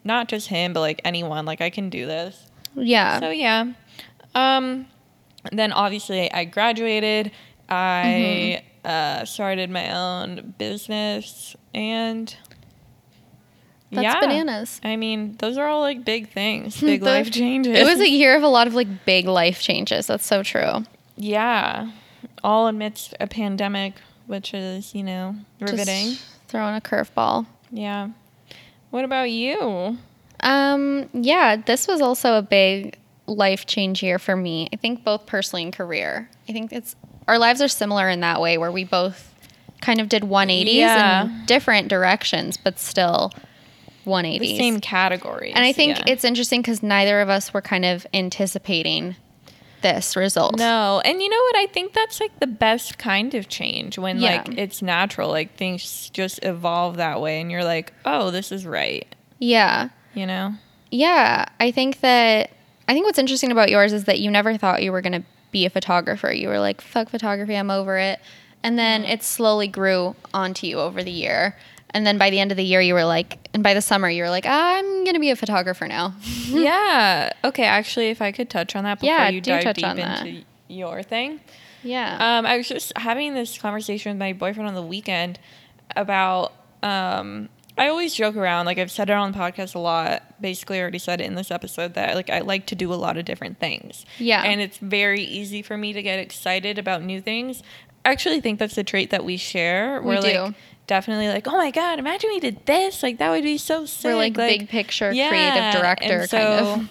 not 0.05 0.29
just 0.29 0.49
him, 0.49 0.75
but 0.75 0.81
like 0.81 1.01
anyone, 1.03 1.47
like 1.47 1.63
I 1.63 1.71
can 1.71 1.89
do 1.89 2.05
this. 2.07 2.47
yeah. 2.77 3.21
So 3.21 3.31
yeah. 3.31 3.73
Um, 4.35 4.87
then 5.51 5.73
obviously 5.73 6.31
I 6.31 6.45
graduated. 6.45 7.33
I 7.71 8.63
Mm-hmm. 8.85 8.87
uh, 9.23 9.25
started 9.25 9.71
my 9.71 9.91
own 9.97 10.55
business 10.59 11.57
and. 11.73 12.37
That's 13.91 14.03
yeah. 14.05 14.21
bananas. 14.21 14.81
I 14.85 14.97
mean, 14.97 15.35
those 15.39 15.57
are 15.59 15.67
all 15.67 15.81
like 15.81 16.05
big 16.05 16.31
things, 16.31 16.81
big 16.81 17.03
life 17.03 17.31
changes. 17.31 17.77
It 17.77 17.85
was 17.85 18.01
a 18.01 18.09
year 18.09 18.37
of 18.37 18.43
a 18.43 18.49
lot 18.49 18.67
of 18.67 18.75
like 18.75 19.05
big 19.05 19.27
life 19.27 19.61
changes. 19.61 20.07
That's 20.07 20.25
so 20.27 20.43
true. 20.43 20.85
Yeah. 21.17 21.91
All 22.45 22.69
amidst 22.69 23.15
a 23.21 23.27
pandemic, 23.27 23.95
which 24.27 24.55
is, 24.55 24.95
you 24.95 25.03
know, 25.03 25.35
riveting. 25.61 26.11
Just 26.11 26.25
throwing 26.49 26.77
a 26.77 26.81
curveball. 26.81 27.47
yeah. 27.71 28.11
What 28.91 29.05
about 29.05 29.31
you? 29.31 29.99
Um, 30.41 31.09
yeah, 31.13 31.57
this 31.57 31.87
was 31.87 32.01
also 32.01 32.35
a 32.35 32.43
big 32.43 32.97
life 33.27 33.67
change 33.67 34.03
year 34.03 34.19
for 34.19 34.35
me. 34.35 34.69
I 34.73 34.77
think 34.77 35.05
both 35.05 35.27
personally 35.27 35.63
and 35.65 35.73
career. 35.73 36.29
I 36.49 36.53
think 36.53 36.73
it's 36.73 36.97
our 37.29 37.39
lives 37.39 37.61
are 37.63 37.69
similar 37.69 38.09
in 38.09 38.21
that 38.21 38.41
way 38.41 38.59
where 38.59 38.73
we 38.73 38.83
both 38.85 39.33
kind 39.81 40.01
of 40.01 40.09
did 40.09 40.23
180s 40.25 40.75
Yeah. 40.75 41.25
in 41.25 41.47
different 41.47 41.87
directions, 41.89 42.57
but 42.57 42.79
still 42.81 43.33
180s. 44.11 44.41
The 44.41 44.59
same 44.59 44.81
categories. 44.81 45.53
and 45.55 45.65
I 45.65 45.73
think 45.73 45.99
yeah. 45.99 46.05
it's 46.09 46.25
interesting 46.25 46.61
because 46.61 46.83
neither 46.83 47.21
of 47.21 47.29
us 47.29 47.55
were 47.55 47.63
kind 47.63 47.85
of 47.85 48.07
anticipating 48.13 49.17
this 49.83 50.17
result. 50.17 50.59
No, 50.59 51.01
and 51.05 51.23
you 51.23 51.29
know 51.29 51.41
what? 51.41 51.57
I 51.57 51.67
think 51.67 51.93
that's 51.93 52.21
like 52.21 52.39
the 52.39 52.47
best 52.47 52.99
kind 52.99 53.35
of 53.35 53.49
change 53.49 53.99
when 53.99 54.19
Yeah. 54.19 54.43
like 54.47 54.59
it's 54.59 54.83
natural, 54.83 55.31
like 55.31 55.57
things 55.57 56.11
just 56.11 56.45
evolve 56.45 56.97
that 56.97 57.21
way, 57.21 57.41
and 57.41 57.51
you're 57.51 57.65
like, 57.65 57.93
oh, 58.05 58.31
this 58.31 58.53
is 58.53 58.67
right. 58.67 59.07
Yeah. 59.39 59.89
You 60.15 60.27
know? 60.27 60.55
Yeah, 60.91 61.47
I 61.59 61.71
think 61.71 62.01
that 62.01 62.51
I 62.89 62.93
think 62.93 63.07
what's 63.07 63.19
interesting 63.19 63.53
about 63.53 63.71
yours 63.71 63.93
is 63.93 64.05
that 64.05 64.19
you 64.19 64.31
never 64.31 64.57
thought 64.57 64.83
you 64.83 64.91
were 64.91 65.01
going 65.01 65.13
to 65.13 65.23
be 65.53 65.65
a 65.65 65.71
photographer. 65.71 66.33
You 66.33 66.49
were 66.49 66.59
like, 66.59 66.81
"Fuck 66.81 67.09
photography, 67.09 67.55
I'm 67.55 67.71
over 67.71 67.99
it." 67.99 68.21
And 68.63 68.79
then 68.79 69.05
mm. 69.05 69.11
it 69.11 69.23
slowly 69.23 69.69
grew 69.69 70.17
onto 70.35 70.67
you 70.67 70.81
over 70.81 71.03
the 71.03 71.11
year. 71.11 71.57
And 71.93 72.07
then 72.07 72.19
by 72.19 72.31
the 72.31 72.39
end 72.39 72.51
of 72.53 72.57
the 72.57 72.65
year, 72.65 72.81
you 72.81 72.95
were 72.95 73.05
like, 73.05 73.39
and 73.53 73.63
by 73.63 73.75
the 73.75 73.83
summer, 73.83 74.09
you 74.09 74.23
were 74.23 74.31
like, 74.31 74.47
I'm 74.47 74.85
going 75.05 75.15
to 75.15 75.21
be 75.21 75.31
a 75.31 75.37
photographer 75.37 75.89
now. 75.89 76.15
yeah. 76.47 77.33
Okay. 77.45 77.65
Actually, 77.65 78.11
if 78.11 78.23
I 78.23 78.33
could 78.33 78.49
touch 78.51 78.77
on 78.77 78.85
that 78.85 79.01
before 79.01 79.15
Yeah, 79.15 79.29
you 79.29 79.41
dive 79.41 79.65
touch 79.65 79.77
deep 79.77 79.87
on 79.87 79.97
that. 79.97 80.27
into 80.27 80.45
your 80.69 81.03
thing. 81.03 81.41
yeah. 81.83 82.39
Um, 82.39 82.47
I 82.47 82.57
was 82.57 82.69
just 82.69 82.93
having 82.97 83.35
this 83.35 83.59
conversation 83.59 84.13
with 84.13 84.19
my 84.19 84.33
boyfriend 84.33 84.69
on 84.69 84.75
the 84.75 84.83
weekend 84.83 85.39
about. 85.97 86.53
Um, 86.83 87.49
I 87.79 87.89
always 87.89 88.13
joke 88.15 88.37
around, 88.37 88.67
like 88.67 88.77
I've 88.79 88.91
said 88.91 89.09
it 89.09 89.15
on 89.15 89.33
the 89.33 89.39
podcast 89.39 89.75
a 89.75 89.79
lot. 89.79 90.23
Basically, 90.41 90.79
I 90.79 90.83
already 90.83 90.99
said 90.99 91.21
it 91.21 91.25
in 91.25 91.35
this 91.35 91.51
episode 91.51 91.95
that 91.95 92.15
like 92.15 92.29
I 92.29 92.41
like 92.41 92.67
to 92.67 92.75
do 92.75 92.93
a 92.93 92.97
lot 92.97 93.17
of 93.17 93.25
different 93.25 93.59
things. 93.59 94.05
Yeah. 94.19 94.43
and 94.43 94.61
it's 94.61 94.77
very 94.79 95.23
easy 95.23 95.63
for 95.63 95.77
me 95.79 95.93
to 95.95 96.03
get 96.03 96.19
excited 96.19 96.79
about 96.79 97.03
new 97.03 97.21
things. 97.23 97.63
I 98.05 98.11
actually 98.11 98.41
think 98.41 98.59
that's 98.59 98.79
a 98.79 98.85
trait 98.85 99.11
that 99.11 99.25
we 99.25 99.37
share. 99.37 100.01
We 100.01 100.09
We're 100.09 100.21
do. 100.21 100.39
like 100.39 100.55
definitely 100.87 101.29
like, 101.29 101.47
oh 101.47 101.57
my 101.57 101.71
god, 101.71 101.99
imagine 101.99 102.31
we 102.31 102.41
did 102.41 102.67
this. 102.67 103.03
Like 103.03 103.19
that 103.19 103.31
would 103.31 103.45
be 103.45 103.59
so 103.59 103.87
sick. 103.87 104.11
We're 104.11 104.17
like, 104.17 104.35
big 104.35 104.69
picture 104.69 105.11
creative 105.11 105.81
director 105.81 106.21
and 106.21 106.31
kind 106.31 106.67
of. 106.67 106.89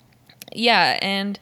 yeah, 0.52 0.98
and 1.02 1.38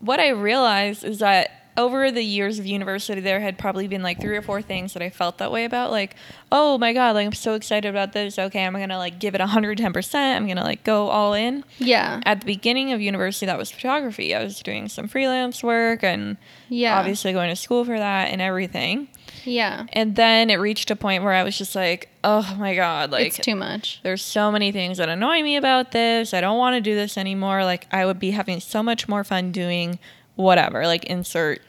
what 0.00 0.20
I 0.20 0.28
realized 0.28 1.04
is 1.04 1.20
that 1.20 1.61
over 1.76 2.10
the 2.10 2.22
years 2.22 2.58
of 2.58 2.66
university, 2.66 3.20
there 3.20 3.40
had 3.40 3.58
probably 3.58 3.88
been 3.88 4.02
like 4.02 4.20
three 4.20 4.36
or 4.36 4.42
four 4.42 4.60
things 4.62 4.92
that 4.92 5.02
I 5.02 5.10
felt 5.10 5.38
that 5.38 5.50
way 5.50 5.64
about. 5.64 5.90
Like, 5.90 6.16
oh 6.50 6.76
my 6.78 6.92
god, 6.92 7.14
like 7.14 7.26
I'm 7.26 7.32
so 7.32 7.54
excited 7.54 7.88
about 7.88 8.12
this. 8.12 8.38
Okay, 8.38 8.64
I'm 8.64 8.72
gonna 8.74 8.98
like 8.98 9.18
give 9.18 9.34
it 9.34 9.40
110. 9.40 9.92
percent 9.92 10.36
I'm 10.40 10.46
gonna 10.48 10.64
like 10.64 10.84
go 10.84 11.08
all 11.08 11.34
in. 11.34 11.64
Yeah. 11.78 12.20
At 12.26 12.40
the 12.40 12.46
beginning 12.46 12.92
of 12.92 13.00
university, 13.00 13.46
that 13.46 13.58
was 13.58 13.70
photography. 13.70 14.34
I 14.34 14.42
was 14.42 14.60
doing 14.60 14.88
some 14.88 15.08
freelance 15.08 15.62
work 15.62 16.02
and 16.04 16.36
Yeah. 16.68 16.98
obviously 16.98 17.32
going 17.32 17.50
to 17.50 17.56
school 17.56 17.84
for 17.84 17.98
that 17.98 18.30
and 18.30 18.40
everything. 18.42 19.08
Yeah. 19.44 19.86
And 19.92 20.14
then 20.14 20.50
it 20.50 20.56
reached 20.56 20.90
a 20.90 20.96
point 20.96 21.24
where 21.24 21.32
I 21.32 21.42
was 21.42 21.56
just 21.58 21.74
like, 21.74 22.08
oh 22.22 22.54
my 22.58 22.74
god, 22.74 23.10
like 23.10 23.26
it's 23.28 23.38
too 23.38 23.56
much. 23.56 23.98
there's 24.02 24.22
so 24.22 24.52
many 24.52 24.70
things 24.72 24.98
that 24.98 25.08
annoy 25.08 25.42
me 25.42 25.56
about 25.56 25.90
this. 25.92 26.32
I 26.34 26.40
don't 26.40 26.58
want 26.58 26.74
to 26.76 26.80
do 26.80 26.94
this 26.94 27.16
anymore. 27.18 27.64
Like 27.64 27.86
I 27.92 28.04
would 28.06 28.18
be 28.20 28.30
having 28.32 28.60
so 28.60 28.82
much 28.82 29.08
more 29.08 29.24
fun 29.24 29.50
doing 29.50 29.98
whatever, 30.36 30.86
like 30.86 31.04
insert 31.04 31.60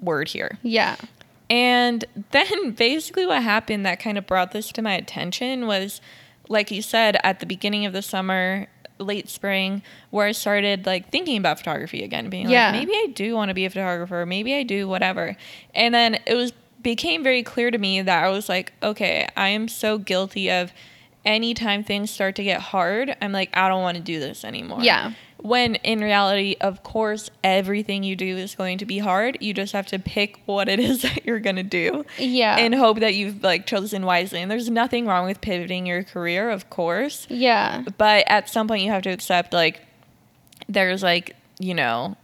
word 0.00 0.28
here. 0.28 0.58
Yeah. 0.62 0.96
And 1.50 2.04
then 2.32 2.72
basically 2.72 3.26
what 3.26 3.42
happened 3.42 3.86
that 3.86 4.00
kind 4.00 4.18
of 4.18 4.26
brought 4.26 4.52
this 4.52 4.70
to 4.72 4.82
my 4.82 4.94
attention 4.94 5.66
was 5.66 6.00
like 6.48 6.70
you 6.70 6.82
said 6.82 7.16
at 7.24 7.40
the 7.40 7.46
beginning 7.46 7.86
of 7.86 7.92
the 7.92 8.02
summer, 8.02 8.68
late 8.98 9.28
spring, 9.28 9.82
where 10.10 10.26
I 10.28 10.32
started 10.32 10.86
like 10.86 11.10
thinking 11.10 11.36
about 11.36 11.58
photography 11.58 12.02
again, 12.04 12.30
being 12.30 12.48
Yeah. 12.48 12.70
like 12.70 12.80
maybe 12.80 12.92
I 12.92 13.08
do 13.14 13.34
want 13.34 13.48
to 13.50 13.54
be 13.54 13.64
a 13.64 13.70
photographer, 13.70 14.24
maybe 14.24 14.54
I 14.54 14.62
do 14.62 14.88
whatever. 14.88 15.36
And 15.74 15.94
then 15.94 16.18
it 16.26 16.34
was 16.34 16.52
became 16.82 17.24
very 17.24 17.42
clear 17.42 17.70
to 17.72 17.78
me 17.78 18.00
that 18.00 18.24
I 18.24 18.28
was 18.28 18.48
like, 18.48 18.72
okay, 18.82 19.26
I 19.36 19.48
am 19.48 19.66
so 19.66 19.98
guilty 19.98 20.50
of 20.50 20.72
anytime 21.24 21.82
things 21.82 22.10
start 22.12 22.36
to 22.36 22.44
get 22.44 22.60
hard, 22.60 23.16
I'm 23.20 23.32
like 23.32 23.50
I 23.56 23.68
don't 23.68 23.82
want 23.82 23.96
to 23.96 24.02
do 24.02 24.20
this 24.20 24.44
anymore. 24.44 24.82
Yeah. 24.82 25.12
When 25.38 25.76
in 25.76 26.00
reality, 26.00 26.56
of 26.60 26.82
course, 26.82 27.30
everything 27.44 28.02
you 28.02 28.16
do 28.16 28.36
is 28.36 28.54
going 28.54 28.78
to 28.78 28.86
be 28.86 28.98
hard. 28.98 29.38
You 29.40 29.52
just 29.54 29.72
have 29.74 29.86
to 29.88 29.98
pick 29.98 30.40
what 30.46 30.68
it 30.68 30.80
is 30.88 31.02
that 31.02 31.24
you're 31.26 31.38
going 31.40 31.56
to 31.56 31.62
do 31.62 32.04
Yeah. 32.18 32.56
and 32.56 32.74
hope 32.74 33.00
that 33.00 33.14
you've 33.14 33.42
like 33.42 33.66
chosen 33.66 34.04
wisely. 34.06 34.40
And 34.40 34.50
there's 34.50 34.70
nothing 34.70 35.06
wrong 35.06 35.26
with 35.26 35.40
pivoting 35.40 35.86
your 35.86 36.02
career, 36.02 36.50
of 36.50 36.70
course. 36.70 37.26
yeah. 37.30 37.84
But 37.98 38.24
at 38.28 38.48
some 38.48 38.66
point, 38.66 38.82
you 38.82 38.90
have 38.90 39.02
to 39.02 39.10
accept 39.10 39.52
like 39.52 39.82
there's 40.68 41.02
like, 41.02 41.36
you 41.58 41.74
know, 41.74 42.16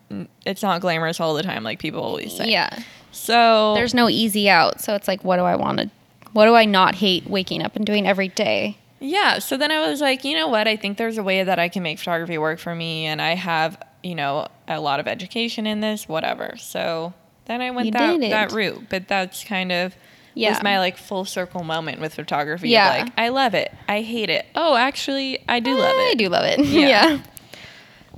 it's 0.45 0.63
not 0.63 0.81
glamorous 0.81 1.21
all 1.21 1.35
the 1.35 1.43
time, 1.43 1.63
like 1.65 1.79
people 1.79 2.03
always 2.03 2.37
say. 2.37 2.51
Yeah. 2.51 2.83
So 3.13 3.75
There's 3.75 3.95
no 3.95 4.09
easy 4.09 4.49
out. 4.49 4.81
So 4.81 4.95
it's 4.95 5.07
like, 5.07 5.23
what 5.23 5.37
do 5.37 5.43
I 5.43 5.57
want 5.57 5.79
to, 5.81 5.91
what 6.33 6.47
do 6.47 6.55
I 6.55 6.65
not 6.65 6.95
hate 6.97 7.27
waking 7.27 7.63
up 7.63 7.77
and 7.77 7.85
doing 7.87 8.07
every 8.07 8.29
day? 8.29 8.79
Yeah. 9.03 9.38
So 9.40 9.57
then 9.57 9.70
I 9.70 9.88
was 9.88 10.00
like, 10.00 10.24
you 10.24 10.34
know 10.36 10.48
what? 10.48 10.66
I 10.68 10.76
think 10.76 10.96
there's 10.96 11.18
a 11.18 11.22
way 11.22 11.42
that 11.42 11.59
I 11.59 11.68
can 11.68 11.82
make 11.82 11.98
photography 11.98 12.38
work 12.38 12.59
for 12.59 12.74
me. 12.74 13.07
And 13.07 13.20
I 13.20 13.34
have, 13.34 13.82
you 14.03 14.14
know, 14.14 14.46
a 14.68 14.80
lot 14.80 15.00
of 15.00 15.09
education 15.09 15.66
in 15.66 15.80
this, 15.80 16.09
whatever. 16.09 16.55
So 16.57 17.12
then 17.46 17.61
I 17.61 17.70
went 17.72 17.86
You 17.86 17.92
that, 17.92 18.20
that 18.20 18.53
route. 18.53 18.86
But 18.88 19.09
that's 19.09 19.42
kind 19.44 19.72
of 19.72 19.94
Yeah. 20.34 20.50
was 20.50 20.62
my 20.62 20.78
like 20.78 20.96
full 20.96 21.24
circle 21.24 21.64
moment 21.64 22.00
with 22.00 22.14
photography. 22.14 22.68
Yeah. 22.70 22.88
Like, 22.88 23.12
I 23.18 23.28
love 23.30 23.55
it. 23.55 23.72
I 23.88 24.03
hate 24.03 24.30
it. 24.30 24.46
Oh, 24.55 24.76
actually, 24.76 25.42
I 25.48 25.59
do 25.61 25.76
love 25.76 25.96
it. 25.96 26.11
I 26.11 26.14
do 26.14 26.28
love 26.28 26.44
it. 26.44 26.61
Yeah. 26.66 26.88
Yeah. 26.88 27.18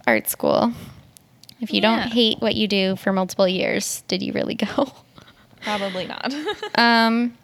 Art 0.06 0.28
school. 0.28 0.72
If 1.60 1.72
you 1.72 1.80
Yeah. 1.80 1.96
don't 1.96 2.12
hate 2.12 2.40
what 2.40 2.54
you 2.56 2.68
do 2.68 2.96
for 2.96 3.10
multiple 3.12 3.48
years, 3.48 4.02
did 4.06 4.22
you 4.22 4.32
really 4.34 4.54
go? 4.54 4.92
Probably 5.62 6.06
not. 6.06 6.34
Um. 6.74 7.38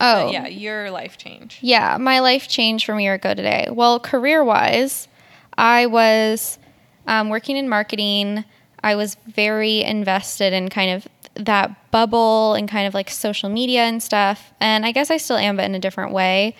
Oh. 0.00 0.26
But 0.26 0.32
yeah, 0.32 0.46
your 0.46 0.90
life 0.90 1.16
change. 1.16 1.58
Yeah, 1.62 1.96
my 1.98 2.20
life 2.20 2.48
changed 2.48 2.84
from 2.84 2.98
a 2.98 3.02
year 3.02 3.14
ago 3.14 3.34
today. 3.34 3.68
Well, 3.70 3.98
career 3.98 4.44
wise, 4.44 5.08
I 5.56 5.86
was 5.86 6.58
um, 7.06 7.30
working 7.30 7.56
in 7.56 7.68
marketing. 7.68 8.44
I 8.82 8.94
was 8.94 9.16
very 9.26 9.82
invested 9.82 10.52
in 10.52 10.68
kind 10.68 10.90
of 10.90 11.08
that 11.44 11.90
bubble 11.90 12.54
and 12.54 12.68
kind 12.68 12.86
of 12.86 12.94
like 12.94 13.10
social 13.10 13.48
media 13.48 13.82
and 13.82 14.02
stuff. 14.02 14.52
And 14.60 14.84
I 14.84 14.92
guess 14.92 15.10
I 15.10 15.16
still 15.16 15.36
am, 15.36 15.56
but 15.56 15.64
in 15.64 15.74
a 15.74 15.78
different 15.78 16.12
way. 16.12 16.54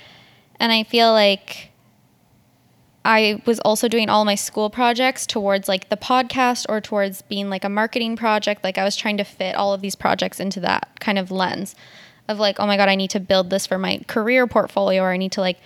And 0.58 0.72
I 0.72 0.82
feel 0.82 1.12
like 1.12 1.70
I 3.04 3.40
was 3.46 3.60
also 3.60 3.86
doing 3.86 4.08
all 4.08 4.24
my 4.24 4.34
school 4.34 4.70
projects 4.70 5.26
towards 5.26 5.68
like 5.68 5.90
the 5.90 5.96
podcast 5.96 6.66
or 6.68 6.80
towards 6.80 7.22
being 7.22 7.50
like 7.50 7.64
a 7.64 7.68
marketing 7.68 8.16
project. 8.16 8.64
Like 8.64 8.78
I 8.78 8.84
was 8.84 8.96
trying 8.96 9.18
to 9.18 9.24
fit 9.24 9.54
all 9.54 9.74
of 9.74 9.80
these 9.80 9.94
projects 9.94 10.40
into 10.40 10.60
that 10.60 10.88
kind 11.00 11.18
of 11.18 11.30
lens 11.30 11.76
of 12.28 12.38
like, 12.38 12.58
oh 12.58 12.66
my 12.66 12.76
God, 12.76 12.88
I 12.88 12.94
need 12.94 13.10
to 13.10 13.20
build 13.20 13.50
this 13.50 13.66
for 13.66 13.78
my 13.78 14.00
career 14.06 14.46
portfolio 14.46 15.02
or 15.02 15.10
I 15.10 15.16
need 15.16 15.32
to 15.32 15.40
like 15.40 15.58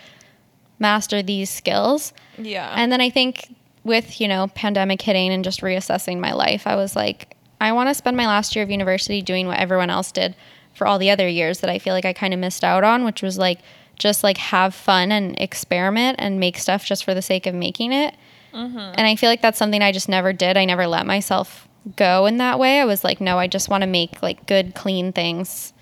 master 0.79 1.23
these 1.23 1.51
skills. 1.51 2.13
Yeah. 2.39 2.73
And 2.75 2.91
then 2.91 3.01
I 3.01 3.11
think 3.11 3.55
with, 3.85 4.21
you 4.21 4.29
know, 4.29 4.49
pandemic 4.49 5.01
hitting 5.03 5.33
and 5.33 5.45
just 5.45 5.61
reassessing 5.61 6.19
my 6.19 6.33
life, 6.33 6.67
I 6.67 6.77
was 6.77 6.97
like, 6.97 7.37
I 7.61 7.73
want 7.73 7.89
to 7.89 7.95
spend 7.95 8.17
my 8.17 8.27
last 8.27 8.57
year 8.57 8.63
of 8.63 8.71
university 8.71 9.23
doing 9.23 9.47
what 9.47 9.59
everyone 9.59 9.91
else 9.91 10.13
did 10.13 10.35
for 10.75 10.87
all 10.87 10.99
the 10.99 11.11
other 11.11 11.29
years 11.29 11.61
that 11.61 11.71
I 11.71 11.79
feel 11.79 11.95
like 11.95 12.05
I 12.05 12.13
kind 12.13 12.33
of 12.33 12.41
missed 12.41 12.65
out 12.65 12.85
on, 12.85 13.05
which 13.05 13.23
was 13.23 13.39
like 13.39 13.61
just 13.99 14.25
like 14.25 14.39
have 14.39 14.75
fun 14.75 15.13
and 15.13 15.39
experiment 15.39 16.17
and 16.19 16.41
make 16.41 16.57
stuff 16.57 16.85
just 16.85 17.05
for 17.05 17.15
the 17.15 17.23
sake 17.23 17.47
of 17.47 17.55
making 17.55 17.93
it. 17.93 18.15
Mm-hmm. 18.55 18.79
And 18.79 19.07
I 19.07 19.17
feel 19.17 19.29
like 19.29 19.43
that's 19.43 19.59
something 19.59 19.83
I 19.83 19.93
just 19.93 20.09
never 20.09 20.33
did. 20.33 20.57
I 20.57 20.65
never 20.65 20.87
let 20.87 21.07
myself 21.07 21.69
go 21.97 22.27
in 22.27 22.39
that 22.39 22.59
way. 22.59 22.81
I 22.81 22.85
was 22.85 23.05
like, 23.05 23.21
no, 23.21 23.39
I 23.39 23.47
just 23.47 23.69
want 23.69 23.83
to 23.83 23.87
make 23.87 24.23
like 24.23 24.47
good, 24.47 24.75
clean 24.75 25.13
things 25.13 25.73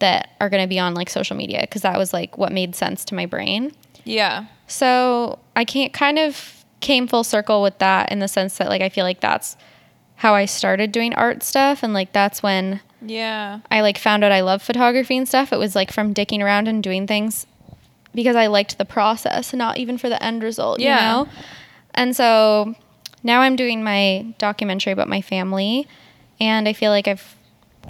that 0.00 0.30
are 0.40 0.48
going 0.48 0.62
to 0.62 0.68
be 0.68 0.78
on 0.78 0.94
like 0.94 1.10
social 1.10 1.36
media 1.36 1.60
because 1.62 1.82
that 1.82 1.98
was 1.98 2.12
like 2.12 2.38
what 2.38 2.52
made 2.52 2.74
sense 2.74 3.04
to 3.06 3.14
my 3.14 3.26
brain. 3.26 3.72
yeah. 4.04 4.46
So 4.70 5.38
I 5.56 5.64
can't 5.64 5.92
kind 5.94 6.18
of 6.18 6.64
came 6.80 7.08
full 7.08 7.24
circle 7.24 7.62
with 7.62 7.78
that 7.78 8.12
in 8.12 8.18
the 8.18 8.28
sense 8.28 8.58
that 8.58 8.68
like 8.68 8.82
I 8.82 8.88
feel 8.90 9.04
like 9.04 9.20
that's 9.20 9.56
how 10.16 10.34
I 10.34 10.44
started 10.44 10.92
doing 10.92 11.14
art 11.14 11.42
stuff 11.42 11.82
and 11.82 11.92
like 11.94 12.12
that's 12.12 12.42
when 12.42 12.80
Yeah. 13.00 13.60
I 13.70 13.80
like 13.80 13.96
found 13.98 14.24
out 14.24 14.30
I 14.32 14.40
love 14.42 14.62
photography 14.62 15.16
and 15.16 15.26
stuff. 15.26 15.52
It 15.52 15.58
was 15.58 15.74
like 15.74 15.90
from 15.92 16.12
dicking 16.12 16.40
around 16.42 16.68
and 16.68 16.82
doing 16.82 17.06
things 17.06 17.46
because 18.14 18.36
I 18.36 18.46
liked 18.48 18.76
the 18.78 18.84
process, 18.84 19.52
not 19.54 19.78
even 19.78 19.96
for 19.98 20.08
the 20.08 20.22
end 20.22 20.42
result, 20.42 20.80
Yeah. 20.80 20.96
you 21.20 21.24
know? 21.24 21.30
And 21.94 22.14
so 22.14 22.74
now 23.22 23.40
I'm 23.40 23.56
doing 23.56 23.82
my 23.82 24.34
documentary 24.38 24.92
about 24.92 25.08
my 25.08 25.20
family 25.22 25.88
and 26.40 26.68
I 26.68 26.72
feel 26.72 26.90
like 26.90 27.08
I've 27.08 27.34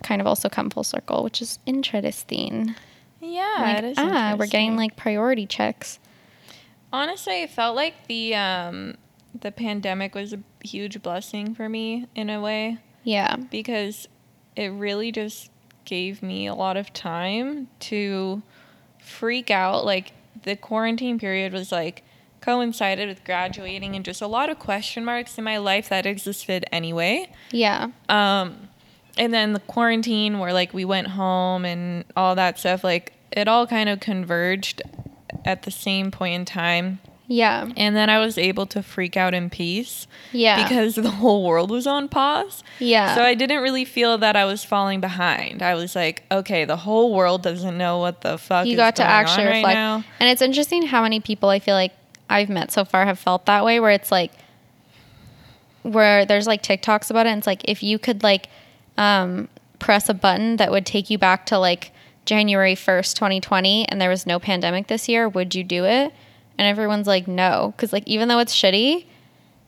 kind 0.03 0.21
of 0.21 0.27
also 0.27 0.49
come 0.49 0.71
full 0.71 0.85
circle, 0.85 1.23
which 1.25 1.41
is 1.43 1.59
interesting. 1.67 2.75
Yeah. 3.21 3.57
Like, 3.61 3.79
it 3.79 3.85
is 3.85 3.99
ah, 3.99 4.37
we're 4.39 4.47
getting 4.47 4.77
like 4.77 4.97
priority 4.97 5.47
checks. 5.47 5.99
Honestly, 6.93 7.43
I 7.43 7.47
felt 7.47 7.77
like 7.77 8.07
the 8.07 8.35
um 8.35 8.97
the 9.39 9.53
pandemic 9.53 10.15
was 10.15 10.33
a 10.33 10.39
huge 10.65 11.03
blessing 11.03 11.55
for 11.55 11.69
me 11.69 12.07
in 12.15 12.31
a 12.31 12.41
way 12.41 12.79
Yeah. 13.05 13.37
because 13.37 14.09
it 14.57 14.69
really 14.69 15.13
just 15.13 15.51
gave 15.85 16.23
me 16.23 16.47
a 16.47 16.55
lot 16.55 16.77
of 16.77 16.93
time 16.93 17.69
to 17.81 18.43
freak 19.01 19.51
out. 19.51 19.85
Like 19.85 20.13
the 20.43 20.57
quarantine 20.57 21.19
period 21.19 21.53
was 21.53 21.71
like 21.71 22.05
coincided 22.41 23.09
with 23.09 23.23
graduating 23.25 23.95
and 23.97 24.05
just 24.05 24.23
a 24.23 24.27
lot 24.27 24.49
of 24.49 24.59
question 24.59 25.05
marks 25.05 25.37
in 25.39 25.45
my 25.45 25.59
life 25.59 25.89
that 25.91 26.07
existed 26.07 26.65
anyway. 26.73 27.31
Yeah. 27.53 27.89
Um, 28.09 28.68
and 29.19 29.33
then 29.35 29.53
the 29.53 29.61
quarantine 29.61 30.39
where 30.39 30.53
like 30.53 30.73
we 30.73 30.85
went 30.85 31.09
home 31.09 31.65
and 31.65 32.05
all 32.17 32.35
that 32.37 32.59
stuff, 32.59 32.83
like 32.85 33.13
it 33.33 33.49
all 33.49 33.67
kind 33.67 33.89
of 33.89 34.01
converged 34.01 34.81
at 35.45 35.63
the 35.63 35.71
same 35.71 36.11
point 36.11 36.35
in 36.35 36.45
time. 36.45 37.01
Yeah. 37.31 37.69
And 37.77 37.95
then 37.95 38.09
I 38.09 38.21
was 38.21 38.39
able 38.39 38.65
to 38.69 38.83
freak 38.83 39.15
out 39.15 39.35
in 39.35 39.51
peace 39.51 40.07
Yeah. 40.33 40.63
because 40.67 40.95
the 40.95 41.11
whole 41.11 41.45
world 41.45 41.71
was 41.71 41.87
on 41.87 42.09
pause. 42.09 42.63
Yeah. 42.79 43.15
So 43.15 43.23
I 43.23 43.35
didn't 43.35 43.61
really 43.63 43.85
feel 43.85 44.17
that 44.17 44.35
I 44.35 44.47
was 44.47 44.65
falling 44.65 45.03
behind. 45.03 45.63
I 45.63 45.75
was 45.75 45.95
like, 45.95 46.23
okay, 46.33 46.65
the 46.65 46.79
whole 46.79 47.15
world 47.15 47.43
doesn't 47.43 47.77
know 47.77 47.99
what 47.99 48.23
the 48.23 48.39
fuck 48.39 48.65
you 48.67 48.73
is 48.73 48.77
got 48.79 48.97
to 48.97 49.05
actually 49.05 49.45
right 49.45 49.57
reflect. 49.57 49.75
now. 49.75 50.05
And 50.21 50.31
it's 50.31 50.41
interesting 50.41 50.87
how 50.87 51.03
many 51.03 51.21
people 51.21 51.51
I 51.51 51.59
feel 51.59 51.75
like 51.75 51.93
I've 52.31 52.49
met 52.49 52.73
so 52.73 52.87
far 52.87 53.05
have 53.05 53.19
felt 53.19 53.45
that 53.45 53.63
way 53.63 53.79
where 53.79 53.91
it's 53.91 54.11
like 54.11 54.33
where 55.83 56.25
there's 56.27 56.47
like 56.47 56.63
TikToks 56.63 57.11
about 57.11 57.27
it 57.27 57.31
and 57.31 57.39
it's 57.39 57.47
like 57.47 57.63
if 57.67 57.83
you 57.83 57.99
could 57.99 58.23
like 58.23 58.49
um 58.99 59.49
press 59.79 60.09
a 60.11 60.15
button 60.15 60.57
that 60.57 60.71
would 60.71 60.85
take 60.85 61.09
you 61.09 61.17
back 61.17 61.47
to 61.47 61.59
like 61.59 61.93
January 62.27 62.75
1st, 62.75 63.15
2020, 63.15 63.89
and 63.89 63.99
there 64.01 64.11
was 64.11 64.27
no 64.27 64.39
pandemic 64.39 64.89
this 64.89 65.09
year, 65.09 65.27
would 65.29 65.55
you 65.55 65.65
do 65.65 65.85
it? 65.87 66.13
And 66.59 66.67
everyone's 66.69 67.07
like, 67.07 67.27
no. 67.27 67.73
Because, 67.75 67.91
like, 67.93 68.03
even 68.07 68.29
though 68.29 68.39
it's 68.41 68.55
shitty, 68.55 69.07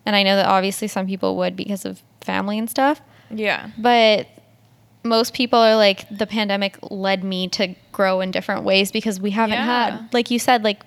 and 0.05 0.15
I 0.15 0.23
know 0.25 0.37
that 0.37 0.45
obviously 0.47 0.87
some 0.89 1.07
people 1.07 1.37
would 1.39 1.57
because 1.57 1.87
of 1.87 2.03
family 2.21 2.59
and 2.59 2.69
stuff, 2.69 3.01
Yeah. 3.31 3.71
but 3.79 4.27
most 5.05 5.33
people 5.33 5.59
are 5.59 5.77
like, 5.77 6.07
the 6.11 6.27
pandemic 6.27 6.77
led 6.91 7.25
me 7.25 7.49
to 7.49 7.75
grow 7.93 8.21
in 8.21 8.31
different 8.31 8.65
ways 8.65 8.93
because 8.93 9.19
we 9.21 9.31
haven't 9.31 9.55
Yeah. 9.57 9.91
had, 10.01 10.13
like 10.13 10.31
you 10.31 10.39
said, 10.39 10.63
like, 10.65 10.83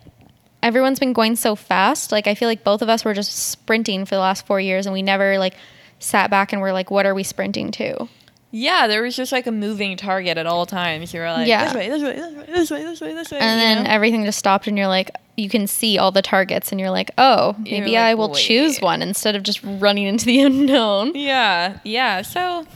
everyone's 0.61 0.99
been 0.99 1.13
going 1.13 1.35
so 1.37 1.55
fast. 1.55 2.11
Like, 2.11 2.27
I 2.27 2.35
feel 2.35 2.47
like 2.49 2.63
both 2.63 2.83
of 2.83 2.89
us 2.89 3.03
were 3.03 3.13
just 3.15 3.31
sprinting 3.31 4.05
for 4.05 4.13
the 4.13 4.21
last 4.21 4.45
four 4.45 4.59
years, 4.59 4.85
and 4.85 4.93
we 4.93 5.01
never, 5.01 5.39
like, 5.39 5.55
sat 5.97 6.29
back 6.29 6.53
and 6.53 6.61
were 6.61 6.73
like, 6.73 6.91
what 6.91 7.05
are 7.07 7.15
we 7.15 7.23
sprinting 7.23 7.71
to? 7.71 8.07
Yeah, 8.55 8.85
there 8.85 9.01
was 9.01 9.15
just 9.15 9.31
like 9.31 9.47
a 9.47 9.51
moving 9.51 9.97
target 9.97 10.37
at 10.37 10.45
all 10.45 10.67
times. 10.67 11.11
You 11.11 11.21
were 11.21 11.31
like, 11.31 11.47
Yeah. 11.47 11.65
this 11.65 11.73
way, 11.73 11.89
this 11.89 12.03
way, 12.03 12.13
this 12.15 12.35
way, 12.35 12.45
this 12.45 12.71
way, 12.71 12.83
this 12.83 13.01
way, 13.01 13.13
this 13.15 13.31
way. 13.31 13.39
and 13.39 13.59
then 13.59 13.83
know? 13.83 13.89
everything 13.89 14.23
just 14.25 14.37
stopped 14.37 14.67
and 14.67 14.77
you're 14.77 14.87
like 14.87 15.09
you 15.35 15.49
can 15.49 15.65
see 15.65 15.97
all 15.97 16.11
the 16.11 16.21
targets 16.21 16.71
and 16.71 16.79
you're 16.79 16.91
like 16.91 17.09
oh 17.17 17.55
maybe 17.57 17.93
like, 17.93 17.97
i 17.97 18.13
will 18.13 18.35
choose 18.35 18.79
one 18.79 19.01
instead 19.01 19.35
of 19.35 19.41
just 19.41 19.59
running 19.63 20.05
into 20.05 20.25
the 20.25 20.39
unknown 20.49 21.11
Yeah, 21.15 21.79
yeah. 21.83 22.21
So, 22.21 22.67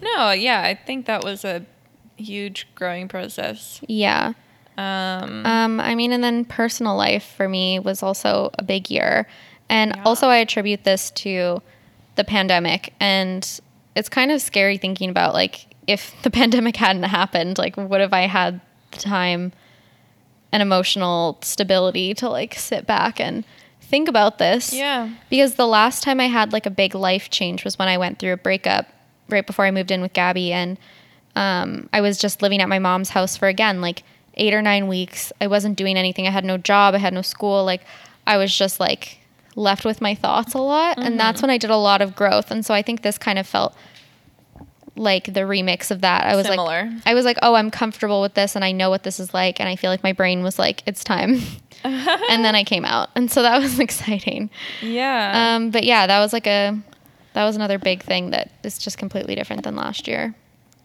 no, 0.00 0.30
yeah, 0.30 0.62
I 0.62 0.72
think 0.74 1.04
that 1.04 1.22
was 1.22 1.44
a 1.44 1.66
huge 2.16 2.66
growing 2.74 3.06
process. 3.08 3.82
yeah 3.86 4.32
Um, 4.78 5.44
um 5.44 5.80
i 5.80 5.94
mean 5.94 6.12
and 6.12 6.24
then 6.24 6.46
personal 6.46 6.96
life 6.96 7.34
for 7.36 7.46
me 7.46 7.78
was 7.78 8.02
also 8.02 8.50
a 8.58 8.62
big 8.62 8.90
year 8.90 9.26
and 9.68 9.92
Yeah. 9.94 10.02
also 10.06 10.28
i 10.28 10.36
attribute 10.38 10.84
this 10.84 11.10
to 11.10 11.60
the 12.14 12.24
pandemic 12.24 12.94
and 12.98 13.60
it's 13.96 14.08
kind 14.08 14.30
of 14.30 14.40
scary 14.40 14.76
thinking 14.76 15.10
about 15.10 15.34
like 15.34 15.74
if 15.86 16.14
the 16.22 16.30
pandemic 16.40 16.76
hadn't 16.76 17.02
happened 17.02 17.58
like 17.58 17.76
what 17.76 18.00
if 18.00 18.12
i 18.12 18.22
had 18.22 18.60
the 18.92 18.98
time 18.98 19.52
and 20.52 20.62
emotional 20.62 21.38
stability 21.42 22.14
to 22.14 22.28
like 22.28 22.54
sit 22.54 22.86
back 22.86 23.20
and 23.20 23.44
think 23.86 24.08
about 24.08 24.38
this 24.38 24.72
yeah. 24.72 25.10
Because 25.30 25.54
the 25.54 25.66
last 25.66 26.02
time 26.02 26.20
I 26.20 26.26
had 26.26 26.52
like 26.52 26.66
a 26.66 26.70
big 26.70 26.94
life 26.94 27.30
change 27.30 27.64
was 27.64 27.78
when 27.78 27.88
I 27.88 27.98
went 27.98 28.18
through 28.18 28.32
a 28.32 28.36
breakup 28.36 28.86
right 29.28 29.46
before 29.46 29.64
I 29.64 29.70
moved 29.70 29.90
in 29.90 30.02
with 30.02 30.12
Gabby. 30.12 30.52
And 30.52 30.78
um, 31.34 31.88
I 31.92 32.00
was 32.00 32.18
just 32.18 32.42
living 32.42 32.60
at 32.60 32.68
my 32.68 32.78
mom's 32.78 33.10
house 33.10 33.36
for 33.36 33.48
again, 33.48 33.80
like 33.80 34.02
eight 34.34 34.54
or 34.54 34.62
nine 34.62 34.88
weeks. 34.88 35.32
I 35.40 35.46
wasn't 35.46 35.76
doing 35.76 35.96
anything. 35.96 36.26
I 36.26 36.30
had 36.30 36.44
no 36.44 36.58
job. 36.58 36.94
I 36.94 36.98
had 36.98 37.14
no 37.14 37.22
school. 37.22 37.64
Like 37.64 37.82
I 38.26 38.36
was 38.36 38.56
just 38.56 38.80
like 38.80 39.18
left 39.56 39.84
with 39.84 40.00
my 40.00 40.14
thoughts 40.14 40.54
a 40.54 40.58
lot. 40.58 40.98
And 40.98 41.18
that's 41.18 41.42
when 41.42 41.50
I 41.50 41.58
did 41.58 41.70
a 41.70 41.76
lot 41.76 42.02
of 42.02 42.14
growth. 42.14 42.50
And 42.50 42.64
so 42.64 42.72
I 42.72 42.82
think 42.82 43.02
this 43.02 43.18
kind 43.18 43.38
of 43.38 43.46
felt 43.46 43.74
like 44.94 45.24
the 45.32 45.40
remix 45.40 45.90
of 45.90 46.02
that. 46.02 46.24
I 46.24 46.36
was 46.36 46.46
Similar. 46.46 46.90
like, 46.90 47.02
I 47.06 47.14
was 47.14 47.24
like, 47.24 47.38
oh, 47.42 47.54
I'm 47.54 47.70
comfortable 47.70 48.20
with 48.20 48.34
this 48.34 48.54
and 48.54 48.64
I 48.64 48.72
know 48.72 48.90
what 48.90 49.02
this 49.02 49.18
is 49.18 49.34
like. 49.34 49.58
And 49.58 49.68
I 49.68 49.76
feel 49.76 49.90
like 49.90 50.02
my 50.02 50.12
brain 50.12 50.42
was 50.42 50.58
like, 50.58 50.82
it's 50.86 51.02
time. 51.02 51.40
and 51.84 52.44
then 52.44 52.54
I 52.54 52.64
came 52.64 52.84
out. 52.84 53.10
And 53.14 53.30
so 53.30 53.42
that 53.42 53.58
was 53.62 53.78
exciting. 53.78 54.50
Yeah. 54.80 55.56
Um, 55.56 55.70
but 55.70 55.84
yeah, 55.84 56.06
that 56.06 56.20
was 56.20 56.32
like 56.32 56.46
a 56.46 56.78
that 57.32 57.44
was 57.44 57.56
another 57.56 57.78
big 57.78 58.02
thing 58.02 58.30
that 58.30 58.50
is 58.62 58.78
just 58.78 58.96
completely 58.96 59.34
different 59.34 59.64
than 59.64 59.76
last 59.76 60.08
year. 60.08 60.34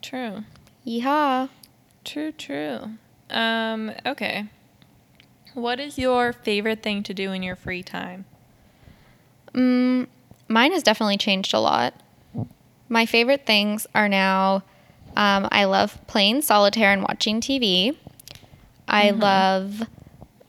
true. 0.02 0.44
Yeehaw. 0.86 1.48
True, 2.04 2.32
true. 2.32 2.80
Um, 3.30 3.92
okay. 4.06 4.48
What 5.54 5.80
is 5.80 5.98
your 6.00 6.34
favorite 6.34 6.82
thing 6.82 7.04
to 7.04 7.14
do 7.14 7.32
in 7.32 7.44
your 7.44 7.56
free 7.56 7.84
time? 7.84 8.26
Mm, 9.54 10.08
mine 10.48 10.72
has 10.72 10.84
definitely 10.84 11.18
changed 11.18 11.54
a 11.54 11.60
lot. 11.60 11.94
My 12.90 13.06
favorite 13.06 13.46
things 13.46 13.88
are 13.96 14.10
now 14.10 14.64
um, 15.16 15.48
I 15.52 15.66
love 15.66 15.98
playing 16.08 16.42
solitaire 16.42 16.92
and 16.92 17.02
watching 17.02 17.42
TV. 17.42 17.96
I 18.88 19.12
love 19.12 19.88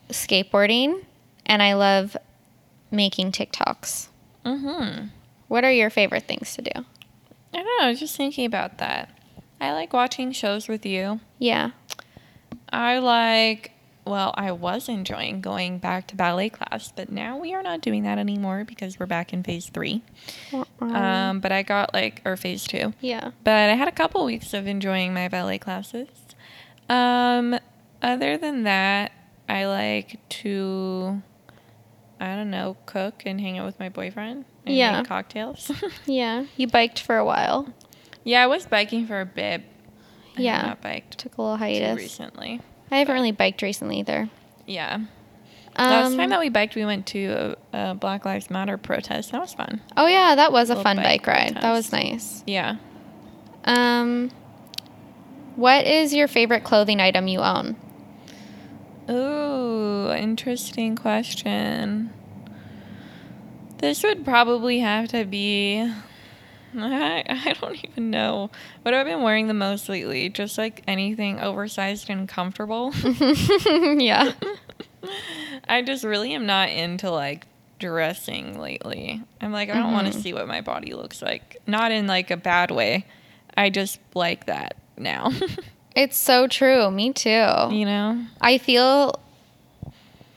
skateboarding 0.09 1.05
and 1.47 1.63
I 1.63 1.75
love 1.75 2.17
making 2.91 3.33
TikToks. 3.33 4.09
Mm-hmm. 4.45 5.07
What 5.49 5.65
are 5.65 5.73
your 5.73 5.91
favorite 5.91 6.25
things 6.25 6.55
to 6.57 6.63
do? 6.63 6.71
I 6.75 7.57
don't 7.59 7.65
know. 7.65 7.87
I 7.87 7.91
was 7.91 8.01
just 8.01 8.17
thinking 8.17 8.47
about 8.47 8.79
that. 8.79 9.11
I 9.61 9.73
like 9.73 9.93
watching 9.93 10.33
shows 10.33 10.69
with 10.69 10.85
you. 10.87 11.21
Yeah. 11.39 11.71
I 12.73 12.99
like, 12.99 13.72
well, 14.05 14.35
I 14.37 14.51
was 14.53 14.89
enjoying 14.89 15.41
going 15.41 15.79
back 15.79 16.09
to 16.09 16.17
ballet 16.17 16.49
class, 16.51 16.93
but 16.95 17.11
now 17.13 17.37
we 17.39 17.55
are 17.55 17.63
not 17.63 17.81
doing 17.81 18.03
that 18.03 18.19
anymore 18.19 18.65
because 18.65 18.99
we're 18.99 19.07
back 19.07 19.33
in 19.33 19.43
phase 19.43 19.67
three. 19.69 20.03
Um, 20.81 21.41
but 21.41 21.53
I 21.53 21.63
got 21.63 21.95
like, 21.95 22.21
or 22.25 22.37
phase 22.37 22.65
two. 22.65 22.95
yeah. 23.01 23.31
But 23.45 23.71
I 23.71 23.75
had 23.75 23.89
a 23.89 23.93
couple 23.93 24.25
weeks 24.25 24.53
of 24.55 24.67
enjoying 24.67 25.15
my 25.15 25.29
ballet 25.29 25.59
classes. 25.59 26.09
Um, 26.89 27.59
other 28.03 28.37
than 28.37 28.65
that, 28.65 29.13
I 29.49 29.67
like 29.67 30.19
to, 30.41 31.23
I 32.21 32.35
don't 32.35 32.51
know, 32.51 32.77
cook 32.87 33.23
and 33.25 33.41
hang 33.41 33.59
out 33.59 33.67
with 33.67 33.79
my 33.79 33.89
boyfriend 33.89 34.45
and 34.67 34.75
Yeah. 34.75 34.99
make 34.99 35.09
cocktails. 35.09 35.71
Yeah. 36.07 36.45
You 36.57 36.67
biked 36.67 36.99
for 37.01 37.17
a 37.17 37.25
while. 37.25 37.73
yeah, 38.25 38.43
I 38.43 38.47
was 38.49 38.67
biking 38.67 39.07
for 39.07 39.21
a 39.21 39.27
bit. 39.27 39.63
I 40.37 40.41
Yeah. 40.43 40.63
not 40.63 40.81
biked 40.83 41.19
Took 41.19 41.39
a 41.39 41.43
little 41.43 41.57
hiatus. 41.57 41.97
recently. 41.97 42.61
I 42.93 42.99
haven't 42.99 43.15
really 43.15 43.33
biked 43.33 43.63
recently 43.63 43.99
either. 44.01 44.29
Yeah. 44.67 44.99
Last 45.79 46.13
Um, 46.13 46.17
time 46.19 46.29
that 46.31 46.39
we 46.41 46.51
biked, 46.51 46.75
we 46.77 46.85
went 46.85 47.07
to 47.07 47.57
a, 47.73 47.91
a 47.91 47.95
Black 47.95 48.25
Lives 48.27 48.51
Matter 48.51 48.77
protest. 48.77 49.33
That 49.33 49.41
was 49.41 49.55
fun. 49.55 49.81
Oh 49.97 50.07
yeah, 50.07 50.35
that 50.35 50.53
was 50.53 50.69
a 50.69 50.73
Little 50.75 50.83
fun 50.85 50.97
bike 50.99 51.25
bike 51.25 51.27
ride. 51.27 51.55
That 51.63 51.73
was 51.73 51.91
nice. 51.91 52.45
Yeah. 52.47 52.77
Um, 53.65 54.31
what 55.57 55.87
is 55.87 56.13
your 56.13 56.29
favorite 56.29 56.63
clothing 56.65 57.01
item 57.01 57.27
you 57.29 57.41
own? 57.41 57.77
Ooh, 59.11 60.13
interesting 60.13 60.95
question. 60.95 62.11
This 63.79 64.03
would 64.03 64.25
probably 64.25 64.81
have 64.81 65.09
to 65.09 65.25
be. 65.25 65.91
I, 66.77 67.25
I 67.29 67.53
don't 67.61 67.85
even 67.85 68.11
know. 68.11 68.51
What 68.83 68.95
have 68.95 69.07
I 69.07 69.11
been 69.11 69.23
wearing 69.23 69.49
the 69.49 69.55
most 69.55 69.89
lately? 69.89 70.29
Just 70.29 70.59
like 70.59 70.83
anything 70.87 71.41
oversized 71.41 72.11
and 72.11 72.29
comfortable. 72.29 72.93
yeah. 73.67 74.33
I 75.69 75.83
just 75.83 76.05
really 76.05 76.33
am 76.35 76.47
not 76.47 76.71
into 76.71 77.11
like 77.11 77.47
dressing 77.79 78.59
lately. 78.59 79.23
I'm 79.41 79.53
like, 79.53 79.71
I 79.71 79.75
don't 79.75 79.93
want 79.93 80.07
to 80.07 80.13
mm-hmm. 80.13 80.23
see 80.23 80.33
what 80.33 80.47
my 80.47 80.61
body 80.61 80.95
looks 80.95 81.23
like. 81.23 81.61
Not 81.67 81.93
in 81.93 82.07
like 82.07 82.31
a 82.31 82.37
bad 82.37 82.71
way. 82.71 83.07
I 83.57 83.71
just 83.71 83.99
like 84.15 84.47
that 84.47 84.77
now. 84.97 85.31
It's 85.95 86.17
so 86.17 86.47
true. 86.47 86.91
Me 86.91 87.13
too. 87.13 87.29
you 87.29 87.85
know? 87.85 88.25
I 88.41 88.59
feel 88.59 89.21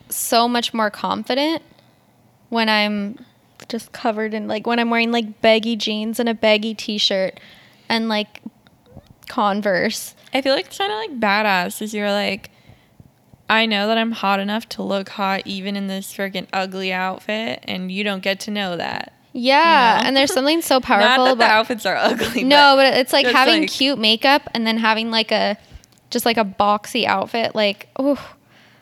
so 0.08 0.48
much 0.48 0.74
more 0.74 0.90
confident 0.90 1.62
when 2.48 2.68
I'm 2.68 3.24
just 3.68 3.92
covered 3.92 4.34
in 4.34 4.48
like 4.48 4.66
when 4.66 4.78
I'm 4.78 4.90
wearing 4.90 5.12
like 5.12 5.40
baggy 5.40 5.76
jeans 5.76 6.20
and 6.20 6.28
a 6.28 6.34
baggy 6.34 6.74
t-shirt 6.74 7.40
and 7.88 8.08
like 8.08 8.40
Converse. 9.28 10.14
I 10.32 10.40
feel 10.42 10.54
like 10.54 10.66
it's 10.66 10.78
kind 10.78 10.92
of 10.92 10.98
like 10.98 11.20
badass 11.20 11.82
is 11.82 11.92
you're 11.94 12.10
like, 12.10 12.50
I 13.48 13.66
know 13.66 13.88
that 13.88 13.98
I'm 13.98 14.12
hot 14.12 14.40
enough 14.40 14.68
to 14.70 14.82
look 14.82 15.08
hot 15.10 15.42
even 15.46 15.76
in 15.76 15.86
this 15.86 16.12
freaking 16.12 16.46
ugly 16.52 16.92
outfit, 16.92 17.60
and 17.66 17.90
you 17.90 18.04
don't 18.04 18.22
get 18.22 18.40
to 18.40 18.50
know 18.50 18.76
that. 18.76 19.12
Yeah, 19.32 19.96
You 19.96 20.02
know? 20.02 20.08
and 20.08 20.16
there's 20.16 20.32
something 20.32 20.62
so 20.62 20.80
powerful 20.80 21.08
Not 21.08 21.16
that 21.24 21.24
the 21.24 21.32
about 21.44 21.50
outfits 21.50 21.86
are 21.86 21.96
ugly. 21.96 22.44
No, 22.44 22.74
but 22.76 22.94
it's 22.94 23.12
like 23.12 23.26
having 23.26 23.62
like- 23.62 23.70
cute 23.70 23.98
makeup 23.98 24.42
and 24.54 24.66
then 24.66 24.78
having 24.78 25.10
like 25.10 25.32
a 25.32 25.58
just 26.10 26.24
like 26.24 26.36
a 26.36 26.44
boxy 26.44 27.04
outfit. 27.04 27.54
Like, 27.54 27.88
oh, 27.98 28.35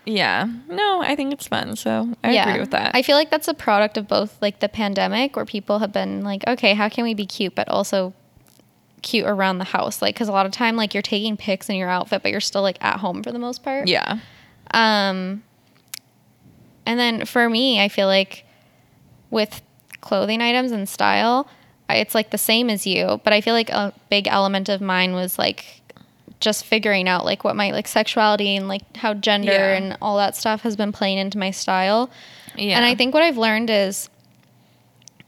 yeah, 0.05 0.47
no, 0.69 1.01
I 1.01 1.15
think 1.15 1.33
it's 1.33 1.47
fun. 1.47 1.75
So 1.75 2.13
I 2.23 2.33
yeah. 2.33 2.47
agree 2.47 2.59
with 2.59 2.71
that. 2.71 2.95
I 2.95 3.01
feel 3.01 3.15
like 3.15 3.29
that's 3.29 3.47
a 3.47 3.53
product 3.53 3.97
of 3.97 4.07
both 4.07 4.39
like 4.41 4.59
the 4.59 4.69
pandemic, 4.69 5.35
where 5.35 5.45
people 5.45 5.79
have 5.79 5.91
been 5.91 6.23
like, 6.23 6.47
okay, 6.47 6.73
how 6.73 6.89
can 6.89 7.03
we 7.03 7.13
be 7.13 7.25
cute, 7.25 7.55
but 7.55 7.67
also 7.69 8.13
cute 9.01 9.25
around 9.25 9.57
the 9.57 9.65
house? 9.65 10.01
Like, 10.01 10.15
because 10.15 10.27
a 10.27 10.31
lot 10.31 10.45
of 10.45 10.51
time, 10.51 10.75
like 10.75 10.93
you're 10.93 11.03
taking 11.03 11.37
pics 11.37 11.69
in 11.69 11.75
your 11.75 11.89
outfit, 11.89 12.21
but 12.23 12.31
you're 12.31 12.39
still 12.39 12.61
like 12.61 12.83
at 12.83 12.99
home 12.99 13.23
for 13.23 13.31
the 13.31 13.39
most 13.39 13.63
part. 13.63 13.87
yeah, 13.87 14.19
Um, 14.71 15.43
and 16.85 16.99
then 16.99 17.25
for 17.25 17.49
me, 17.49 17.81
I 17.81 17.87
feel 17.89 18.07
like 18.07 18.45
with 19.31 19.61
clothing 20.01 20.41
items 20.41 20.71
and 20.71 20.87
style, 20.87 21.47
I, 21.89 21.97
it's 21.97 22.15
like 22.15 22.31
the 22.31 22.37
same 22.37 22.69
as 22.69 22.85
you, 22.85 23.21
but 23.23 23.33
I 23.33 23.41
feel 23.41 23.53
like 23.53 23.69
a 23.69 23.93
big 24.09 24.27
element 24.27 24.69
of 24.69 24.81
mine 24.81 25.13
was 25.13 25.37
like 25.39 25.81
just 26.39 26.65
figuring 26.65 27.07
out 27.07 27.25
like 27.25 27.43
what 27.43 27.55
my 27.55 27.71
like 27.71 27.87
sexuality 27.87 28.55
and 28.55 28.67
like 28.67 28.97
how 28.97 29.13
gender 29.13 29.51
Yeah. 29.51 29.77
and 29.77 29.97
all 30.01 30.17
that 30.17 30.35
stuff 30.35 30.61
has 30.61 30.75
been 30.75 30.91
playing 30.91 31.17
into 31.17 31.37
my 31.37 31.51
style. 31.51 32.09
yeah. 32.55 32.75
And 32.77 32.85
I 32.85 32.95
think 32.95 33.13
what 33.13 33.23
I've 33.23 33.37
learned 33.37 33.69
is 33.69 34.09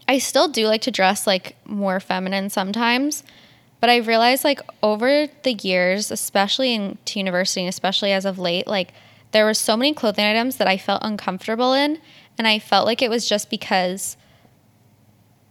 I 0.07 0.19
still 0.19 0.47
do 0.47 0.67
like 0.67 0.81
to 0.83 0.91
dress 0.91 1.25
like 1.27 1.55
more 1.65 1.99
feminine 1.99 2.49
sometimes, 2.49 3.23
but 3.79 3.89
I've 3.89 4.07
realized 4.07 4.43
like 4.43 4.61
over 4.81 5.27
the 5.43 5.53
years, 5.53 6.11
especially 6.11 6.73
in 6.73 6.97
to 7.05 7.19
university 7.19 7.61
and 7.61 7.69
especially 7.69 8.11
as 8.11 8.25
of 8.25 8.37
late, 8.39 8.67
like 8.67 8.93
there 9.31 9.43
were 9.45 9.53
so 9.53 9.75
many 9.75 9.93
clothing 9.93 10.25
items 10.25 10.55
that 10.57 10.67
I 10.67 10.77
felt 10.77 11.01
uncomfortable 11.03 11.73
in, 11.73 11.99
and 12.37 12.47
I 12.47 12.59
felt 12.59 12.85
like 12.85 13.01
it 13.01 13.09
was 13.09 13.27
just 13.27 13.49
because 13.49 14.15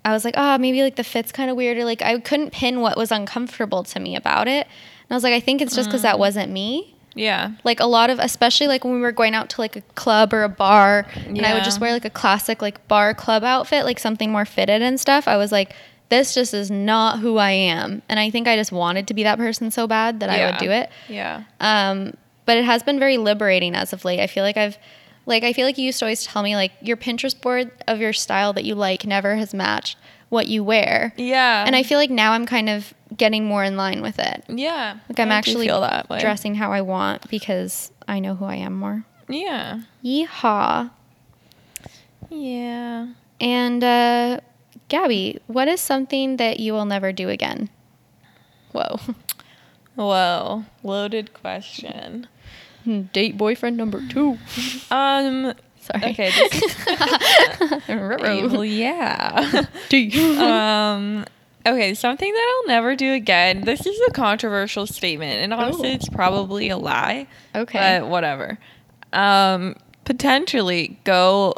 I 0.05 0.13
was 0.13 0.25
like, 0.25 0.35
oh, 0.37 0.57
maybe 0.57 0.83
like 0.83 0.97
the 0.97 1.05
fit's 1.05 1.33
kind 1.33 1.51
of 1.51 1.57
weird, 1.57 1.77
or 1.77 1.85
like 1.85 2.01
I 2.01 2.19
couldn't 2.21 2.53
pin 2.53 2.81
what 2.81 2.97
was 2.97 3.11
uncomfortable 3.13 3.83
to 3.85 4.01
me 4.01 4.17
about 4.17 4.49
it. 4.49 4.67
And 5.09 5.15
I 5.15 5.15
was 5.15 5.23
like, 5.23 5.35
I 5.35 5.41
think 5.41 5.63
it's 5.63 5.75
just 5.75 5.89
because 5.89 6.03
that 6.03 6.19
wasn't 6.19 6.51
me. 6.53 6.95
Yeah. 7.15 7.53
Like 7.65 7.81
a 7.81 7.87
lot 7.87 8.11
of, 8.11 8.19
especially 8.19 8.67
like 8.67 8.85
when 8.85 8.95
we 8.95 9.01
were 9.01 9.13
going 9.13 9.35
out 9.35 9.49
to 9.51 9.61
like 9.61 9.77
a 9.77 9.81
club 9.95 10.35
or 10.35 10.43
a 10.43 10.49
bar, 10.49 11.07
and 11.27 11.47
I 11.47 11.55
would 11.55 11.65
just 11.65 11.81
wear 11.81 11.93
like 11.93 12.05
a 12.05 12.11
classic 12.11 12.61
like 12.61 12.87
bar 12.89 13.15
club 13.15 13.43
outfit, 13.43 13.85
like 13.85 13.99
something 13.99 14.31
more 14.31 14.45
fitted 14.45 14.83
and 14.83 15.01
stuff. 15.01 15.27
I 15.27 15.37
was 15.37 15.51
like, 15.51 15.75
this 16.09 16.35
just 16.35 16.55
is 16.55 16.71
not 16.71 17.21
who 17.21 17.37
I 17.37 17.51
am, 17.53 18.03
and 18.09 18.21
I 18.21 18.31
think 18.31 18.47
I 18.47 18.57
just 18.57 18.71
wanted 18.71 19.09
to 19.09 19.15
be 19.15 19.23
that 19.25 19.39
person 19.39 19.71
so 19.71 19.87
bad 19.87 20.21
that 20.21 20.31
I 20.31 20.51
would 20.51 20.59
do 20.59 20.71
it. 20.71 20.91
Yeah. 21.09 21.45
Um, 21.59 22.15
but 22.45 22.59
it 22.59 22.65
has 22.65 22.83
been 22.83 22.99
very 22.99 23.17
liberating 23.17 23.75
as 23.75 23.93
of 23.93 24.05
late. 24.05 24.21
I 24.21 24.29
feel 24.29 24.45
like 24.45 24.57
I've, 24.57 24.79
like, 25.25 25.43
I 25.43 25.53
feel 25.53 25.67
like 25.67 25.79
you 25.79 25.85
used 25.85 25.99
to 25.99 26.05
always 26.05 26.25
tell 26.25 26.43
me 26.45 26.55
like 26.55 26.71
your 26.81 26.97
Pinterest 26.97 27.41
board 27.41 27.73
of 27.89 27.99
your 27.99 28.13
style 28.13 28.53
that 28.53 28.65
you 28.65 28.77
like 28.77 29.05
never 29.05 29.35
has 29.37 29.53
matched 29.53 29.97
what 30.29 30.49
you 30.49 30.64
wear. 30.64 31.12
Yeah. 31.16 31.64
And 31.66 31.77
I 31.77 31.83
feel 31.83 31.99
like 31.99 32.11
now 32.11 32.33
I'm 32.33 32.47
kind 32.47 32.68
of 32.68 32.93
getting 33.16 33.45
more 33.45 33.62
in 33.62 33.77
line 33.77 34.03
with 34.03 34.18
it. 34.18 34.45
yeah. 34.49 34.99
Like 35.09 35.20
I'm 35.20 35.31
actually 35.31 35.66
feel 35.66 35.81
that 35.83 36.09
dressing 36.20 36.55
how 36.55 36.72
I 36.72 36.81
want 36.81 37.29
because 37.31 37.93
I 38.09 38.18
know 38.18 38.35
who 38.35 38.45
I 38.45 38.57
am 38.57 38.74
more. 38.74 39.05
Yeah. 39.29 39.83
Yeehaw. 40.05 40.91
Yeah. 42.31 43.09
And 43.41 43.85
uh, 43.85 44.41
Gabby, 44.89 45.41
what 45.47 45.68
is 45.68 45.81
something 45.81 46.37
that 46.39 46.59
you 46.61 46.72
will 46.72 46.87
never 46.87 47.12
do 47.12 47.29
again? 47.29 47.68
Whoa. 48.72 48.99
Whoa. 49.95 50.64
Loaded 50.83 51.33
question. 51.35 52.27
Date 53.12 53.37
boyfriend 53.37 53.77
number 53.77 54.03
two. 54.09 54.39
Um. 54.91 55.55
Sorry. 55.87 56.12
Okay. 56.12 56.32
Well, 57.89 58.64
yeah. 58.64 59.64
um. 60.93 61.24
Okay, 61.66 61.95
something 61.95 62.32
that 62.32 62.55
I'll 62.61 62.68
never 62.68 62.95
do 62.95 63.12
again. 63.12 63.62
This 63.62 63.84
is 63.87 64.01
a 64.07 64.12
controversial 64.12 64.87
statement, 64.87 65.41
and 65.43 65.53
honestly, 65.53 65.91
Ooh. 65.91 65.95
it's 65.95 66.09
probably 66.09 66.68
a 66.68 66.76
lie. 66.76 67.26
Okay. 67.57 67.99
But 68.01 68.09
whatever. 68.09 68.59
Um, 69.12 69.74
potentially 70.05 71.01
go 71.05 71.55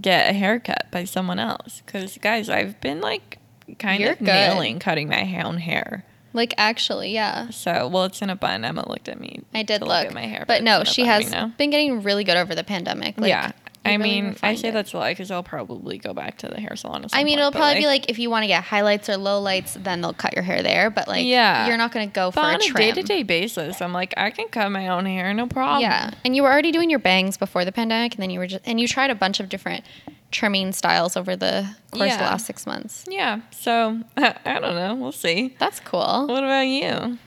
get 0.00 0.30
a 0.30 0.32
haircut 0.32 0.88
by 0.90 1.04
someone 1.04 1.38
else. 1.38 1.82
Because 1.86 2.18
guys, 2.18 2.48
I've 2.50 2.80
been 2.80 3.00
like 3.00 3.38
kind 3.78 4.02
You're 4.02 4.12
of 4.12 4.18
good. 4.18 4.26
nailing 4.26 4.78
cutting 4.78 5.08
my 5.08 5.42
own 5.42 5.58
hair. 5.58 6.04
like 6.32 6.54
actually, 6.58 7.12
yeah. 7.12 7.50
So 7.50 7.88
well, 7.88 8.04
it's 8.04 8.20
in 8.20 8.30
a 8.30 8.36
bun. 8.36 8.64
Emma 8.64 8.88
looked 8.88 9.08
at 9.08 9.20
me. 9.20 9.42
I 9.54 9.62
did 9.62 9.78
to 9.78 9.84
look, 9.84 10.06
at 10.06 10.14
my 10.14 10.26
hair, 10.26 10.44
but 10.46 10.58
it's 10.58 10.64
no, 10.64 10.84
she 10.84 11.04
has 11.04 11.30
been 11.56 11.70
getting 11.70 12.02
really 12.02 12.24
good 12.24 12.36
over 12.36 12.54
the 12.54 12.64
pandemic. 12.64 13.18
Like, 13.18 13.28
yeah. 13.28 13.52
I 13.84 13.94
really 13.96 14.20
mean, 14.22 14.36
I 14.44 14.54
say 14.54 14.68
it. 14.68 14.72
that's 14.72 14.92
a 14.92 14.98
lie 14.98 15.10
because 15.12 15.30
I'll 15.32 15.42
probably 15.42 15.98
go 15.98 16.14
back 16.14 16.38
to 16.38 16.48
the 16.48 16.60
hair 16.60 16.76
salon. 16.76 17.04
I 17.12 17.24
mean, 17.24 17.32
point, 17.34 17.38
it'll 17.40 17.50
probably 17.52 17.80
be 17.80 17.86
like 17.86 18.08
if 18.08 18.18
you 18.18 18.30
want 18.30 18.44
to 18.44 18.46
get 18.46 18.62
highlights 18.62 19.08
or 19.08 19.14
lowlights, 19.14 19.82
then 19.82 20.00
they'll 20.00 20.12
cut 20.14 20.34
your 20.34 20.44
hair 20.44 20.62
there. 20.62 20.88
But 20.88 21.08
like, 21.08 21.26
Yeah. 21.26 21.66
you're 21.66 21.76
not 21.76 21.90
going 21.90 22.08
to 22.08 22.14
go 22.14 22.30
for 22.30 22.36
But 22.42 22.44
a 22.44 22.54
on 22.54 22.60
a 22.60 22.64
trim. 22.64 22.74
day 22.76 22.92
to 22.92 23.02
day 23.02 23.22
basis, 23.24 23.82
I'm 23.82 23.92
like, 23.92 24.14
I 24.16 24.30
can 24.30 24.46
cut 24.48 24.70
my 24.70 24.86
own 24.88 25.04
hair, 25.06 25.34
no 25.34 25.46
problem. 25.48 25.80
Yeah, 25.82 26.12
and 26.24 26.36
you 26.36 26.42
were 26.44 26.50
already 26.52 26.70
doing 26.70 26.90
your 26.90 27.00
bangs 27.00 27.36
before 27.36 27.64
the 27.64 27.72
pandemic, 27.72 28.14
and 28.14 28.22
then 28.22 28.30
you 28.30 28.38
were 28.38 28.46
just 28.46 28.62
and 28.66 28.80
you 28.80 28.86
tried 28.86 29.10
a 29.10 29.16
bunch 29.16 29.40
of 29.40 29.48
different 29.48 29.84
trimming 30.30 30.72
styles 30.72 31.16
over 31.16 31.34
the 31.36 31.68
course 31.90 32.12
of 32.12 32.18
the 32.18 32.24
last 32.24 32.46
six 32.46 32.66
months. 32.66 33.04
Yeah. 33.08 33.40
So 33.50 34.00
I 34.16 34.60
don't 34.60 34.76
know. 34.76 34.94
We'll 34.94 35.10
see. 35.12 35.56
That's 35.58 35.80
cool. 35.80 36.26
What 36.28 36.44
about 36.44 36.60
you? 36.68 37.18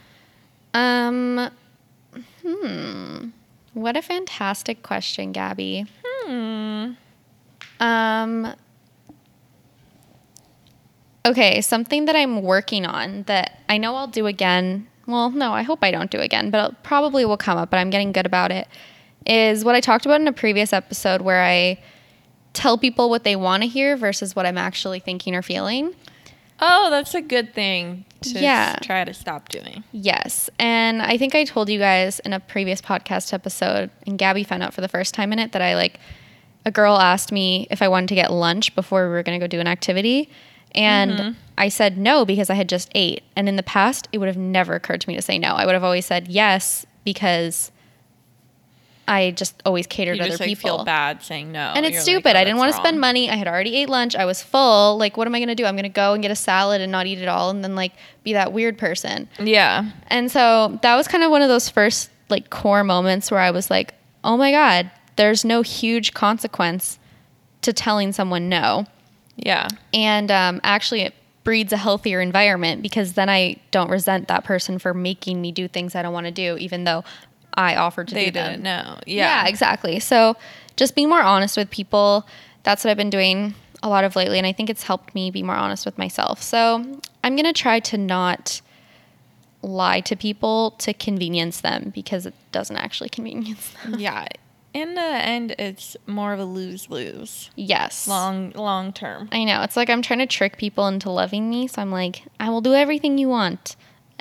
Um, 0.73 1.49
hmm, 2.41 3.27
what 3.73 3.97
a 3.97 4.01
fantastic 4.01 4.83
question, 4.83 5.31
Gabby. 5.31 5.85
Hmm. 6.25 6.91
Um. 7.79 8.53
Okay, 11.25 11.61
something 11.61 12.05
that 12.05 12.15
I'm 12.15 12.41
working 12.43 12.85
on 12.85 13.23
that 13.23 13.59
I 13.67 13.77
know 13.77 13.95
I'll 13.95 14.07
do 14.07 14.27
again. 14.27 14.87
Well, 15.07 15.31
no, 15.31 15.53
I 15.53 15.63
hope 15.63 15.79
I 15.81 15.91
don't 15.91 16.09
do 16.11 16.19
again, 16.19 16.51
but 16.51 16.71
it 16.71 16.83
probably 16.83 17.25
will 17.25 17.37
come 17.37 17.57
up, 17.57 17.69
but 17.69 17.77
I'm 17.77 17.89
getting 17.89 18.11
good 18.11 18.25
about 18.25 18.51
it. 18.51 18.67
Is 19.25 19.65
what 19.65 19.75
I 19.75 19.79
talked 19.81 20.05
about 20.05 20.21
in 20.21 20.27
a 20.27 20.33
previous 20.33 20.71
episode 20.71 21.21
where 21.21 21.43
I 21.43 21.79
tell 22.53 22.77
people 22.77 23.09
what 23.09 23.23
they 23.23 23.35
want 23.35 23.63
to 23.63 23.69
hear 23.69 23.97
versus 23.97 24.35
what 24.35 24.45
I'm 24.45 24.57
actually 24.57 24.99
thinking 24.99 25.35
or 25.35 25.41
feeling. 25.41 25.93
Oh, 26.59 26.89
that's 26.89 27.13
a 27.13 27.21
good 27.21 27.53
thing 27.53 28.05
to 28.21 28.39
Yeah. 28.39 28.75
try 28.81 29.03
to 29.03 29.13
stop 29.13 29.49
doing. 29.49 29.83
Yes. 29.91 30.49
And 30.57 31.01
I 31.01 31.17
think 31.17 31.35
I 31.35 31.43
told 31.43 31.69
you 31.69 31.79
guys 31.79 32.19
in 32.19 32.33
a 32.33 32.39
previous 32.39 32.81
podcast 32.81 33.33
episode, 33.33 33.89
and 34.07 34.17
Gabby 34.17 34.43
found 34.43 34.63
out 34.63 34.73
for 34.73 34.81
the 34.81 34.87
first 34.87 35.13
time 35.13 35.33
in 35.33 35.39
it 35.39 35.51
that 35.51 35.61
I 35.61 35.75
like 35.75 35.99
a 36.65 36.71
girl 36.71 36.97
asked 36.97 37.31
me 37.31 37.67
if 37.69 37.81
I 37.81 37.87
wanted 37.87 38.09
to 38.09 38.15
get 38.15 38.31
lunch 38.31 38.73
before 38.73 39.03
we 39.03 39.09
were 39.09 39.23
going 39.23 39.39
to 39.39 39.43
go 39.43 39.47
do 39.47 39.59
an 39.59 39.67
activity. 39.67 40.29
And 40.73 41.11
mm-hmm. 41.11 41.31
I 41.57 41.69
said 41.69 41.97
no 41.97 42.25
because 42.25 42.49
I 42.49 42.55
had 42.55 42.67
just 42.67 42.89
ate. 42.95 43.23
And 43.35 43.47
in 43.47 43.55
the 43.55 43.63
past, 43.63 44.07
it 44.11 44.17
would 44.17 44.27
have 44.27 44.37
never 44.37 44.73
occurred 44.75 45.01
to 45.01 45.09
me 45.09 45.15
to 45.15 45.21
say 45.21 45.37
no. 45.37 45.55
I 45.55 45.65
would 45.65 45.73
have 45.73 45.83
always 45.83 46.05
said 46.05 46.27
yes 46.27 46.85
because 47.03 47.71
I 49.07 49.31
just 49.31 49.61
always 49.65 49.85
catered 49.87 50.17
You 50.17 50.23
to 50.23 50.29
other 50.29 50.37
like 50.37 50.47
people. 50.47 50.77
feel 50.77 50.85
bad 50.85 51.21
saying 51.21 51.51
no. 51.51 51.71
And 51.75 51.85
it's 51.85 51.93
You're 51.93 51.99
like, 52.17 52.23
stupid. 52.23 52.35
"Oh, 52.35 52.39
I 52.39 52.43
didn't 52.43 52.57
want 52.57 52.71
to 52.73 52.77
spend 52.77 52.99
money. 52.99 53.29
I 53.29 53.35
had 53.35 53.47
already 53.47 53.75
ate 53.75 53.89
lunch. 53.89 54.15
I 54.15 54.25
was 54.25 54.41
full. 54.41 54.97
Like, 54.97 55.15
what 55.17 55.27
am 55.27 55.35
I 55.35 55.39
going 55.39 55.49
to 55.49 55.55
do? 55.55 55.65
I'm 55.65 55.75
going 55.75 55.83
to 55.83 55.89
go 55.89 56.13
and 56.13 56.21
get 56.21 56.31
a 56.31 56.35
salad 56.35 56.81
and 56.81 56.91
not 56.91 57.05
eat 57.05 57.19
it 57.19 57.27
all 57.27 57.49
and 57.51 57.63
then, 57.63 57.75
like, 57.75 57.91
be 58.23 58.33
that 58.33 58.51
weird 58.51 58.77
person. 58.77 59.29
Yeah. 59.39 59.91
And 60.07 60.31
so 60.31 60.79
that 60.81 60.95
was 60.95 61.07
kind 61.07 61.23
of 61.23 61.29
one 61.29 61.41
of 61.43 61.49
those 61.49 61.69
first, 61.69 62.09
like, 62.29 62.49
core 62.49 62.83
moments 62.83 63.29
where 63.29 63.39
I 63.39 63.51
was 63.51 63.69
like, 63.69 63.93
oh 64.23 64.37
my 64.37 64.49
God, 64.51 64.89
there's 65.17 65.45
no 65.45 65.61
huge 65.61 66.13
consequence 66.13 66.97
to 67.61 67.73
telling 67.73 68.11
someone 68.11 68.49
no. 68.49 68.85
Yeah. 69.35 69.67
And 69.93 70.31
um, 70.31 70.61
actually, 70.63 71.01
it 71.01 71.13
breeds 71.43 71.71
a 71.71 71.77
healthier 71.77 72.21
environment 72.21 72.81
because 72.81 73.13
then 73.13 73.29
I 73.29 73.57
don't 73.69 73.91
resent 73.91 74.27
that 74.29 74.43
person 74.43 74.79
for 74.79 74.95
making 74.95 75.41
me 75.41 75.51
do 75.51 75.67
things 75.67 75.93
I 75.93 76.01
don't 76.01 76.13
want 76.13 76.25
to 76.25 76.31
do, 76.31 76.57
even 76.57 76.85
though 76.85 77.03
I 77.55 77.75
offered 77.75 78.07
to 78.09 78.13
They 78.15 78.25
do 78.25 78.31
them. 78.31 78.45
They 78.45 78.51
didn't 78.53 78.63
know. 78.63 78.99
Yeah. 79.05 79.43
Yeah. 79.43 79.47
exactly. 79.47 79.99
So 79.99 80.35
just 80.75 80.95
being 80.95 81.09
more 81.09 81.21
honest 81.21 81.57
with 81.57 81.69
people. 81.69 82.27
That's 82.63 82.83
what 82.83 82.91
I've 82.91 82.97
been 82.97 83.09
doing 83.09 83.53
a 83.83 83.89
lot 83.89 84.03
of 84.03 84.15
lately. 84.15 84.37
And 84.37 84.47
I 84.47 84.51
think 84.51 84.69
it's 84.69 84.83
helped 84.83 85.13
me 85.13 85.29
be 85.31 85.43
more 85.43 85.55
honest 85.55 85.85
with 85.85 85.97
myself. 85.97 86.41
So 86.41 86.99
I'm 87.23 87.35
going 87.35 87.45
to 87.45 87.53
try 87.53 87.79
to 87.81 87.97
not 87.97 88.61
lie 89.61 90.01
to 90.01 90.15
people 90.15 90.71
to 90.79 90.93
convenience 90.93 91.61
them 91.61 91.91
because 91.93 92.25
it 92.25 92.33
doesn't 92.51 92.77
actually 92.77 93.09
convenience 93.17 93.71
them. 93.83 93.99
yeah. 93.99 94.27
In 94.73 94.95
the 94.95 95.01
end, 95.01 95.55
it's 95.57 95.95
more 96.05 96.33
of 96.33 96.39
a 96.39 96.43
lose 96.43 96.89
lose. 96.89 97.49
Yes. 97.55 98.09
Long 98.09 98.51
long 98.51 98.91
term. 98.91 99.29
I 99.31 99.45
know. 99.45 99.61
It's 99.61 99.77
like 99.77 99.89
I'm 99.89 100.01
trying 100.01 100.19
to 100.19 100.25
trick 100.25 100.57
people 100.57 100.85
into 100.87 101.09
loving 101.09 101.49
me. 101.49 101.67
So 101.67 101.81
I'm 101.81 101.91
like, 101.91 102.23
I 102.41 102.49
will 102.49 102.59
do 102.59 102.73
everything 102.73 103.17
you 103.17 103.29
want. 103.29 103.77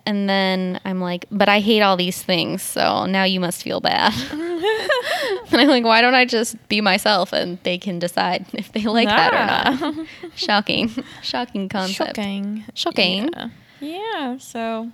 And 0.06 0.28
then 0.28 0.80
I'm 0.84 1.00
like, 1.00 1.24
but 1.30 1.48
I 1.48 1.60
hate 1.60 1.80
all 1.80 1.96
these 1.96 2.22
things. 2.22 2.60
So 2.62 3.06
now 3.06 3.24
you 3.24 3.40
must 3.40 3.62
feel 3.62 3.80
bad. 3.80 4.12
and 4.32 5.60
I'm 5.60 5.68
like, 5.68 5.84
why 5.84 6.02
don't 6.02 6.14
I 6.14 6.26
just 6.26 6.56
be 6.68 6.80
myself 6.82 7.32
and 7.32 7.58
they 7.62 7.78
can 7.78 7.98
decide 7.98 8.44
if 8.52 8.70
they 8.72 8.82
like 8.82 9.08
that 9.08 9.32
or 9.32 9.86
not? 9.96 10.06
Shocking. 10.34 10.90
Shocking 11.22 11.68
concept. 11.70 12.16
Shocking. 12.16 12.64
Shocking. 12.74 13.30
Yeah. 13.32 13.48
Yeah. 13.80 14.38
So 14.38 14.90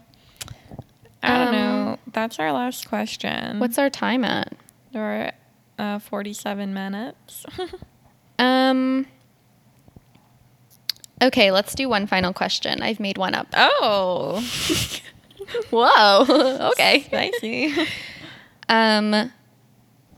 I 1.24 1.28
don't 1.38 1.48
Um, 1.48 1.54
know. 1.54 1.98
That's 2.12 2.38
our 2.38 2.52
last 2.52 2.88
question. 2.88 3.58
What's 3.58 3.78
our 3.78 3.90
time 3.90 4.24
at? 4.24 4.52
We're 4.92 5.32
uh, 5.78 5.98
47 5.98 6.72
minutes. 6.72 7.44
Um. 8.38 9.06
Okay, 11.22 11.50
let's 11.50 11.74
do 11.74 11.88
one 11.88 12.06
final 12.06 12.32
question. 12.32 12.82
I've 12.82 13.00
made 13.00 13.18
one 13.18 13.34
up. 13.34 13.48
oh. 13.54 14.40
Whoa. 15.70 16.68
okay. 16.72 17.02
Spicy. 17.02 17.74
Um, 18.68 19.32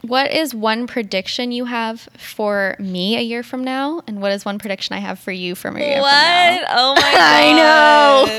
what 0.03 0.31
is 0.31 0.55
one 0.55 0.87
prediction 0.87 1.53
you 1.53 1.65
have 1.65 2.09
for 2.19 2.77
me 2.79 3.17
a 3.17 3.21
year 3.21 3.43
from 3.43 3.65
now, 3.65 4.03
and 4.07 4.21
what 4.21 4.33
is 4.33 4.45
one 4.45 4.59
prediction 4.59 4.95
I 4.95 4.99
have 5.01 5.19
for 5.19 5.33
you 5.33 5.55
from 5.55 5.77
a 5.77 5.81
year 5.81 5.95
from 5.95 6.03
now? 6.03 6.57
what? 6.59 6.67
Oh 6.71 6.95
my 6.97 7.01
god. 7.13 7.21
I 7.21 7.53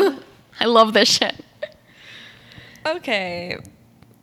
know. 0.10 0.20
I 0.60 0.66
love 0.66 0.94
this 0.94 1.10
shit. 1.10 1.34
Okay. 2.86 3.58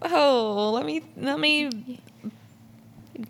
Oh, 0.02 0.70
let 0.74 0.86
me 0.86 1.02
let 1.16 1.38
me 1.40 2.00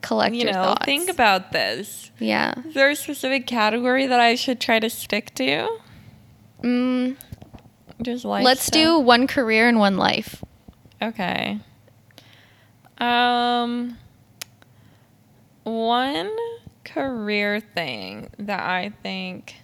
Collect 0.03 0.35
you 0.35 0.43
your 0.45 0.53
know 0.53 0.63
thoughts. 0.63 0.85
think 0.85 1.09
about 1.11 1.53
this. 1.53 2.11
yeah. 2.19 2.55
Is 2.67 2.75
there 2.75 2.91
a 2.91 2.97
specific 2.97 3.47
category 3.47 4.07
that 4.07 4.21
I 4.21 4.35
should 4.35 4.61
try 4.61 4.79
to 4.79 4.89
stick 4.91 5.35
to? 5.37 5.69
Mm, 6.63 7.17
Just 8.03 8.25
like 8.25 8.45
let's 8.45 8.69
do 8.71 8.99
one 8.99 9.27
career 9.27 9.69
and 9.69 9.79
one 9.79 9.97
life. 9.97 10.43
Okay. 11.03 11.59
Um 12.99 13.97
one 15.65 16.31
career 16.85 17.61
thing 17.61 18.29
that 18.39 18.61
I 18.61 18.93
think 19.03 19.57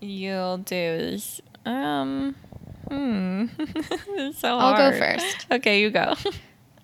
you'll 0.00 0.58
do 0.58 0.74
is 0.76 1.40
um 1.66 2.34
hmm 2.88 3.46
so 4.34 4.58
I'll 4.58 4.76
go 4.76 4.98
first. 4.98 5.46
Okay, 5.50 5.80
you 5.80 5.90
go. 5.90 6.14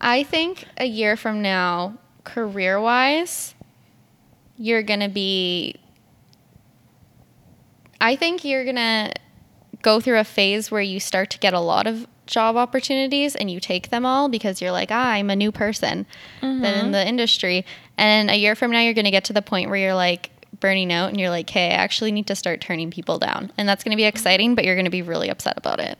I 0.01 0.23
think 0.23 0.67
a 0.77 0.87
year 0.87 1.17
from 1.17 1.43
now, 1.43 1.99
career 2.25 2.81
wise, 2.81 3.55
you're 4.57 4.83
going 4.83 5.01
to 5.01 5.09
be. 5.09 5.77
I 8.01 8.15
think 8.15 8.45
you're 8.45 8.65
going 8.65 8.77
to 8.77 9.13
go 9.83 10.01
through 10.01 10.19
a 10.19 10.25
phase 10.25 10.71
where 10.71 10.81
you 10.81 11.01
start 11.01 11.31
to 11.31 11.39
get 11.39 11.53
a 11.53 11.61
lot 11.61 11.87
of 11.87 12.07
job 12.27 12.57
opportunities 12.57 13.35
and 13.35 13.51
you 13.51 13.59
take 13.59 13.91
them 13.91 14.07
all 14.07 14.29
because 14.29 14.61
you're 14.61 14.71
like, 14.71 14.91
ah, 14.93 15.11
I'm 15.13 15.31
a 15.31 15.37
new 15.37 15.51
person 15.51 16.07
then 16.63 16.87
in 16.87 16.93
the 16.93 17.07
industry. 17.07 17.65
And 17.97 18.31
a 18.31 18.37
year 18.37 18.55
from 18.55 18.71
now, 18.71 18.81
you're 18.81 18.95
going 18.95 19.05
to 19.07 19.11
get 19.11 19.25
to 19.25 19.33
the 19.33 19.43
point 19.43 19.69
where 19.69 19.79
you're 19.79 19.95
like 19.95 20.31
burning 20.61 20.93
out 20.93 21.09
and 21.11 21.19
you're 21.19 21.31
like, 21.31 21.49
hey, 21.51 21.71
I 21.71 21.75
actually 21.75 22.13
need 22.13 22.27
to 22.29 22.37
start 22.37 22.61
turning 22.61 22.91
people 22.91 23.19
down. 23.19 23.53
And 23.59 23.69
that's 23.69 23.83
going 23.83 23.93
to 23.93 23.97
be 23.97 24.05
exciting, 24.05 24.55
but 24.55 24.65
you're 24.65 24.75
going 24.77 24.85
to 24.85 24.91
be 24.91 25.03
really 25.03 25.29
upset 25.29 25.57
about 25.57 25.81
it. 25.81 25.99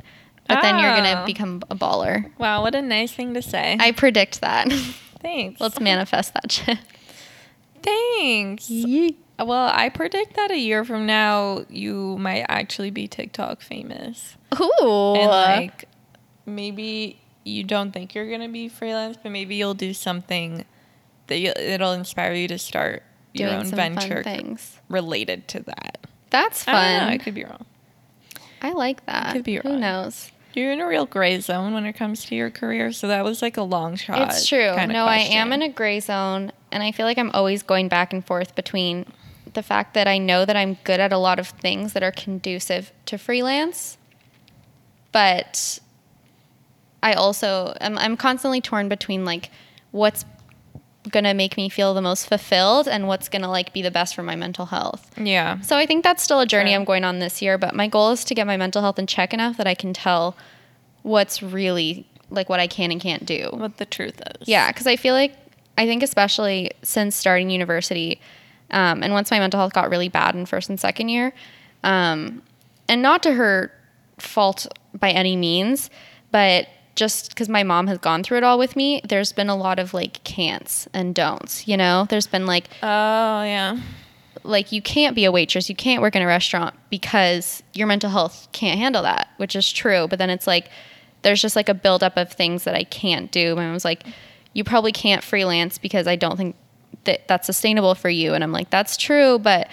But 0.49 0.63
then 0.63 0.79
you're 0.79 0.91
going 0.93 1.05
to 1.05 1.23
Oh. 1.23 1.27
become 1.27 1.63
a 1.71 1.77
baller. 1.77 2.31
Wow, 2.39 2.63
what 2.63 2.75
a 2.75 2.83
nice 2.83 3.13
thing 3.13 3.35
to 3.35 3.43
say. 3.43 3.77
I 3.79 3.93
predict 3.93 4.41
that. 4.41 4.71
Thanks. 5.21 5.61
Let's 5.61 5.79
manifest 5.81 6.33
that 6.35 6.51
shit. 6.51 6.79
Thanks. 7.83 8.71
Well, 9.39 9.71
I 9.73 9.89
predict 9.89 10.35
that 10.37 10.51
a 10.51 10.59
year 10.59 10.85
from 10.85 11.07
now 11.07 11.65
you 11.69 12.17
might 12.19 12.45
actually 12.49 12.91
be 12.91 13.07
TikTok 13.07 13.61
famous. 13.61 14.37
Ooh. 14.61 15.15
And 15.17 15.31
like 15.31 15.85
maybe 16.45 17.21
you 17.45 17.63
don't 17.65 17.93
think 17.93 18.15
you're 18.15 18.27
going 18.29 18.41
to 18.41 18.49
be 18.49 18.69
freelance, 18.69 19.17
but 19.23 19.31
maybe 19.31 19.55
you'll 19.55 19.75
do 19.75 19.95
something 19.95 20.65
that 21.29 21.39
you, 21.39 21.53
it'll 21.57 21.93
inspire 21.93 22.33
you 22.33 22.49
to 22.49 22.59
start 22.59 23.03
your 23.33 23.51
own 23.51 23.67
venture 23.67 24.23
things. 24.25 24.79
related 24.89 25.47
to 25.49 25.61
that. 25.61 25.99
That's 26.31 26.65
fun. 26.65 26.75
I 26.75 26.99
know, 27.07 27.13
I 27.13 27.19
could 27.19 27.35
be 27.35 27.45
wrong. 27.45 27.65
I 28.61 28.73
like 28.73 29.07
that. 29.07 29.33
could 29.35 29.45
be 29.45 29.59
wrong. 29.61 29.75
Who 29.75 29.79
knows? 29.79 30.33
You're 30.59 30.73
in 30.73 30.81
a 30.81 30.87
real 30.89 31.07
gray 31.07 31.39
zone 31.39 31.73
when 31.73 31.87
it 31.87 31.93
comes 31.93 32.25
to 32.25 32.35
your 32.35 32.51
career, 32.51 32.91
so 32.91 33.07
that 33.07 33.23
was 33.25 33.43
like 33.43 33.57
a 33.57 33.63
long 33.63 33.95
shot. 33.95 34.31
It's 34.31 34.49
true. 34.49 34.73
kinda 34.75 34.93
No, 34.93 35.07
I 35.07 35.19
am 35.19 35.53
in 35.53 35.63
a 35.63 35.69
gray 35.69 36.01
zone, 36.01 36.51
and 36.73 36.83
I 36.83 36.91
feel 36.91 37.07
like 37.07 37.17
I'm 37.17 37.31
always 37.31 37.63
going 37.63 37.87
back 37.87 38.13
and 38.13 38.27
forth 38.27 38.57
between 38.57 39.07
the 39.55 39.63
fact 39.63 39.95
that 39.95 40.09
I 40.09 40.19
know 40.19 40.45
that 40.45 40.57
I'm 40.57 40.77
good 40.83 40.99
at 40.99 41.13
a 41.13 41.17
lot 41.19 41.39
of 41.39 41.47
things 41.47 41.93
that 41.93 42.03
are 42.03 42.11
conducive 42.11 42.93
to 43.07 43.19
freelance, 43.19 43.99
but 45.13 45.79
I 47.05 47.13
also 47.13 47.77
am 47.81 47.97
I'm 47.97 48.17
constantly 48.17 48.61
torn 48.61 48.89
between 48.89 49.25
like 49.25 49.51
what's 49.93 50.25
gonna 51.11 51.35
make 51.35 51.57
me 51.57 51.69
feel 51.69 51.95
the 51.95 52.03
most 52.03 52.29
fulfilled 52.29 52.89
and 52.89 53.09
what's 53.09 53.29
gonna 53.29 53.51
like 53.51 53.73
be 53.73 53.83
the 53.83 53.91
best 53.91 54.15
for 54.15 54.23
my 54.23 54.37
mental 54.37 54.67
health. 54.67 55.11
Yeah. 55.19 55.61
So 55.61 55.77
I 55.77 55.87
think 55.87 56.05
that's 56.05 56.23
still 56.23 56.41
a 56.41 56.47
journey 56.47 56.71
Sure. 56.71 56.79
I'm 56.79 56.85
going 56.85 57.05
on 57.05 57.19
this 57.19 57.41
year, 57.43 57.59
but 57.59 57.75
my 57.75 57.89
goal 57.89 58.11
is 58.11 58.25
to 58.25 58.35
get 58.35 58.47
my 58.47 58.57
mental 58.57 58.83
health 58.83 58.99
in 58.99 59.07
check 59.07 59.33
enough 59.35 59.57
that 59.57 59.67
I 59.67 59.75
can 59.75 59.93
tell 59.93 60.37
what's 61.03 61.43
really 61.43 62.07
like 62.31 62.49
what 62.49 62.61
I 62.61 62.67
can 62.67 62.93
and 62.93 63.01
can't 63.01 63.25
do. 63.25 63.49
What 63.53 63.79
the 63.79 63.87
truth 63.87 64.21
is. 64.41 64.49
Yeah, 64.49 64.71
because 64.71 64.87
I 64.87 64.97
feel 64.97 65.15
like 65.15 65.35
I 65.77 65.87
think 65.87 66.03
especially 66.03 66.71
since 66.83 67.17
starting 67.17 67.51
university, 67.51 68.21
um, 68.71 69.03
and 69.03 69.13
once 69.13 69.31
my 69.31 69.39
mental 69.39 69.59
health 69.59 69.73
got 69.73 69.91
really 69.91 70.09
bad 70.09 70.35
in 70.35 70.45
first 70.45 70.69
and 70.69 70.79
second 70.79 71.09
year, 71.09 71.33
um, 71.85 72.43
and 72.89 73.01
not 73.01 73.23
to 73.23 73.33
her 73.33 73.73
fault 74.19 74.67
by 74.93 75.11
any 75.11 75.37
means, 75.37 75.89
but 76.33 76.67
just 76.99 77.29
because 77.31 77.49
my 77.49 77.63
mom 77.63 77.87
has 77.87 77.99
gone 77.99 78.25
through 78.25 78.39
it 78.39 78.43
all 78.45 78.59
with 78.59 78.75
me, 78.75 79.01
there's 79.09 79.33
been 79.33 79.49
a 79.49 79.55
lot 79.57 79.79
of 79.79 79.95
like 79.95 80.23
can'ts 80.25 80.89
and 80.93 81.15
don'ts. 81.15 81.69
You 81.69 81.77
know, 81.77 82.07
there's 82.11 82.27
been 82.27 82.45
like 82.45 82.65
Oh, 82.83 83.43
yeah. 83.43 83.79
like 84.43 84.73
you 84.73 84.83
can't 84.83 85.15
be 85.15 85.25
a 85.25 85.31
waitress, 85.31 85.69
you 85.69 85.77
can't 85.77 86.03
work 86.03 86.17
in 86.17 86.23
a 86.23 86.27
restaurant 86.27 86.75
because 86.91 87.63
your 87.73 87.87
mental 87.87 88.11
health 88.11 88.49
can't 88.53 88.79
handle 88.79 89.03
that, 89.05 89.29
which 89.37 89.55
is 89.55 89.71
true. 89.73 90.09
But 90.09 90.19
then 90.19 90.29
it's 90.29 90.47
like 90.47 90.71
there's 91.23 91.41
just 91.41 91.55
like 91.57 91.69
a 91.69 91.75
buildup 91.75 92.17
of 92.17 92.33
things 92.33 92.65
that 92.65 92.75
I 92.75 92.83
can't 92.83 93.31
do. 93.31 93.53
And 93.53 93.61
I 93.69 93.73
was 93.73 93.85
like, 93.85 94.05
you 94.53 94.65
probably 94.65 94.93
can't 94.93 95.23
freelance 95.23 95.79
because 95.79 96.07
I 96.09 96.17
don't 96.17 96.37
think 96.37 96.57
that 97.05 97.29
that's 97.29 97.47
sustainable 97.47 97.95
for 97.95 98.09
you. 98.11 98.35
And 98.35 98.43
I'm 98.43 98.51
like, 98.53 98.71
that's 98.71 98.97
true, 98.97 99.39
but 99.39 99.69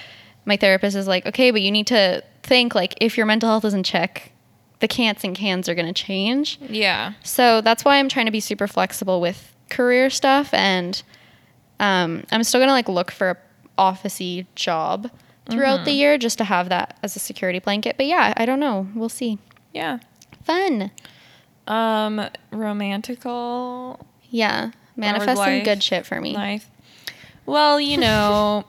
my 0.46 0.58
therapist 0.58 0.96
is 0.96 1.08
like, 1.08 1.26
okay, 1.26 1.50
but 1.50 1.62
you 1.64 1.72
need 1.72 1.88
to 1.88 2.24
think 2.44 2.76
like 2.76 2.94
if 3.02 3.18
your 3.18 3.26
mental 3.26 3.50
health 3.50 3.66
is 3.66 3.74
in 3.74 3.82
check, 3.82 4.32
the 4.80 4.88
can'ts 4.88 5.24
and 5.24 5.36
cans 5.36 5.68
are 5.70 5.76
going 5.76 5.88
to 5.88 5.94
change. 5.94 6.60
Yeah. 6.62 7.14
So 7.24 7.62
that's 7.62 7.86
why 7.86 7.98
I'm 7.98 8.10
trying 8.10 8.26
to 8.26 8.32
be 8.32 8.40
super 8.40 8.68
flexible 8.68 9.22
with 9.22 9.54
career 9.70 10.10
stuff, 10.10 10.54
and 10.54 11.02
um, 11.80 12.24
I'm 12.32 12.44
still 12.44 12.60
gonna 12.62 12.72
like 12.72 12.88
look 12.90 13.12
for 13.12 13.30
a 13.32 13.38
officey 13.82 14.46
job 14.56 15.10
throughout 15.50 15.86
the 15.86 15.92
year 15.92 16.18
just 16.18 16.38
to 16.40 16.44
have 16.44 16.70
that 16.70 16.98
as 17.04 17.16
a 17.16 17.20
security 17.20 17.60
blanket. 17.60 17.98
But 17.98 18.06
yeah, 18.06 18.34
I 18.38 18.46
don't 18.46 18.60
know. 18.60 18.88
We'll 18.96 19.10
see. 19.10 19.38
Yeah. 19.74 20.00
Fun. 20.44 20.92
Um, 21.68 22.30
romantical 22.52 24.00
Yeah, 24.30 24.72
manifest 24.96 25.42
some 25.42 25.64
good 25.64 25.82
shit 25.84 26.06
for 26.06 26.20
me. 26.22 26.34
life. 26.36 26.70
Well, 27.46 27.80
you 27.80 27.98
know, 27.98 28.66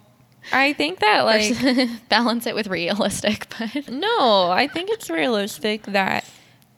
I 0.53 0.72
think 0.72 1.01
that 1.01 1.22
like 1.24 1.55
Balance 2.09 2.47
it 2.47 2.55
with 2.55 2.66
realistic, 2.68 3.49
but 3.59 3.88
no, 3.88 4.51
I 4.51 4.68
think 4.72 4.90
it's 4.90 5.11
realistic 5.11 5.82
that 5.84 6.24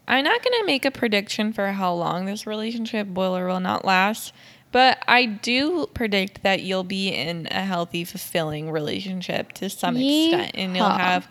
I'm 0.06 0.24
not 0.24 0.42
gonna 0.42 0.64
make 0.64 0.84
a 0.84 0.90
prediction 0.90 1.52
for 1.52 1.72
how 1.72 1.92
long 1.94 2.26
this 2.26 2.46
relationship 2.46 3.08
will 3.08 3.36
or 3.36 3.46
will 3.46 3.60
not 3.60 3.84
last. 3.84 4.32
But 4.70 5.02
I 5.08 5.24
do 5.24 5.86
predict 5.94 6.42
that 6.42 6.62
you'll 6.62 6.84
be 6.84 7.08
in 7.08 7.48
a 7.50 7.64
healthy, 7.64 8.04
fulfilling 8.04 8.70
relationship 8.70 9.52
to 9.54 9.70
some 9.70 9.96
extent, 9.96 10.52
and 10.54 10.76
you'll 10.76 10.88
have 10.90 11.26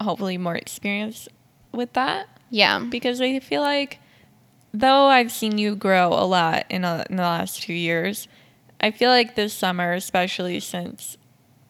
hopefully 0.00 0.36
more 0.38 0.56
experience 0.56 1.28
with 1.72 1.92
that. 1.92 2.28
yeah, 2.50 2.80
because 2.80 3.20
I 3.20 3.38
feel 3.38 3.60
like 3.60 4.00
though 4.74 5.06
I've 5.06 5.30
seen 5.30 5.58
you 5.58 5.76
grow 5.76 6.08
a 6.08 6.26
lot 6.26 6.66
in, 6.70 6.84
a, 6.84 7.04
in 7.08 7.16
the 7.16 7.22
last 7.22 7.62
two 7.62 7.72
years, 7.72 8.26
I 8.80 8.90
feel 8.90 9.10
like 9.10 9.34
this 9.34 9.52
summer, 9.52 9.92
especially 9.92 10.60
since 10.60 11.16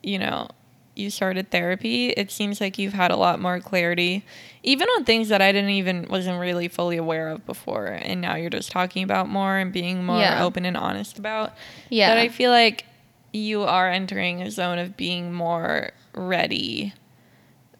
you 0.02 0.18
know 0.18 0.48
you 0.94 1.10
started 1.10 1.50
therapy, 1.50 2.08
it 2.10 2.30
seems 2.30 2.60
like 2.60 2.76
you've 2.76 2.92
had 2.92 3.10
a 3.12 3.16
lot 3.16 3.40
more 3.40 3.60
clarity, 3.60 4.24
even 4.64 4.88
on 4.88 5.04
things 5.04 5.28
that 5.28 5.40
I 5.40 5.52
didn't 5.52 5.70
even 5.70 6.06
wasn't 6.10 6.40
really 6.40 6.66
fully 6.68 6.96
aware 6.96 7.28
of 7.28 7.46
before, 7.46 7.86
and 7.86 8.20
now 8.20 8.34
you're 8.34 8.50
just 8.50 8.70
talking 8.72 9.02
about 9.04 9.28
more 9.28 9.56
and 9.58 9.72
being 9.72 10.04
more 10.04 10.18
Yeah. 10.20 10.44
open 10.44 10.64
and 10.66 10.76
honest 10.76 11.18
about. 11.18 11.54
yeah. 11.88 12.08
That 12.08 12.18
I 12.18 12.28
feel 12.28 12.50
like 12.50 12.84
you 13.32 13.62
are 13.62 13.88
entering 13.90 14.42
a 14.42 14.50
zone 14.50 14.78
of 14.78 14.96
being 14.96 15.32
more 15.32 15.90
ready 16.14 16.92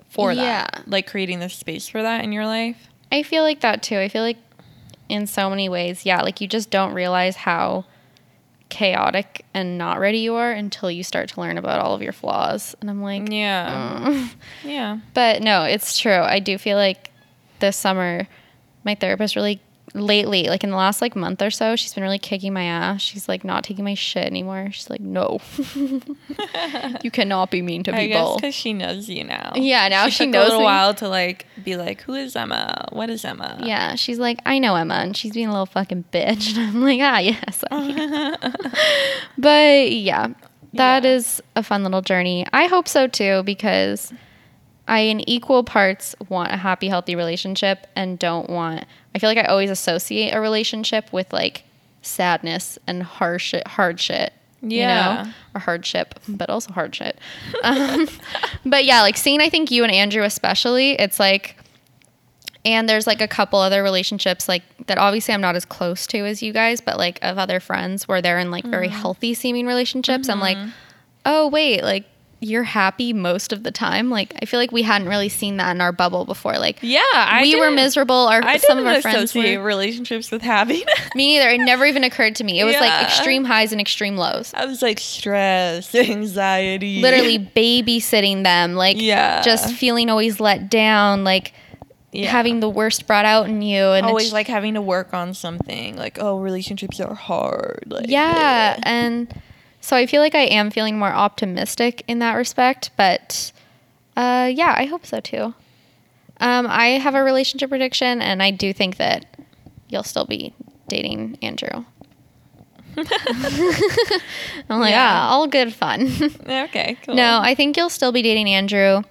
for 0.08 0.34
that. 0.34 0.40
Yeah. 0.76 0.82
like 0.86 1.06
creating 1.06 1.40
the 1.40 1.48
space 1.48 1.88
for 1.88 2.02
that 2.02 2.22
in 2.24 2.32
your 2.32 2.46
life. 2.46 2.88
I 3.10 3.22
feel 3.22 3.42
like 3.42 3.60
that 3.60 3.82
too. 3.82 3.98
I 3.98 4.08
feel 4.08 4.22
like 4.22 4.36
in 5.08 5.26
so 5.26 5.48
many 5.50 5.68
ways, 5.68 6.04
yeah, 6.06 6.20
like 6.22 6.40
you 6.40 6.46
just 6.46 6.70
don't 6.70 6.92
realize 6.94 7.34
how 7.36 7.84
chaotic 8.68 9.44
and 9.54 9.78
not 9.78 9.98
ready 9.98 10.18
you 10.18 10.34
are 10.34 10.52
until 10.52 10.90
you 10.90 11.02
start 11.02 11.28
to 11.30 11.40
learn 11.40 11.56
about 11.58 11.80
all 11.80 11.94
of 11.94 12.02
your 12.02 12.12
flaws. 12.12 12.74
And 12.80 12.90
I'm 12.90 13.02
like, 13.02 13.30
Yeah. 13.30 14.04
"Mm." 14.06 14.30
Yeah. 14.64 14.98
but 15.14 15.42
no, 15.42 15.64
it's 15.64 15.98
true. 15.98 16.12
I 16.20 16.38
do 16.38 16.58
feel 16.58 16.76
like 16.76 17.10
this 17.60 17.76
summer, 17.76 18.28
my 18.84 18.94
therapist 18.94 19.36
really 19.36 19.60
lately, 19.94 20.44
like 20.48 20.62
in 20.64 20.70
the 20.70 20.76
last 20.76 21.00
like 21.00 21.16
month 21.16 21.40
or 21.42 21.50
so, 21.50 21.76
she's 21.76 21.94
been 21.94 22.02
really 22.02 22.18
kicking 22.18 22.52
my 22.52 22.64
ass. 22.64 23.00
She's 23.00 23.28
like 23.28 23.44
not 23.44 23.64
taking 23.64 23.84
my 23.84 23.94
shit 23.94 24.24
anymore. 24.26 24.68
She's 24.72 24.88
like, 24.90 25.00
no, 25.00 25.40
you 27.02 27.10
cannot 27.10 27.50
be 27.50 27.62
mean 27.62 27.82
to 27.84 27.94
I 27.94 28.06
guess 28.06 28.18
people. 28.18 28.36
because 28.36 28.54
she 28.54 28.72
knows 28.72 29.08
you 29.08 29.24
now. 29.24 29.52
Yeah, 29.54 29.88
now 29.88 30.08
she 30.08 30.24
took 30.24 30.32
knows 30.32 30.42
a 30.42 30.44
little 30.48 30.58
me. 30.60 30.64
while 30.64 30.94
to 30.94 31.08
like 31.08 31.46
be 31.64 31.76
like, 31.76 32.02
who 32.02 32.14
is 32.14 32.36
Emma? 32.36 32.86
What 32.92 33.10
is 33.10 33.24
Emma? 33.24 33.58
Yeah, 33.62 33.94
she's 33.94 34.18
like, 34.18 34.40
I 34.46 34.58
know 34.58 34.74
Emma, 34.76 34.94
and 34.94 35.16
she's 35.16 35.32
being 35.32 35.48
a 35.48 35.52
little 35.52 35.66
fucking 35.66 36.04
bitch. 36.12 36.56
And 36.58 36.76
I'm 36.76 36.82
like, 36.82 37.00
ah, 37.02 37.18
yes. 37.18 37.64
But 39.38 39.92
yeah, 39.92 40.28
that 40.74 41.04
Yeah. 41.04 41.10
is 41.10 41.42
a 41.56 41.62
fun 41.62 41.82
little 41.82 42.02
journey. 42.02 42.46
I 42.52 42.66
hope 42.66 42.88
so 42.88 43.06
too, 43.06 43.42
because 43.44 44.12
I, 44.88 45.00
in 45.00 45.20
equal 45.28 45.62
parts, 45.64 46.16
want 46.28 46.50
a 46.52 46.56
happy, 46.56 46.88
healthy 46.88 47.14
relationship 47.14 47.86
and 47.94 48.18
don't 48.18 48.48
want, 48.50 48.84
I 49.14 49.18
feel 49.18 49.28
like 49.30 49.38
I 49.38 49.44
always 49.44 49.70
associate 49.70 50.30
a 50.34 50.40
relationship 50.40 51.12
with 51.12 51.32
like 51.32 51.64
sadness 52.02 52.78
and 52.86 53.02
harsh 53.02 53.54
hard 53.66 54.00
shit. 54.00 54.32
You 54.60 54.78
Yeah. 54.80 55.22
know, 55.24 55.30
or 55.54 55.60
hardship, 55.60 56.18
but 56.26 56.50
also 56.50 56.72
hard 56.72 56.92
shit. 56.94 57.16
Um, 57.62 58.08
but 58.66 58.84
yeah, 58.84 59.02
like 59.02 59.16
seeing, 59.16 59.40
I 59.40 59.48
think 59.48 59.70
you 59.70 59.84
and 59.84 59.92
Andrew 59.92 60.24
especially, 60.24 60.92
it's 60.98 61.20
like, 61.20 61.54
and 62.64 62.88
there's 62.88 63.06
like 63.06 63.20
a 63.20 63.28
couple 63.28 63.60
other 63.60 63.82
relationships 63.84 64.48
like 64.48 64.62
that 64.88 64.98
obviously 64.98 65.32
I'm 65.32 65.40
not 65.40 65.54
as 65.54 65.64
close 65.64 66.06
to 66.08 66.18
as 66.26 66.42
you 66.42 66.52
guys, 66.52 66.80
but 66.80 66.98
like 66.98 67.18
of 67.22 67.38
other 67.38 67.60
friends 67.60 68.08
where 68.08 68.20
they're 68.20 68.38
in 68.40 68.50
like 68.50 68.64
very 68.64 68.88
healthy 68.88 69.32
seeming 69.32 69.64
relationships. 69.66 70.28
I'm 70.28 70.40
like, 70.40 70.58
oh 71.24 71.46
wait, 71.48 71.82
like 71.84 72.04
you're 72.40 72.62
happy 72.62 73.12
most 73.12 73.52
of 73.52 73.64
the 73.64 73.70
time. 73.72 74.10
Like 74.10 74.32
I 74.40 74.44
feel 74.44 74.60
like 74.60 74.70
we 74.70 74.82
hadn't 74.82 75.08
really 75.08 75.28
seen 75.28 75.56
that 75.56 75.72
in 75.74 75.80
our 75.80 75.90
bubble 75.90 76.24
before. 76.24 76.56
Like 76.58 76.78
Yeah. 76.82 77.00
I 77.12 77.40
we 77.42 77.58
were 77.58 77.70
miserable. 77.70 78.14
Our 78.14 78.42
I 78.44 78.58
some 78.58 78.78
of 78.78 78.86
our 78.86 79.00
friends 79.02 79.34
were. 79.34 79.60
relationships 79.60 80.30
with 80.30 80.42
having. 80.42 80.82
Me 81.16 81.36
neither. 81.38 81.48
It 81.50 81.58
never 81.58 81.84
even 81.84 82.04
occurred 82.04 82.36
to 82.36 82.44
me. 82.44 82.60
It 82.60 82.64
was 82.64 82.76
like 82.76 83.02
extreme 83.02 83.44
highs 83.44 83.72
and 83.72 83.80
extreme 83.80 84.16
lows. 84.16 84.52
I 84.54 84.66
was 84.66 84.82
like 84.82 85.00
stress, 85.00 85.92
anxiety. 85.96 87.00
Literally 87.02 87.38
babysitting 87.38 88.44
them, 88.44 88.74
like 88.74 89.00
Yeah. 89.00 89.42
just 89.42 89.74
feeling 89.74 90.08
always 90.08 90.38
let 90.38 90.70
down, 90.70 91.24
like 91.24 91.52
Yeah. 92.12 92.30
having 92.30 92.60
the 92.60 92.68
worst 92.68 93.06
brought 93.08 93.24
out 93.24 93.48
in 93.48 93.62
you, 93.62 93.82
and 93.84 94.06
always 94.06 94.32
like 94.32 94.46
having 94.46 94.74
to 94.74 94.80
work 94.80 95.12
on 95.12 95.34
something. 95.34 95.96
Like, 95.96 96.18
oh, 96.20 96.38
relationships 96.38 97.00
are 97.00 97.14
hard. 97.14 97.84
Like, 97.88 98.06
yeah 98.08 98.76
bleh. 98.76 98.82
and 98.84 99.42
so 99.88 99.96
i 99.96 100.04
feel 100.06 100.20
like 100.20 100.34
i 100.34 100.44
am 100.60 100.70
feeling 100.70 100.98
more 100.98 101.12
optimistic 101.12 102.02
in 102.06 102.18
that 102.18 102.34
respect 102.34 102.90
but 102.96 103.52
uh 104.16 104.50
yeah 104.52 104.74
i 104.76 104.84
hope 104.84 105.04
so 105.06 105.20
too 105.20 105.54
Um, 106.40 106.66
I 106.70 107.00
have 107.02 107.16
a 107.16 107.22
relationship 107.24 107.68
prediction, 107.68 108.22
and 108.22 108.40
I 108.40 108.52
do 108.52 108.72
think 108.72 108.96
that 108.98 109.26
you'll 109.90 110.04
still 110.06 110.24
be 110.24 110.54
dating 110.86 111.36
Andrew. 111.42 111.84
I'm 114.70 114.80
like, 114.80 114.90
Yeah. 114.90 115.10
ah, 115.10 115.30
all 115.30 115.46
good 115.48 115.74
fun. 115.74 116.06
Okay, 116.46 116.96
cool. 117.04 117.14
No, 117.16 117.40
I 117.42 117.54
think 117.56 117.76
you'll 117.76 117.90
still 117.90 118.12
be 118.12 118.22
dating 118.22 118.48
Andrew. 118.48 119.02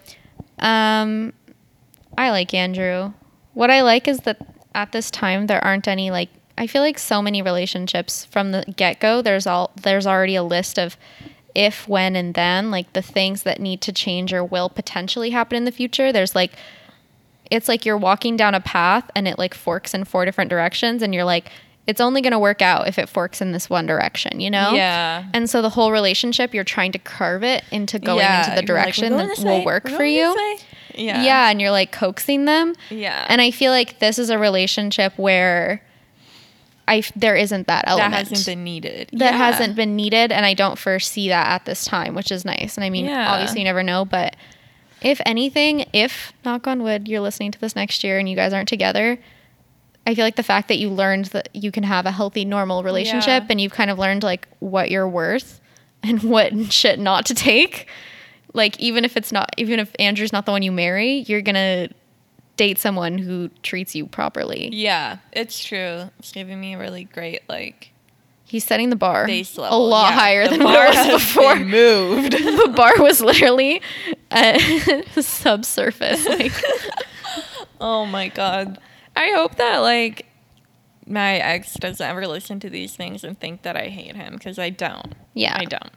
Um, 0.60 1.34
I 2.18 2.32
like 2.32 2.54
Andrew. 2.54 3.12
What 3.54 3.70
I 3.72 3.82
like 3.82 4.08
is 4.08 4.20
that 4.22 4.38
at 4.74 4.92
this 4.92 5.12
time 5.12 5.48
there 5.48 5.64
aren't 5.64 5.88
any 5.88 6.12
like 6.12 6.30
I 6.58 6.68
feel 6.68 6.82
like 6.82 6.98
so 7.00 7.22
many 7.22 7.42
relationships 7.42 8.26
from 8.26 8.52
the 8.52 8.64
get 8.76 9.00
go. 9.00 9.22
There's 9.22 9.46
all 9.48 9.72
there's 9.82 10.08
already 10.08 10.36
a 10.36 10.44
list 10.44 10.78
of 10.80 10.98
if, 11.56 11.88
when, 11.88 12.16
and 12.16 12.34
then 12.36 12.70
like 12.70 12.94
the 12.94 13.02
things 13.02 13.44
that 13.44 13.60
need 13.60 13.82
to 13.82 13.92
change 13.92 14.32
or 14.32 14.44
will 14.44 14.70
potentially 14.70 15.32
happen 15.32 15.56
in 15.58 15.66
the 15.66 15.72
future. 15.72 16.12
There's 16.12 16.36
like 16.36 16.52
it's 17.50 17.68
like 17.68 17.86
you're 17.86 17.98
walking 17.98 18.36
down 18.38 18.54
a 18.54 18.60
path 18.60 19.10
and 19.16 19.28
it 19.28 19.38
like 19.40 19.54
forks 19.54 19.94
in 19.94 20.04
four 20.04 20.26
different 20.26 20.50
directions 20.50 21.02
and 21.02 21.14
you're 21.14 21.24
like 21.24 21.50
it's 21.88 22.02
only 22.02 22.22
going 22.22 22.32
to 22.34 22.40
work 22.40 22.62
out 22.62 22.88
if 22.90 23.00
it 23.00 23.08
forks 23.08 23.40
in 23.40 23.54
this 23.54 23.70
one 23.70 23.86
direction, 23.86 24.42
you 24.42 24.52
know? 24.52 24.74
Yeah. 24.74 25.24
And 25.34 25.50
so 25.50 25.62
the 25.62 25.70
whole 25.70 25.94
relationship, 25.94 26.54
you're 26.54 26.66
trying 26.66 26.92
to 26.92 27.00
carve 27.00 27.46
it 27.46 27.64
into 27.72 27.98
going 27.98 28.20
Yeah, 28.20 28.40
into 28.40 28.50
the 28.62 28.68
you're 28.68 28.76
like, 28.76 28.84
direction 28.84 29.16
that 29.16 29.38
will 29.38 29.60
way, 29.60 29.66
work 29.66 29.86
we're 29.86 29.96
for 29.96 30.04
you. 30.04 30.36
Yeah. 30.94 31.24
Yeah. 31.24 31.50
and 31.50 31.62
you're 31.62 31.72
like 31.72 31.94
coaxing 31.94 32.44
them. 32.44 32.76
Yeah. 32.90 33.26
And 33.30 33.40
I 33.40 33.52
feel 33.52 33.72
like 33.72 34.00
this 34.00 34.20
is 34.20 34.30
a 34.30 34.38
relationship 34.38 35.18
where 35.18 35.82
I 36.88 37.04
there 37.16 37.36
isn't 37.36 37.68
that 37.68 37.84
element 37.88 38.12
that 38.14 38.18
hasn't 38.30 38.46
been 38.46 38.64
needed. 38.64 39.10
that 39.14 39.34
Yeah. 39.34 39.38
hasn't 39.38 39.76
been 39.76 39.96
needed 39.96 40.32
and 40.32 40.46
I 40.46 40.54
don't 40.54 40.78
foresee 40.80 41.28
that 41.30 41.48
at 41.48 41.66
this 41.66 41.84
time, 41.86 42.16
which 42.16 42.32
is 42.32 42.46
nice. 42.46 42.78
And 42.78 42.84
I 42.84 42.90
mean, 42.90 43.06
Yeah. 43.06 43.32
obviously 43.32 43.60
you 43.60 43.66
never 43.66 43.84
know, 43.84 44.06
but 44.06 44.36
if 45.02 45.20
anything, 45.26 45.86
if 45.94 46.34
knock 46.46 46.66
on 46.68 46.82
wood, 46.84 47.08
you're 47.08 47.20
listening 47.22 47.52
to 47.52 47.60
this 47.60 47.76
next 47.76 48.04
year 48.04 48.18
and 48.20 48.28
you 48.30 48.36
guys 48.36 48.54
aren't 48.54 48.70
together, 48.70 49.20
I 50.08 50.16
feel 50.16 50.24
like 50.24 50.38
the 50.38 50.44
fact 50.44 50.70
that 50.70 50.78
you 50.78 50.90
learned 50.90 51.26
that 51.26 51.50
you 51.54 51.72
can 51.72 51.84
have 51.84 52.06
a 52.06 52.12
healthy, 52.12 52.46
normal 52.46 52.82
relationship 52.84 53.44
Yeah. 53.44 53.48
and 53.50 53.60
you've 53.62 53.74
kind 53.74 53.92
of 53.92 54.00
learned 54.00 54.24
like 54.24 54.48
what 54.60 54.90
you're 54.90 55.08
worth 55.08 55.60
and 56.02 56.24
what 56.34 56.72
shit 56.72 56.98
not 57.00 57.26
to 57.26 57.34
take. 57.34 57.88
Like 58.54 58.80
even 58.80 59.04
if 59.04 59.18
it's 59.18 59.32
not, 59.34 59.54
even 59.58 59.80
if 59.82 59.92
Andrew's 60.00 60.32
not 60.32 60.46
the 60.46 60.52
one 60.54 60.64
you 60.64 60.72
marry, 60.72 61.26
you're 61.28 61.42
gonna 61.42 61.90
date 62.58 62.78
someone 62.80 63.18
who 63.18 63.50
treats 63.64 63.96
you 63.96 64.06
properly. 64.08 64.70
Yeah, 64.74 65.18
it's 65.32 65.64
true. 65.64 66.10
It's 66.20 66.32
giving 66.32 66.60
me 66.60 66.74
a 66.74 66.78
really 66.78 67.06
great 67.06 67.42
like 67.48 67.92
He's 68.46 68.64
setting 68.64 68.90
the 68.90 68.96
bar 68.96 69.26
base 69.28 69.58
a 69.58 69.78
lot 69.78 70.10
Yeah, 70.12 70.16
higher 70.20 70.48
than 70.48 70.60
bar 70.60 70.74
what 70.88 70.96
it 71.08 71.12
was 71.14 71.22
before. 71.24 71.56
moved. 71.58 72.32
the 72.32 72.74
bar 72.76 72.94
was 73.00 73.20
literally 73.22 73.82
at 74.32 74.58
subsurface. 75.22 76.26
Like, 76.26 76.54
oh 77.82 78.06
my 78.06 78.30
god. 78.30 78.80
I 79.16 79.32
hope 79.36 79.56
that 79.56 79.80
like 79.80 80.26
my 81.06 81.36
ex 81.38 81.74
doesn't 81.76 82.06
ever 82.06 82.28
listen 82.28 82.60
to 82.62 82.70
these 82.70 82.96
things 82.96 83.24
and 83.24 83.40
think 83.40 83.64
that 83.64 83.76
I 83.76 83.88
hate 83.88 84.16
him 84.16 84.34
because 84.34 84.58
I 84.60 84.70
don't. 84.70 85.14
yeah, 85.34 85.56
I 85.58 85.66
don't. 85.66 85.92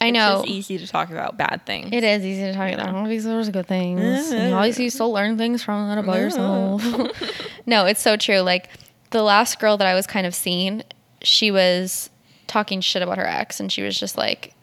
I 0.00 0.06
It's 0.06 0.14
know. 0.14 0.36
just 0.38 0.48
easy 0.48 0.78
to 0.78 0.86
talk 0.86 1.10
about 1.10 1.36
bad 1.36 1.62
things. 1.66 1.90
It 1.92 2.02
is 2.02 2.24
easy 2.24 2.42
to 2.42 2.54
talk 2.54 2.72
about. 2.72 2.94
All 2.94 3.04
these 3.04 3.26
are 3.26 3.50
good 3.50 3.66
things. 3.66 4.32
And 4.32 4.74
you 4.78 4.90
to 4.90 5.06
learn 5.06 5.36
things 5.36 5.62
from 5.62 5.88
that 5.88 5.98
about 5.98 6.16
yourself. 6.16 6.82
no, 7.66 7.84
it's 7.84 8.00
so 8.00 8.16
true. 8.16 8.40
Like 8.40 8.70
the 9.10 9.22
last 9.22 9.58
girl 9.58 9.76
that 9.76 9.86
I 9.86 9.94
was 9.94 10.06
kind 10.06 10.26
of 10.26 10.34
seeing, 10.34 10.82
she 11.22 11.50
was 11.50 12.08
talking 12.46 12.80
shit 12.80 13.02
about 13.02 13.18
her 13.18 13.26
ex, 13.26 13.60
and 13.60 13.70
she 13.70 13.82
was 13.82 13.98
just 13.98 14.16
like, 14.16 14.54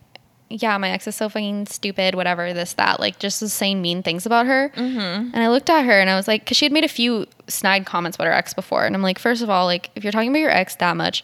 "Yeah, 0.49 0.75
my 0.79 0.89
ex 0.89 1.05
is 1.05 1.15
so 1.15 1.29
fucking 1.29 1.67
stupid. 1.67 2.15
Whatever, 2.15 2.53
this 2.53 2.73
that." 2.73 2.99
Like 2.99 3.19
just 3.19 3.41
was 3.41 3.53
saying 3.53 3.79
mean 3.81 4.01
things 4.01 4.25
about 4.25 4.47
her. 4.47 4.69
Mm-hmm. 4.75 4.97
And 5.33 5.37
I 5.37 5.49
looked 5.49 5.69
at 5.69 5.85
her 5.85 5.99
and 5.99 6.09
I 6.09 6.15
was 6.15 6.27
like, 6.27 6.43
because 6.43 6.57
she 6.57 6.65
had 6.65 6.71
made 6.71 6.83
a 6.83 6.89
few 6.89 7.27
snide 7.47 7.85
comments 7.85 8.15
about 8.15 8.25
her 8.25 8.33
ex 8.33 8.55
before, 8.55 8.85
and 8.85 8.95
I'm 8.95 9.03
like, 9.03 9.19
first 9.19 9.43
of 9.43 9.49
all, 9.51 9.65
like 9.65 9.91
if 9.95 10.03
you're 10.03 10.11
talking 10.11 10.29
about 10.29 10.39
your 10.39 10.51
ex 10.51 10.75
that 10.77 10.97
much. 10.97 11.23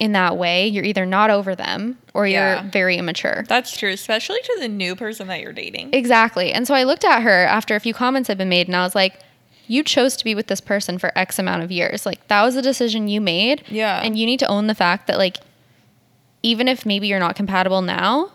In 0.00 0.12
that 0.12 0.36
way, 0.36 0.66
you're 0.66 0.84
either 0.84 1.06
not 1.06 1.30
over 1.30 1.54
them 1.54 1.98
or 2.14 2.26
Yeah. 2.26 2.62
you're 2.62 2.70
very 2.70 2.96
immature. 2.98 3.44
That's 3.48 3.76
true, 3.76 3.90
especially 3.92 4.40
to 4.42 4.56
the 4.58 4.68
new 4.68 4.96
person 4.96 5.28
that 5.28 5.40
you're 5.40 5.52
dating. 5.52 5.90
Exactly. 5.94 6.52
And 6.52 6.66
so 6.66 6.74
I 6.74 6.82
looked 6.82 7.04
at 7.04 7.22
her 7.22 7.44
after 7.46 7.76
a 7.76 7.80
few 7.80 7.94
comments 7.94 8.26
had 8.28 8.36
been 8.36 8.48
made 8.48 8.66
and 8.66 8.74
I 8.76 8.82
was 8.82 8.94
like, 8.96 9.20
you 9.66 9.82
chose 9.84 10.16
to 10.16 10.24
be 10.24 10.34
with 10.34 10.48
this 10.48 10.60
person 10.60 10.98
for 10.98 11.16
X 11.16 11.38
amount 11.38 11.62
of 11.62 11.70
years. 11.70 12.04
Like 12.04 12.26
that 12.28 12.42
was 12.42 12.56
a 12.56 12.60
decision 12.62 13.08
you 13.08 13.20
made. 13.20 13.62
Yeah. 13.68 14.00
And 14.02 14.18
you 14.18 14.26
need 14.26 14.40
to 14.40 14.46
own 14.48 14.66
the 14.66 14.74
fact 14.74 15.06
that 15.06 15.16
like 15.16 15.38
even 16.42 16.68
if 16.68 16.84
maybe 16.84 17.06
you're 17.06 17.20
not 17.20 17.36
compatible 17.36 17.80
now, 17.80 18.30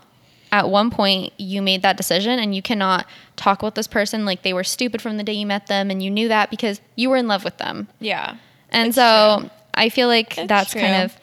at 0.51 0.67
one 0.69 0.89
point 0.89 1.31
you 1.37 1.61
made 1.61 1.81
that 1.83 1.95
decision 1.97 2.39
and 2.39 2.55
you 2.55 2.61
cannot 2.61 3.05
talk 3.35 3.59
about 3.61 3.75
this 3.75 3.85
person 3.85 4.25
like 4.25 4.41
they 4.41 4.53
were 4.53 4.63
stupid 4.63 5.01
from 5.01 5.17
the 5.17 5.23
day 5.23 5.33
you 5.33 5.45
met 5.45 5.67
them 5.67 5.91
and 5.91 6.01
you 6.01 6.09
knew 6.09 6.27
that 6.27 6.49
because 6.49 6.81
you 6.95 7.09
were 7.09 7.17
in 7.17 7.27
love 7.27 7.43
with 7.43 7.57
them. 7.57 7.87
yeah. 7.99 8.35
And 8.71 8.93
so 8.95 9.37
true. 9.41 9.49
I 9.73 9.89
feel 9.89 10.07
like 10.07 10.37
It's 10.37 10.47
that's 10.47 10.73
kind 10.73 11.03
of 11.03 11.15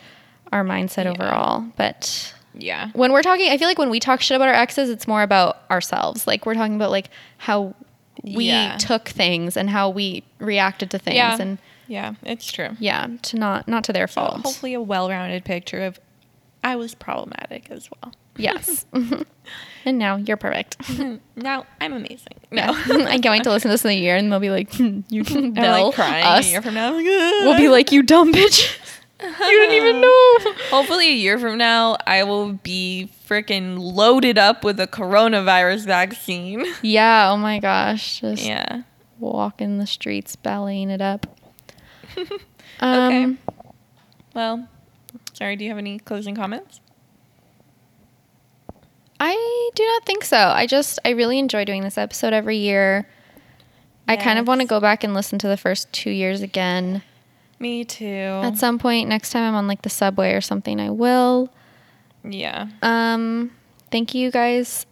our 0.53 0.65
mindset 0.65 1.05
Yeah. 1.05 1.11
overall. 1.13 1.65
But 1.77 2.33
Yeah. 2.59 2.89
when 2.95 3.13
we're 3.13 3.23
talking 3.23 3.51
i 3.51 3.59
feel 3.59 3.69
like 3.69 3.79
when 3.79 3.91
we 3.91 4.01
talk 4.01 4.21
shit 4.23 4.35
about 4.37 4.49
our 4.49 4.55
exes 4.55 4.89
it's 4.89 5.07
more 5.07 5.23
about 5.23 5.59
ourselves 5.71 6.27
like 6.27 6.47
we're 6.47 6.55
talking 6.55 6.75
about 6.77 6.91
like 6.91 7.11
how 7.37 7.75
we 8.23 8.45
Yeah. 8.47 8.77
took 8.79 9.09
things 9.11 9.59
and 9.59 9.69
how 9.69 9.91
we 9.91 10.23
reacted 10.39 10.91
to 10.93 10.99
things 10.99 11.17
Yeah. 11.17 11.37
and 11.39 11.59
Yeah, 11.87 12.15
it's 12.25 12.51
true. 12.51 12.71
yeah 12.81 13.09
to 13.23 13.37
not 13.37 13.69
not 13.69 13.85
to 13.85 13.93
their 13.93 14.09
So 14.09 14.15
fault 14.23 14.41
hopefully 14.43 14.73
a 14.75 14.81
well-rounded 14.81 15.45
picture 15.45 15.83
of 15.85 16.01
I 16.65 16.77
was 16.77 16.95
problematic 16.95 17.71
as 17.71 17.91
well. 18.03 18.13
yes 18.39 18.87
and 19.85 19.99
now 19.99 20.17
you're 20.17 20.37
perfect 20.39 20.77
Now 21.37 21.67
I'm 21.81 21.93
amazing. 21.93 22.39
yeah 22.51 22.73
No. 22.89 23.05
i 23.07 23.19
can't 23.19 23.27
wait 23.33 23.45
to 23.45 23.51
listen 23.51 23.69
to 23.69 23.75
this 23.75 23.85
in 23.85 23.91
a 23.91 23.95
year 23.95 24.17
and 24.17 24.33
they'll 24.33 24.41
be 24.41 24.51
like 24.51 24.73
hmm, 24.75 25.01
you 25.11 25.25
can 25.25 25.59
I'm 25.59 25.85
like 25.85 25.95
crying 25.95 26.25
us 26.25 26.47
a 26.47 26.51
year 26.53 26.63
from 26.63 26.73
now. 26.75 26.95
Like, 26.95 27.05
we'll 27.05 27.59
be 27.59 27.69
like 27.69 27.93
you 27.93 28.03
dumb 28.03 28.33
bitch 28.33 28.79
you 29.23 29.31
didn't 29.39 29.75
even 29.77 30.01
know 30.03 30.37
Hopefully, 30.71 31.09
a 31.09 31.15
year 31.15 31.39
from 31.39 31.57
now, 31.59 31.97
I 32.07 32.23
will 32.25 32.53
be 32.53 33.11
freaking 33.29 33.79
loaded 33.79 34.37
up 34.39 34.63
with 34.65 34.79
a 34.81 34.87
coronavirus 34.87 35.87
vaccine. 35.87 36.65
yeah 36.83 37.31
oh 37.33 37.37
my 37.37 37.59
gosh 37.59 38.21
just 38.21 38.43
Yeah. 38.45 38.83
walking 39.19 39.79
the 39.79 39.87
streets 39.87 40.37
ballying 40.37 40.91
it 40.91 41.01
up 41.01 41.27
Okay. 42.17 43.25
um 43.25 43.39
Well, 44.35 44.69
sorry. 45.33 45.57
Do 45.57 45.65
you 45.65 45.71
have 45.71 45.79
any 45.79 45.99
closing 45.99 46.35
comments? 46.37 46.81
I 49.19 49.71
do 49.75 49.83
not 49.85 50.05
think 50.05 50.25
so. 50.25 50.37
I 50.37 50.67
just 50.67 50.99
I 51.05 51.11
really 51.11 51.39
enjoy 51.39 51.65
doing 51.65 51.83
this 51.83 51.97
episode 51.97 52.33
every 52.35 52.59
year. 52.59 53.09
I 54.09 54.17
kind 54.17 54.39
of 54.39 54.47
want 54.47 54.61
to 54.61 54.67
go 54.67 54.79
back 54.79 55.03
and 55.03 55.15
listen 55.15 55.39
to 55.41 55.49
the 55.49 55.57
first 55.57 55.91
two 55.93 56.11
years 56.11 56.41
again. 56.43 57.03
Me 57.59 57.85
too. 57.85 58.41
At 58.43 58.59
some 58.59 58.79
point 58.79 59.09
next 59.09 59.31
time 59.31 59.43
I'm 59.45 59.55
on 59.55 59.67
like 59.67 59.83
the 59.83 59.91
subway 59.91 60.33
or 60.33 60.41
something, 60.41 60.79
I 60.81 60.91
will. 60.91 61.51
yeah. 62.25 62.69
Um, 62.83 63.53
thank 63.91 64.15
you 64.15 64.31
guys 64.31 64.85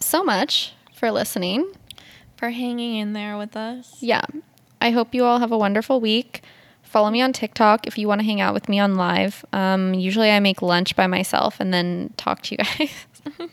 so 0.00 0.22
much 0.22 0.74
for 0.94 1.10
listening. 1.10 1.70
For 2.36 2.50
hanging 2.50 2.96
in 2.96 3.12
there 3.12 3.38
with 3.38 3.56
us. 3.56 3.96
Yeah, 4.00 4.24
I 4.80 4.90
hope 4.90 5.14
you 5.14 5.24
all 5.24 5.38
have 5.38 5.52
a 5.52 5.58
wonderful 5.58 6.00
week. 6.00 6.42
Follow 6.82 7.08
me 7.10 7.22
on 7.22 7.32
TikTok 7.32 7.86
if 7.86 7.96
you 7.96 8.06
want 8.08 8.20
to 8.20 8.24
hang 8.24 8.40
out 8.40 8.52
with 8.52 8.68
me 8.68 8.78
on 8.78 8.96
live. 8.96 9.44
Um, 9.52 9.94
usually 9.94 10.30
I 10.30 10.40
make 10.40 10.60
lunch 10.60 10.94
by 10.96 11.06
myself 11.06 11.60
and 11.60 11.72
then 11.72 12.12
talk 12.16 12.42
to 12.42 12.54
you 12.54 12.58
guys. 12.58 13.06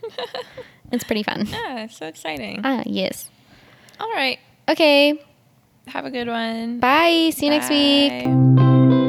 it's 0.91 1.03
pretty 1.03 1.23
fun. 1.23 1.45
Yeah, 1.45 1.83
it's 1.85 1.97
so 1.97 2.07
exciting. 2.07 2.61
Ah, 2.63 2.83
yes. 2.85 3.29
All 3.99 4.09
right. 4.11 4.39
Okay. 4.67 5.23
Have 5.89 6.05
a 6.05 6.11
good 6.11 6.27
one. 6.27 6.79
Bye. 6.79 7.31
See 7.33 7.47
you 7.47 7.51
Bye. 7.51 7.57
next 7.57 7.69
week. 7.69 9.08